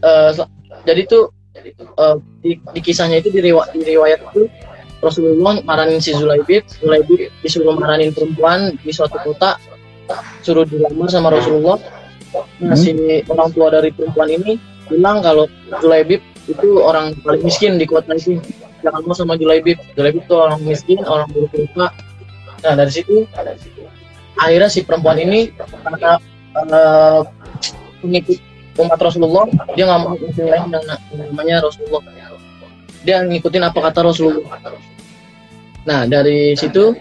[0.00, 0.52] Eh, sel-
[0.86, 4.50] jadi tuh eh, di, di kisahnya itu di, riwa- di riwayat itu
[5.00, 9.60] Rasulullah maranin si Zulaibid Zulaibid disuruh maranin perempuan di suatu kota
[10.44, 11.78] suruh dilamar sama Rasulullah.
[12.58, 12.74] Nah Hmm.
[12.74, 12.90] si
[13.30, 14.58] orang tua dari perempuan ini
[14.90, 15.46] bilang kalau
[15.78, 16.18] Zulaibid
[16.50, 18.42] itu orang paling miskin di kota itu.
[18.82, 21.88] Jangan mau sama Julaibib Julaibib itu orang miskin orang buruk rupa
[22.64, 23.28] nah dari situ
[24.40, 25.52] akhirnya si perempuan ini
[25.84, 26.16] karena
[26.56, 27.20] uh,
[28.00, 28.40] pengikut
[28.78, 29.46] umat Rasulullah
[29.78, 30.68] dia nggak mau lain
[31.30, 32.02] namanya Rasulullah.
[33.04, 34.58] Dia ngikutin apa kata Rasulullah.
[35.84, 36.96] Nah dari situ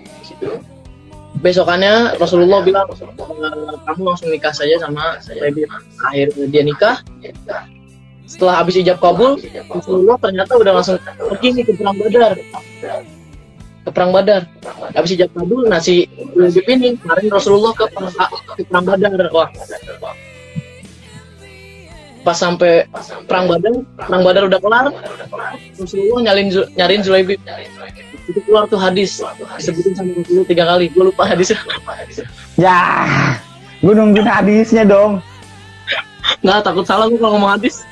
[1.41, 5.65] besokannya Rasulullah bilang "Eh, kamu langsung nikah saja sama Rabi
[6.11, 6.95] akhirnya dia nikah.
[8.29, 9.37] Setelah habis ijab kabul
[9.69, 12.31] Rasulullah ternyata udah langsung pergi nih ke perang Badar.
[13.83, 14.41] Ke perang Badar.
[14.93, 16.05] Habis ijab kabul nah si
[16.37, 18.13] Rabi ini kemarin Rasulullah ke perang,
[18.53, 19.11] ke perang Badar.
[19.33, 19.49] Wah
[22.23, 22.87] pas sampai
[23.27, 24.85] perang Badar perang Badar udah kelar
[25.75, 27.39] Rasulullah nyalin nyariin Zulaibib
[28.23, 29.19] itu keluar tuh hadis
[29.59, 31.59] disebutin sama Rasulullah tiga kali gue lupa hadisnya
[32.55, 32.79] Ya,
[33.81, 35.19] gue nungguin hadisnya dong.
[36.39, 37.83] nggak takut salah gue kalau ngomong hadis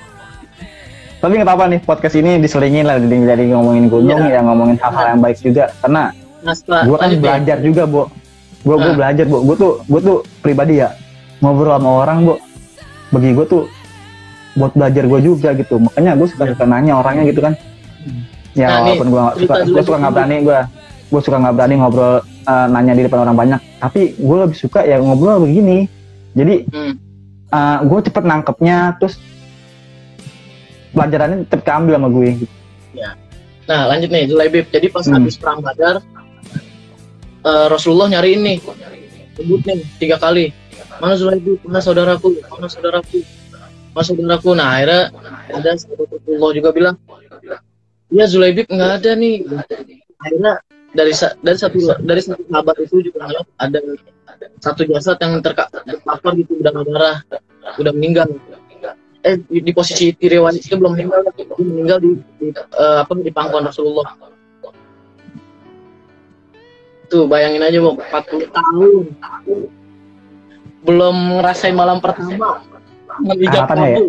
[1.20, 5.06] Tapi nggak apa-apa nih podcast ini diselingin lah dari, dari ngomongin gunung ya ngomongin hal-hal
[5.14, 6.10] yang baik juga karena
[6.42, 8.10] nah setelah gue kan belajar juga bu.
[8.66, 9.38] Gue gue belajar bu.
[9.46, 10.90] Gue tuh gue tuh pribadi ya
[11.38, 12.36] ngobrol sama orang bu.
[13.14, 13.64] Bagi gue tuh
[14.56, 15.80] buat belajar gue juga gitu.
[15.80, 17.54] Makanya gue suka suka nanya orangnya gitu kan.
[18.52, 20.60] Ya Nah, walaupun gue suka cerita gue suka nggak berani gue
[21.12, 23.62] gue suka nggak berani ngobrol eh, nanya di depan orang banyak.
[23.80, 25.88] Tapi gue lebih suka ya ngobrol begini.
[26.36, 26.96] Jadi Hmm.
[27.88, 29.20] gue cepet nangkepnya terus
[30.92, 32.56] pelajarannya tetap keambil sama gue gitu.
[33.70, 34.68] Nah lanjut nih Zulaibib.
[34.68, 35.16] Jadi pas Hmm.
[35.16, 36.04] habis perang Badar,
[37.48, 38.54] eh, Rasulullah nyari ini,
[39.36, 40.52] sebut nih tiga kali.
[41.00, 41.60] Mana Zulaibib?
[41.64, 42.36] Mana saudaraku?
[42.52, 43.24] Mana saudaraku?
[43.92, 44.50] Mana saudaraku?
[44.56, 45.02] Nah akhirnya
[45.52, 46.96] ada Rasulullah juga bilang,
[48.08, 49.44] ya Zulaibib nggak ada nih.
[50.22, 50.54] Akhirnya
[50.96, 53.28] dari dari satu dari satu sahabat itu juga
[53.60, 53.80] ada
[54.64, 57.18] satu jasad yang terka terkapar gitu udah darah,
[57.76, 58.32] udah meninggal.
[59.22, 61.22] Eh di, di posisi riwayat itu belum meninggal,
[61.62, 64.08] meninggal di, di eh, apa di pangkuan Rasulullah.
[67.12, 69.04] Tuh bayangin aja bu, 40 tahun
[70.82, 72.66] belum ngerasain malam pertama
[73.20, 74.00] menijab Harapannya ya?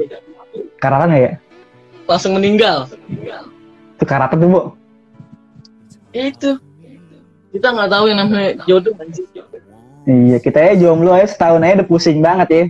[0.79, 1.33] Karatan ya?
[2.07, 2.91] langsung meninggal.
[3.97, 4.61] Itu karatan tuh bu.
[6.13, 6.51] Ya itu
[7.53, 9.25] kita nggak tahu yang namanya jodoh anjir.
[10.03, 12.65] Iya kita ya jomblo aja setahun aja udah pusing banget ya.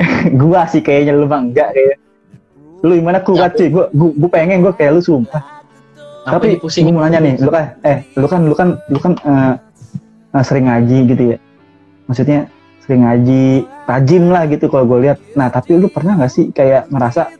[0.40, 1.96] gua sih kayaknya lu mah enggak kayak.
[2.80, 3.68] Lu gimana kuat cuy?
[3.68, 5.60] Gua, gua, gua pengen gua kayak lu sumpah.
[6.24, 6.96] Apa Tapi dipusingin?
[6.96, 9.54] gua mau nanya nih, lu kan eh lu kan lu kan lu kan eh,
[10.32, 11.38] eh, sering ngaji gitu ya.
[12.08, 12.40] Maksudnya
[12.90, 15.22] sering ngaji, rajin lah gitu kalau gue lihat.
[15.38, 17.30] Nah, tapi lu pernah nggak sih kayak ngerasa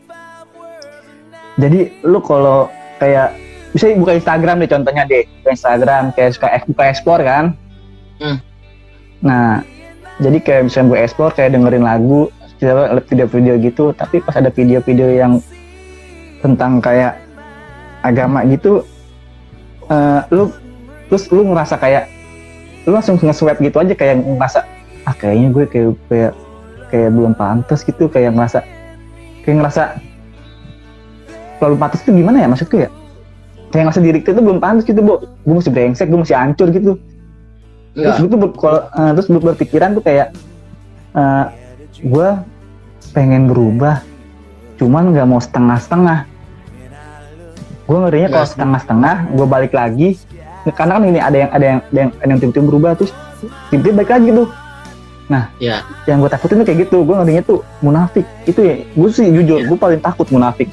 [1.59, 2.71] jadi lu kalau
[3.03, 3.35] kayak
[3.75, 7.59] bisa buka Instagram deh contohnya deh, buka Instagram kayak suka buka explore kan.
[8.23, 8.39] Hmm.
[9.27, 9.67] Nah,
[10.23, 12.31] jadi kayak misalnya gue explore kayak dengerin lagu,
[13.11, 15.43] video-video gitu, tapi pas ada video-video yang
[16.41, 17.21] tentang kayak
[18.01, 18.81] agama gitu,
[19.91, 20.49] eh, lu
[21.13, 22.09] terus lu ngerasa kayak
[22.89, 24.65] lu langsung nge-swipe gitu aja kayak ngerasa
[25.11, 26.33] ah kayaknya gue kayak kayak
[26.87, 28.63] kayak belum pantas gitu kayak ngerasa
[29.43, 29.83] kayak ngerasa
[31.59, 32.89] belum pantas itu gimana ya maksudku ya?
[33.75, 36.71] Kayak ngerasa diri kita tuh belum pantas gitu bu gue masih brengsek gue masih hancur
[36.71, 36.95] gitu.
[37.91, 38.23] Terus Enggak.
[38.23, 40.31] gue tuh ber- kalau, eh, terus ber- berpikiran tuh kayak
[41.11, 41.45] eh,
[42.01, 42.29] gue
[43.11, 44.07] pengen berubah
[44.79, 46.19] cuman nggak mau setengah-setengah.
[47.85, 48.53] Gue ngerinya kalau Yes.
[48.55, 50.15] setengah-setengah gue balik lagi.
[50.61, 53.13] Karena kan ini ada yang ada yang ada yang, ada yang tiba-tiba berubah terus
[53.69, 54.29] tiba-tiba balik lagi
[55.31, 57.07] tuh Ya, yang gue takutin tuh kayak gitu.
[57.07, 58.27] Gue ngerinya tuh munafik.
[58.45, 60.67] Itu ya gue sih jujur gue paling takut munafik.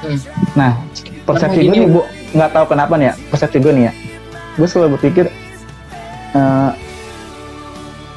[0.00, 0.16] Hmm.
[0.56, 0.72] nah
[1.28, 2.00] persepsi gue nih bu.
[2.32, 3.92] nggak tahu kenapa nih ya persepsi gue nih ya.
[4.58, 5.30] Gue selalu berpikir
[6.34, 6.70] eh,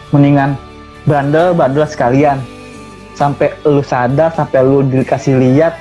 [0.10, 0.58] mendingan
[1.06, 2.42] bandel bandel sekalian.
[3.14, 5.78] Sampai lu sadar sampai lu dikasih lihat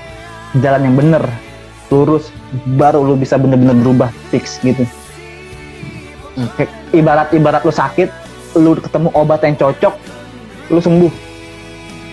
[0.60, 1.24] jalan yang bener
[1.88, 2.28] lurus
[2.76, 4.84] baru lu bisa bener-bener berubah fix gitu.
[6.36, 6.48] Hmm.
[6.60, 8.21] Kayak ibarat ibarat lu sakit
[8.58, 9.94] lu ketemu obat yang cocok
[10.68, 11.12] lu sembuh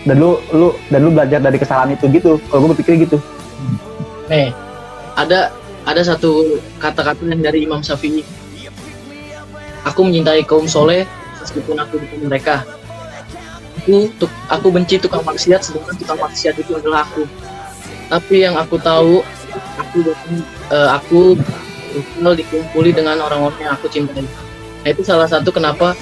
[0.08, 3.18] dan lu lu dan lu belajar dari kesalahan itu gitu kalau gue berpikir gitu
[4.32, 4.56] nih
[5.20, 5.52] ada
[5.90, 8.22] ada satu kata-kata yang dari Imam Syafi'i.
[9.88, 11.08] Aku mencintai kaum soleh
[11.42, 12.62] meskipun aku bukan mereka.
[13.80, 17.24] Aku, tuk, aku benci tukang maksiat sedangkan tukang maksiat itu adalah aku.
[18.12, 19.24] Tapi yang aku tahu,
[19.80, 19.98] aku
[20.70, 21.20] eh, aku
[22.38, 24.28] dikumpuli dengan orang-orang yang aku cintai.
[24.84, 25.96] Nah itu salah satu kenapa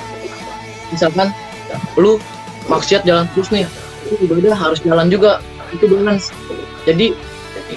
[0.93, 1.31] misalkan
[1.99, 2.21] lu
[2.67, 3.65] maksiat jalan terus nih,
[4.11, 5.39] lu ibadah harus jalan juga
[5.71, 6.31] itu balance.
[6.87, 7.11] Jadi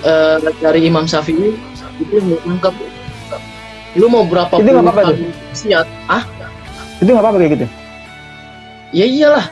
[0.07, 1.59] eh, dari Imam Syafi'i
[2.01, 2.73] itu menangkap
[3.99, 6.23] lu mau berapa Itu nggak puluh apa-apa kali maksiat ah
[7.03, 7.67] itu nggak apa-apa kayak gitu?
[8.95, 9.47] Ya iyalah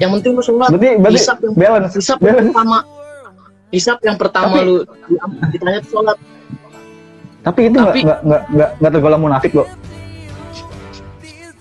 [0.00, 0.68] yang penting lu sholat.
[0.72, 1.92] Berarti berarti hisap yang balance.
[1.96, 2.48] hisap yang balance.
[2.48, 2.78] pertama.
[3.72, 5.20] Hisap yang pertama Tapi- lu di-
[5.52, 6.16] ditanya sholat.
[7.42, 9.68] Tapi itu nggak nggak nggak nggak nggak tergolong munafik kok.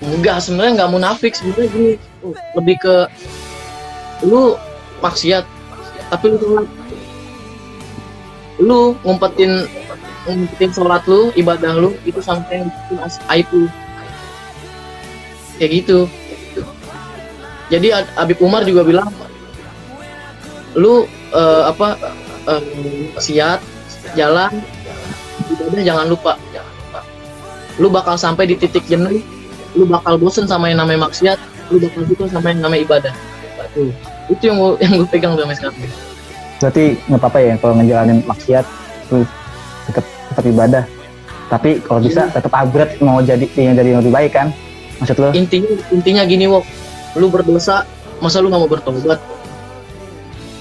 [0.02, 1.34] Enggak sebenarnya nggak munafik.
[1.38, 1.92] Sebenarnya gini
[2.58, 2.96] lebih ke
[4.26, 4.58] lu
[5.02, 5.46] maksiat
[6.14, 6.66] tapi lu
[8.62, 9.66] lu ngumpetin
[10.30, 12.98] ngumpetin sholat lu ibadah lu itu sampai bikin
[13.30, 13.66] aib lu.
[15.58, 16.00] Kayak gitu.
[17.72, 19.10] Jadi Ad- Habib Umar juga bilang
[20.76, 21.98] lu eh, apa
[22.50, 22.64] eh,
[23.16, 23.60] maksiat
[24.18, 24.52] jalan
[25.52, 26.34] ibadah jangan lupa.
[27.80, 29.24] Lu bakal sampai di titik jenuh
[29.74, 31.40] lu bakal bosen sama yang namanya maksiat
[31.72, 33.14] lu bakal suka sama yang namanya ibadah
[33.72, 33.92] Tuh.
[34.28, 35.78] itu yang gua, yang gue pegang sampai sekarang
[36.62, 38.66] Berarti nggak apa-apa ya kalau ngejalanin maksiat
[39.10, 39.26] lu
[39.90, 40.84] tetap tetap ibadah.
[41.50, 42.38] Tapi kalau bisa Iya.
[42.38, 44.54] tetap upgrade mau jadi yang jadi yang lebih baik kan?
[45.02, 45.34] Maksud lo?
[45.34, 46.62] intinya intinya gini wok
[47.18, 47.82] lu berdosa
[48.22, 49.18] masa lu nggak mau bertobat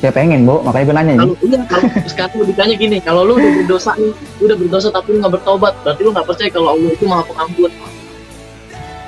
[0.00, 0.64] Ya pengen, Bu.
[0.64, 4.12] Makanya gue nanya kalau iya kalau sekarang lu ditanya gini kalau lu udah berdosa nih
[4.40, 7.22] lu udah berdosa tapi lu nggak bertobat berarti lu nggak percaya kalau Allah itu maha
[7.28, 7.70] pengampun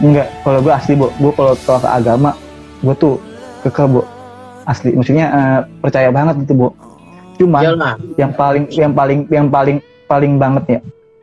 [0.03, 1.07] Enggak, kalau gue asli, Bu.
[1.23, 2.31] Gue kalau soal ke agama,
[2.83, 3.15] gue tuh
[3.63, 4.03] kekeh, Bu.
[4.67, 6.69] Asli, maksudnya eh, percaya banget gitu, Bu.
[7.39, 7.95] Cuman iyalah.
[8.21, 10.81] yang paling yang paling yang paling paling banget ya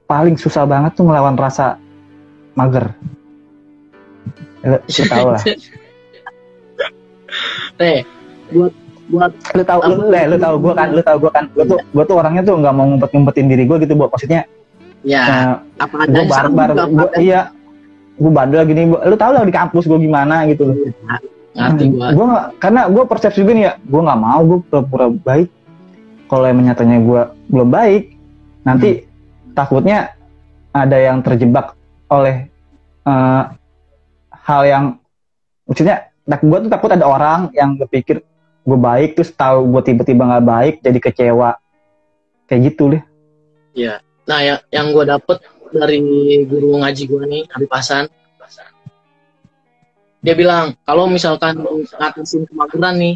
[0.10, 1.78] paling susah banget tuh melawan rasa
[2.58, 2.90] mager.
[4.66, 4.76] Lu,
[5.06, 5.42] tau lah.
[7.78, 8.02] Teh
[8.54, 8.74] buat
[9.10, 11.46] buat lu tau lu, lu, lu tau gue kan lu tau gue kan.
[11.54, 14.50] Gue tuh gue tuh orangnya tuh nggak mau ngumpet ngumpetin diri gue gitu bu maksudnya
[15.00, 17.42] ya eh, apa adanya bareng juga, gue iya
[18.20, 20.76] gue bandel gini lu tau lah di kampus gue gimana gitu loh.
[21.56, 25.50] Ngerti gue nggak karena gue persepsi juga nih ya gue nggak mau gue pura-pura baik.
[26.30, 28.04] Kalau yang nyatanya gue belum baik
[28.68, 28.90] nanti
[29.56, 30.14] takutnya
[30.76, 31.74] ada yang terjebak
[32.12, 32.52] oleh
[33.08, 33.44] eh,
[34.30, 34.86] hal yang
[35.66, 38.22] maksudnya tak gue tuh takut ada orang yang berpikir
[38.68, 41.58] gue baik terus tahu gue tiba-tiba nggak baik jadi kecewa.
[42.46, 43.04] Kayak gitu deh.
[44.30, 45.42] Nah, ya, yang gue dapet
[45.72, 46.02] dari
[46.50, 48.06] guru ngaji gue nih, Habib Hasan,
[50.20, 53.16] dia bilang kalau misalkan lu ngatasin kemageran nih,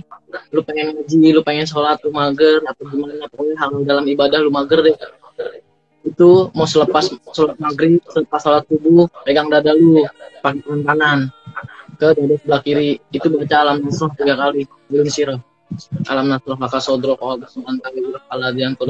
[0.55, 4.47] lu pengen ngaji, lu pengen sholat, lu mager, atau gimana, pokoknya hal dalam ibadah lu
[4.47, 4.95] mager deh.
[6.07, 9.99] Itu mau selepas sholat maghrib, selepas sholat subuh, pegang dada lu,
[10.39, 11.27] pakai kanan
[11.99, 15.39] ke dada sebelah kiri, itu baca alam nasrah tiga kali, belum sirah.
[16.07, 17.49] Alam nasrah maka sodro kododo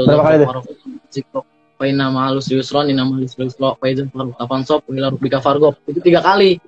[0.05, 1.45] Berapa kali tuh?
[1.73, 5.73] Faina ma'alus yusron, inna ma'alus yusron, faizan faruk tafansop, ila rubbika fargob.
[5.83, 6.61] Itu tiga kali.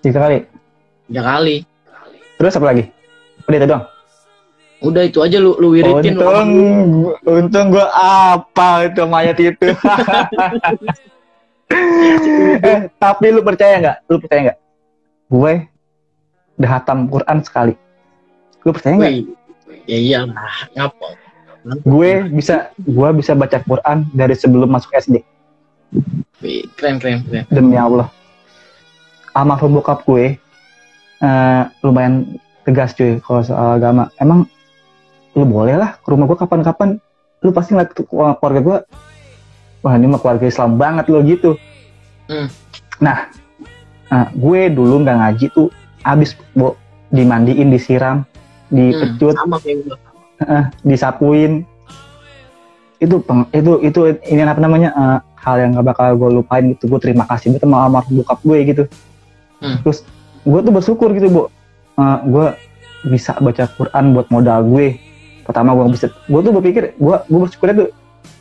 [0.00, 0.36] tiga kali
[1.06, 1.56] Tiga kali.
[2.34, 2.84] terus apa lagi
[3.44, 3.84] udah itu doang
[4.82, 6.16] Udah itu aja lu, lu wiritin.
[6.16, 6.50] lu untung
[7.22, 9.68] untung gue apa itu mayat itu
[12.66, 14.58] eh, tapi lu percaya nggak lu percaya nggak
[15.28, 15.52] gue
[16.58, 17.74] udah hatam Quran sekali
[18.62, 19.12] lu percaya nggak
[19.86, 21.06] ya iyalah, ngapa?
[21.62, 25.22] Gue bisa gue bisa baca Quran dari sebelum masuk SD
[26.74, 27.44] keren, keren, keren.
[27.48, 28.10] demi Allah
[29.32, 30.36] almarhum bokap gue
[31.22, 32.34] eh, lumayan
[32.66, 34.46] tegas cuy kalau soal agama emang
[35.32, 36.98] lu boleh lah ke rumah gue kapan-kapan
[37.42, 38.78] lu pasti ngeliat ke keluarga gue
[39.82, 41.54] wah ini mah keluarga Islam banget lo gitu
[42.30, 42.46] Hmm.
[43.02, 43.26] nah
[44.08, 45.68] eh, gue dulu nggak ngaji tuh
[46.06, 46.78] abis bo
[47.10, 48.22] dimandiin disiram
[48.72, 49.96] Hmm, dipecut sama kayak gue.
[50.46, 51.64] Eh, disapuin.
[53.02, 54.00] Itu peng- itu itu
[54.30, 56.86] ini apa namanya eh, hal yang gak bakal gue lupain gitu.
[56.86, 58.84] Gue terima kasih banget sama almarhum bokap gue gitu.
[59.62, 59.78] Hmm.
[59.86, 60.02] terus
[60.42, 61.42] gue tuh bersyukur gitu bu.
[61.98, 62.46] Eh, gue
[63.10, 64.98] bisa baca Quran buat modal gue.
[65.42, 67.88] Pertama gue bisa gue tuh berpikir gue gue bersyukurnya tuh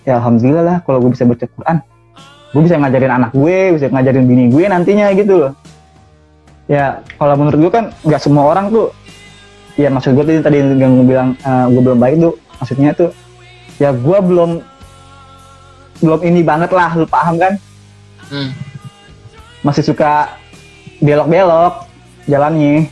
[0.05, 1.77] ya alhamdulillah lah kalau gue bisa baca Quran.
[2.51, 5.53] Gue bisa ngajarin anak gue bisa ngajarin bini gue nantinya gitu loh.
[6.69, 8.93] Ya kalau menurut gue kan nggak semua orang tuh
[9.81, 13.09] ya maksud gue tadi tadi yang gue bilang eh, gue belum baik tuh maksudnya tuh
[13.81, 14.61] ya gue belum
[16.01, 17.53] belum ini banget lah lu paham kan?
[18.31, 18.49] Hmm.
[19.61, 20.33] masih suka
[21.03, 21.85] belok-belok
[22.25, 22.89] jalannya.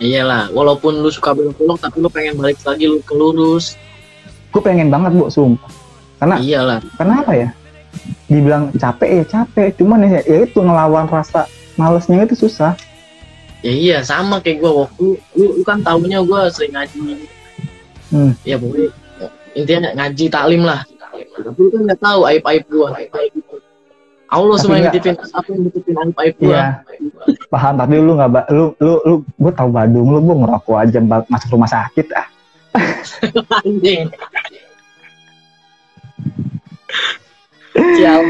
[0.00, 3.76] Iyalah, walaupun lu suka belok-belok, tapi lu pengen balik lagi lu ke lurus.
[4.50, 5.70] gue pengen banget bu sumpah.
[6.18, 6.78] Karena Iyalah.
[6.98, 7.48] karena apa ya?
[8.26, 9.68] Dibilang capek ya capek.
[9.78, 11.46] Cuman ya, ya itu ngelawan rasa
[11.78, 12.74] malesnya itu susah
[13.60, 15.06] Ya iya, sama kayak gue waktu
[15.36, 17.00] lu, lu kan tahunya gue sering ngaji.
[18.08, 18.32] Hmm.
[18.42, 18.88] Ya pokoknya
[19.52, 20.80] intinya ngaji taklim lah.
[21.36, 22.88] Tapi lu kan nggak tahu aib-aib gue.
[24.30, 26.54] Allah Tapi semua yang nitipin apa yang nitipin aib-aib gue.
[26.54, 26.66] iya
[27.50, 31.58] paham tapi lu nggak lu lu lu gue tahu Badung lu gue ngerokok aja masuk
[31.58, 32.26] rumah sakit ah
[33.66, 34.06] Anjing.
[37.74, 38.22] Sial.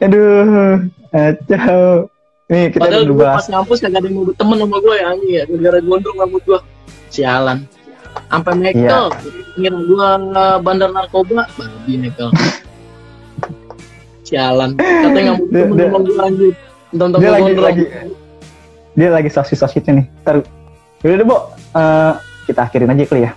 [0.00, 0.80] aduh
[1.12, 2.08] kacau
[2.46, 5.42] nih kita Padahal dulu pas ngampus kagak ada yang mau berteman sama gue ya ya.
[5.50, 6.60] Gara-gara gondrong rambut gue.
[7.10, 7.58] Sialan.
[8.30, 9.06] Sampai Michael.
[9.56, 10.08] ngira gua
[10.60, 12.28] bandar narkoba babi nekel
[14.20, 16.54] sialan katanya nggak mau temen sama gua lanjut
[16.92, 17.64] tentang dia lagi gondrong.
[17.64, 17.84] lagi
[18.92, 20.34] dia lagi sosis sosisnya nih ntar
[21.00, 21.38] yaudah deh bo
[21.72, 22.12] Eh,
[22.48, 23.32] kita akhirin aja kali ya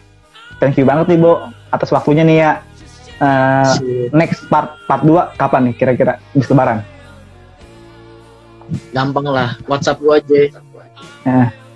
[0.59, 2.51] thank you banget nih bo atas waktunya nih ya
[3.19, 4.15] Eh, Shit.
[4.15, 6.79] next part part 2 kapan nih kira-kira habis lebaran
[8.91, 10.59] gampang lah WhatsApp gua aja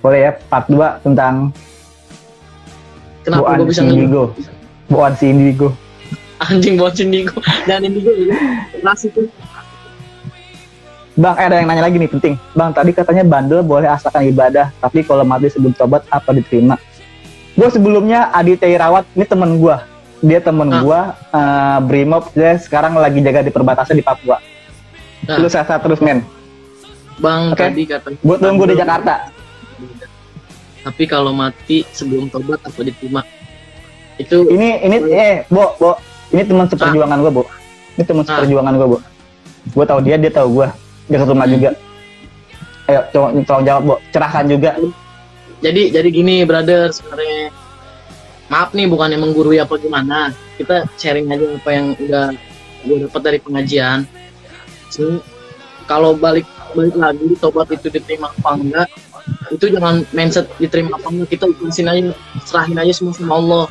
[0.03, 1.49] boleh ya part 2 tentang
[3.23, 4.23] kenapa gua bisa si Indigo
[4.91, 5.69] Boan si Indigo
[6.43, 8.35] anjing buat indigo dan indigo ya
[8.75, 9.31] kelas itu
[11.13, 12.33] Bang, eh, ada yang nanya lagi nih penting.
[12.57, 16.73] Bang, tadi katanya bandel boleh asalkan ibadah, tapi kalau mati sebelum tobat apa diterima?
[17.53, 19.77] Gue sebelumnya Adi Rawat, ini temen gue.
[20.25, 20.81] Dia temen Ah.
[20.81, 20.99] gue,
[21.37, 24.41] eh, Brimob, dia sekarang lagi jaga di perbatasan di Papua.
[25.29, 25.37] Nah.
[25.37, 26.25] Lu sehat terus, men.
[27.15, 27.59] Bang Oke.
[27.59, 29.15] tadi katanya Gue tunggu di Jakarta.
[30.83, 33.23] tapi kalau mati sebelum tobat apa diterima
[34.15, 35.97] itu Ini, ini, eh, Bo, Bo,
[36.29, 37.43] ini teman seperjuangan gue, Bo.
[37.93, 38.29] Ini teman Ah.
[38.29, 38.97] seperjuangan gue, Bo.
[39.69, 40.67] Gue tahu dia, dia tahu gue.
[41.07, 41.55] Dia ke rumah Hmm.
[41.55, 41.69] juga.
[42.85, 43.95] Ayo, coba tolong jawab, Bo.
[44.09, 44.71] Cerahkan juga.
[45.57, 47.47] jadi jadi gini brother sebenarnya
[48.45, 52.35] maaf nih bukannya menggurui apa gimana kita sharing aja apa yang udah
[52.83, 54.03] gue dapat dari pengajian
[54.91, 55.23] Jadi,
[55.85, 56.43] kalau balik
[56.73, 58.89] balik lagi tobat itu diterima apa enggak?
[59.53, 62.01] Itu jangan mindset diterima apa enggak kita ikhlasin aja
[62.43, 63.65] serahin aja semua sama Allah.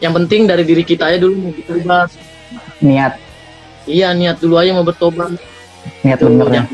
[0.00, 2.08] Yang penting dari diri kita aja dulu mau bertobat.
[2.80, 3.12] Niat,
[3.84, 5.36] iya niat dulu aja mau bertobat.
[6.06, 6.64] Niat bener ya.
[6.64, 6.70] jangan,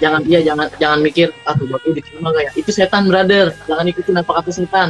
[0.00, 2.52] jangan iya jangan jangan mikir ah tobatnya diterima gak ya?
[2.54, 3.56] Itu setan brother.
[3.66, 4.88] Jangan ikutin apa kata setan.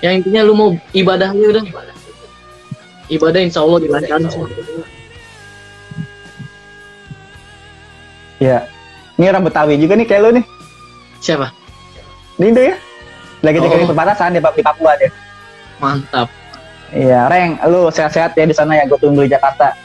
[0.00, 1.64] Yang intinya lu mau ibadah aja udah.
[3.08, 4.28] Ibadah insya Allah dilancarin
[8.38, 8.66] Iya.
[9.18, 10.44] Ini orang Betawi juga nih kayak lu nih.
[11.18, 11.50] siapa
[12.38, 12.78] Di Indo ya.
[13.42, 13.90] Lagi jaga di Oh.
[13.90, 15.10] perbatasan di, di Papua dia.
[15.78, 16.26] mantap
[16.88, 18.88] Iya, Reng, lu sehat-sehat ya di sana ya.
[18.88, 19.76] Gue tunggu di Jakarta.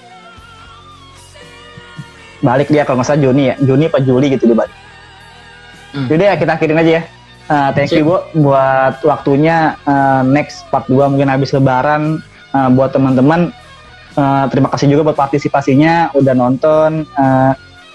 [2.39, 3.55] Balik dia kalau nggak salah Juni ya.
[3.59, 4.75] Juni apa Juli gitu dia balik.
[5.93, 6.07] Hmm.
[6.07, 7.03] Jadi ya kita akhirin aja ya.
[7.43, 12.21] Uh, thank you Bu buat waktunya Uh, next part 2 mungkin habis lebaran
[12.53, 13.49] Uh, buat teman-teman
[14.13, 17.51] uh, terima kasih juga buat partisipasinya udah nonton Uh,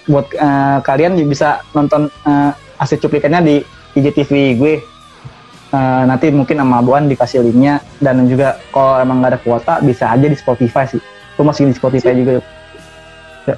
[0.09, 3.55] buat uh, kalian bisa nonton uh, hasil cuplikannya di
[3.93, 4.73] IGTV gue
[5.69, 10.09] Uh, nanti mungkin sama Boan dikasih linknya dan juga kalau emang nggak ada kuota bisa
[10.09, 10.97] aja di Spotify sih.
[11.37, 12.41] Gue masih di Spotify juga.
[13.45, 13.55] Ya.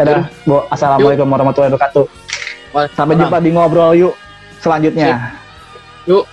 [0.00, 0.64] Dadah, Bo.
[0.72, 2.08] Assalamualaikum warahmatullahi wabarakatuh.
[2.96, 4.16] Sampai jumpa di ngobrol yuk
[4.64, 5.36] selanjutnya.
[6.08, 6.24] yuk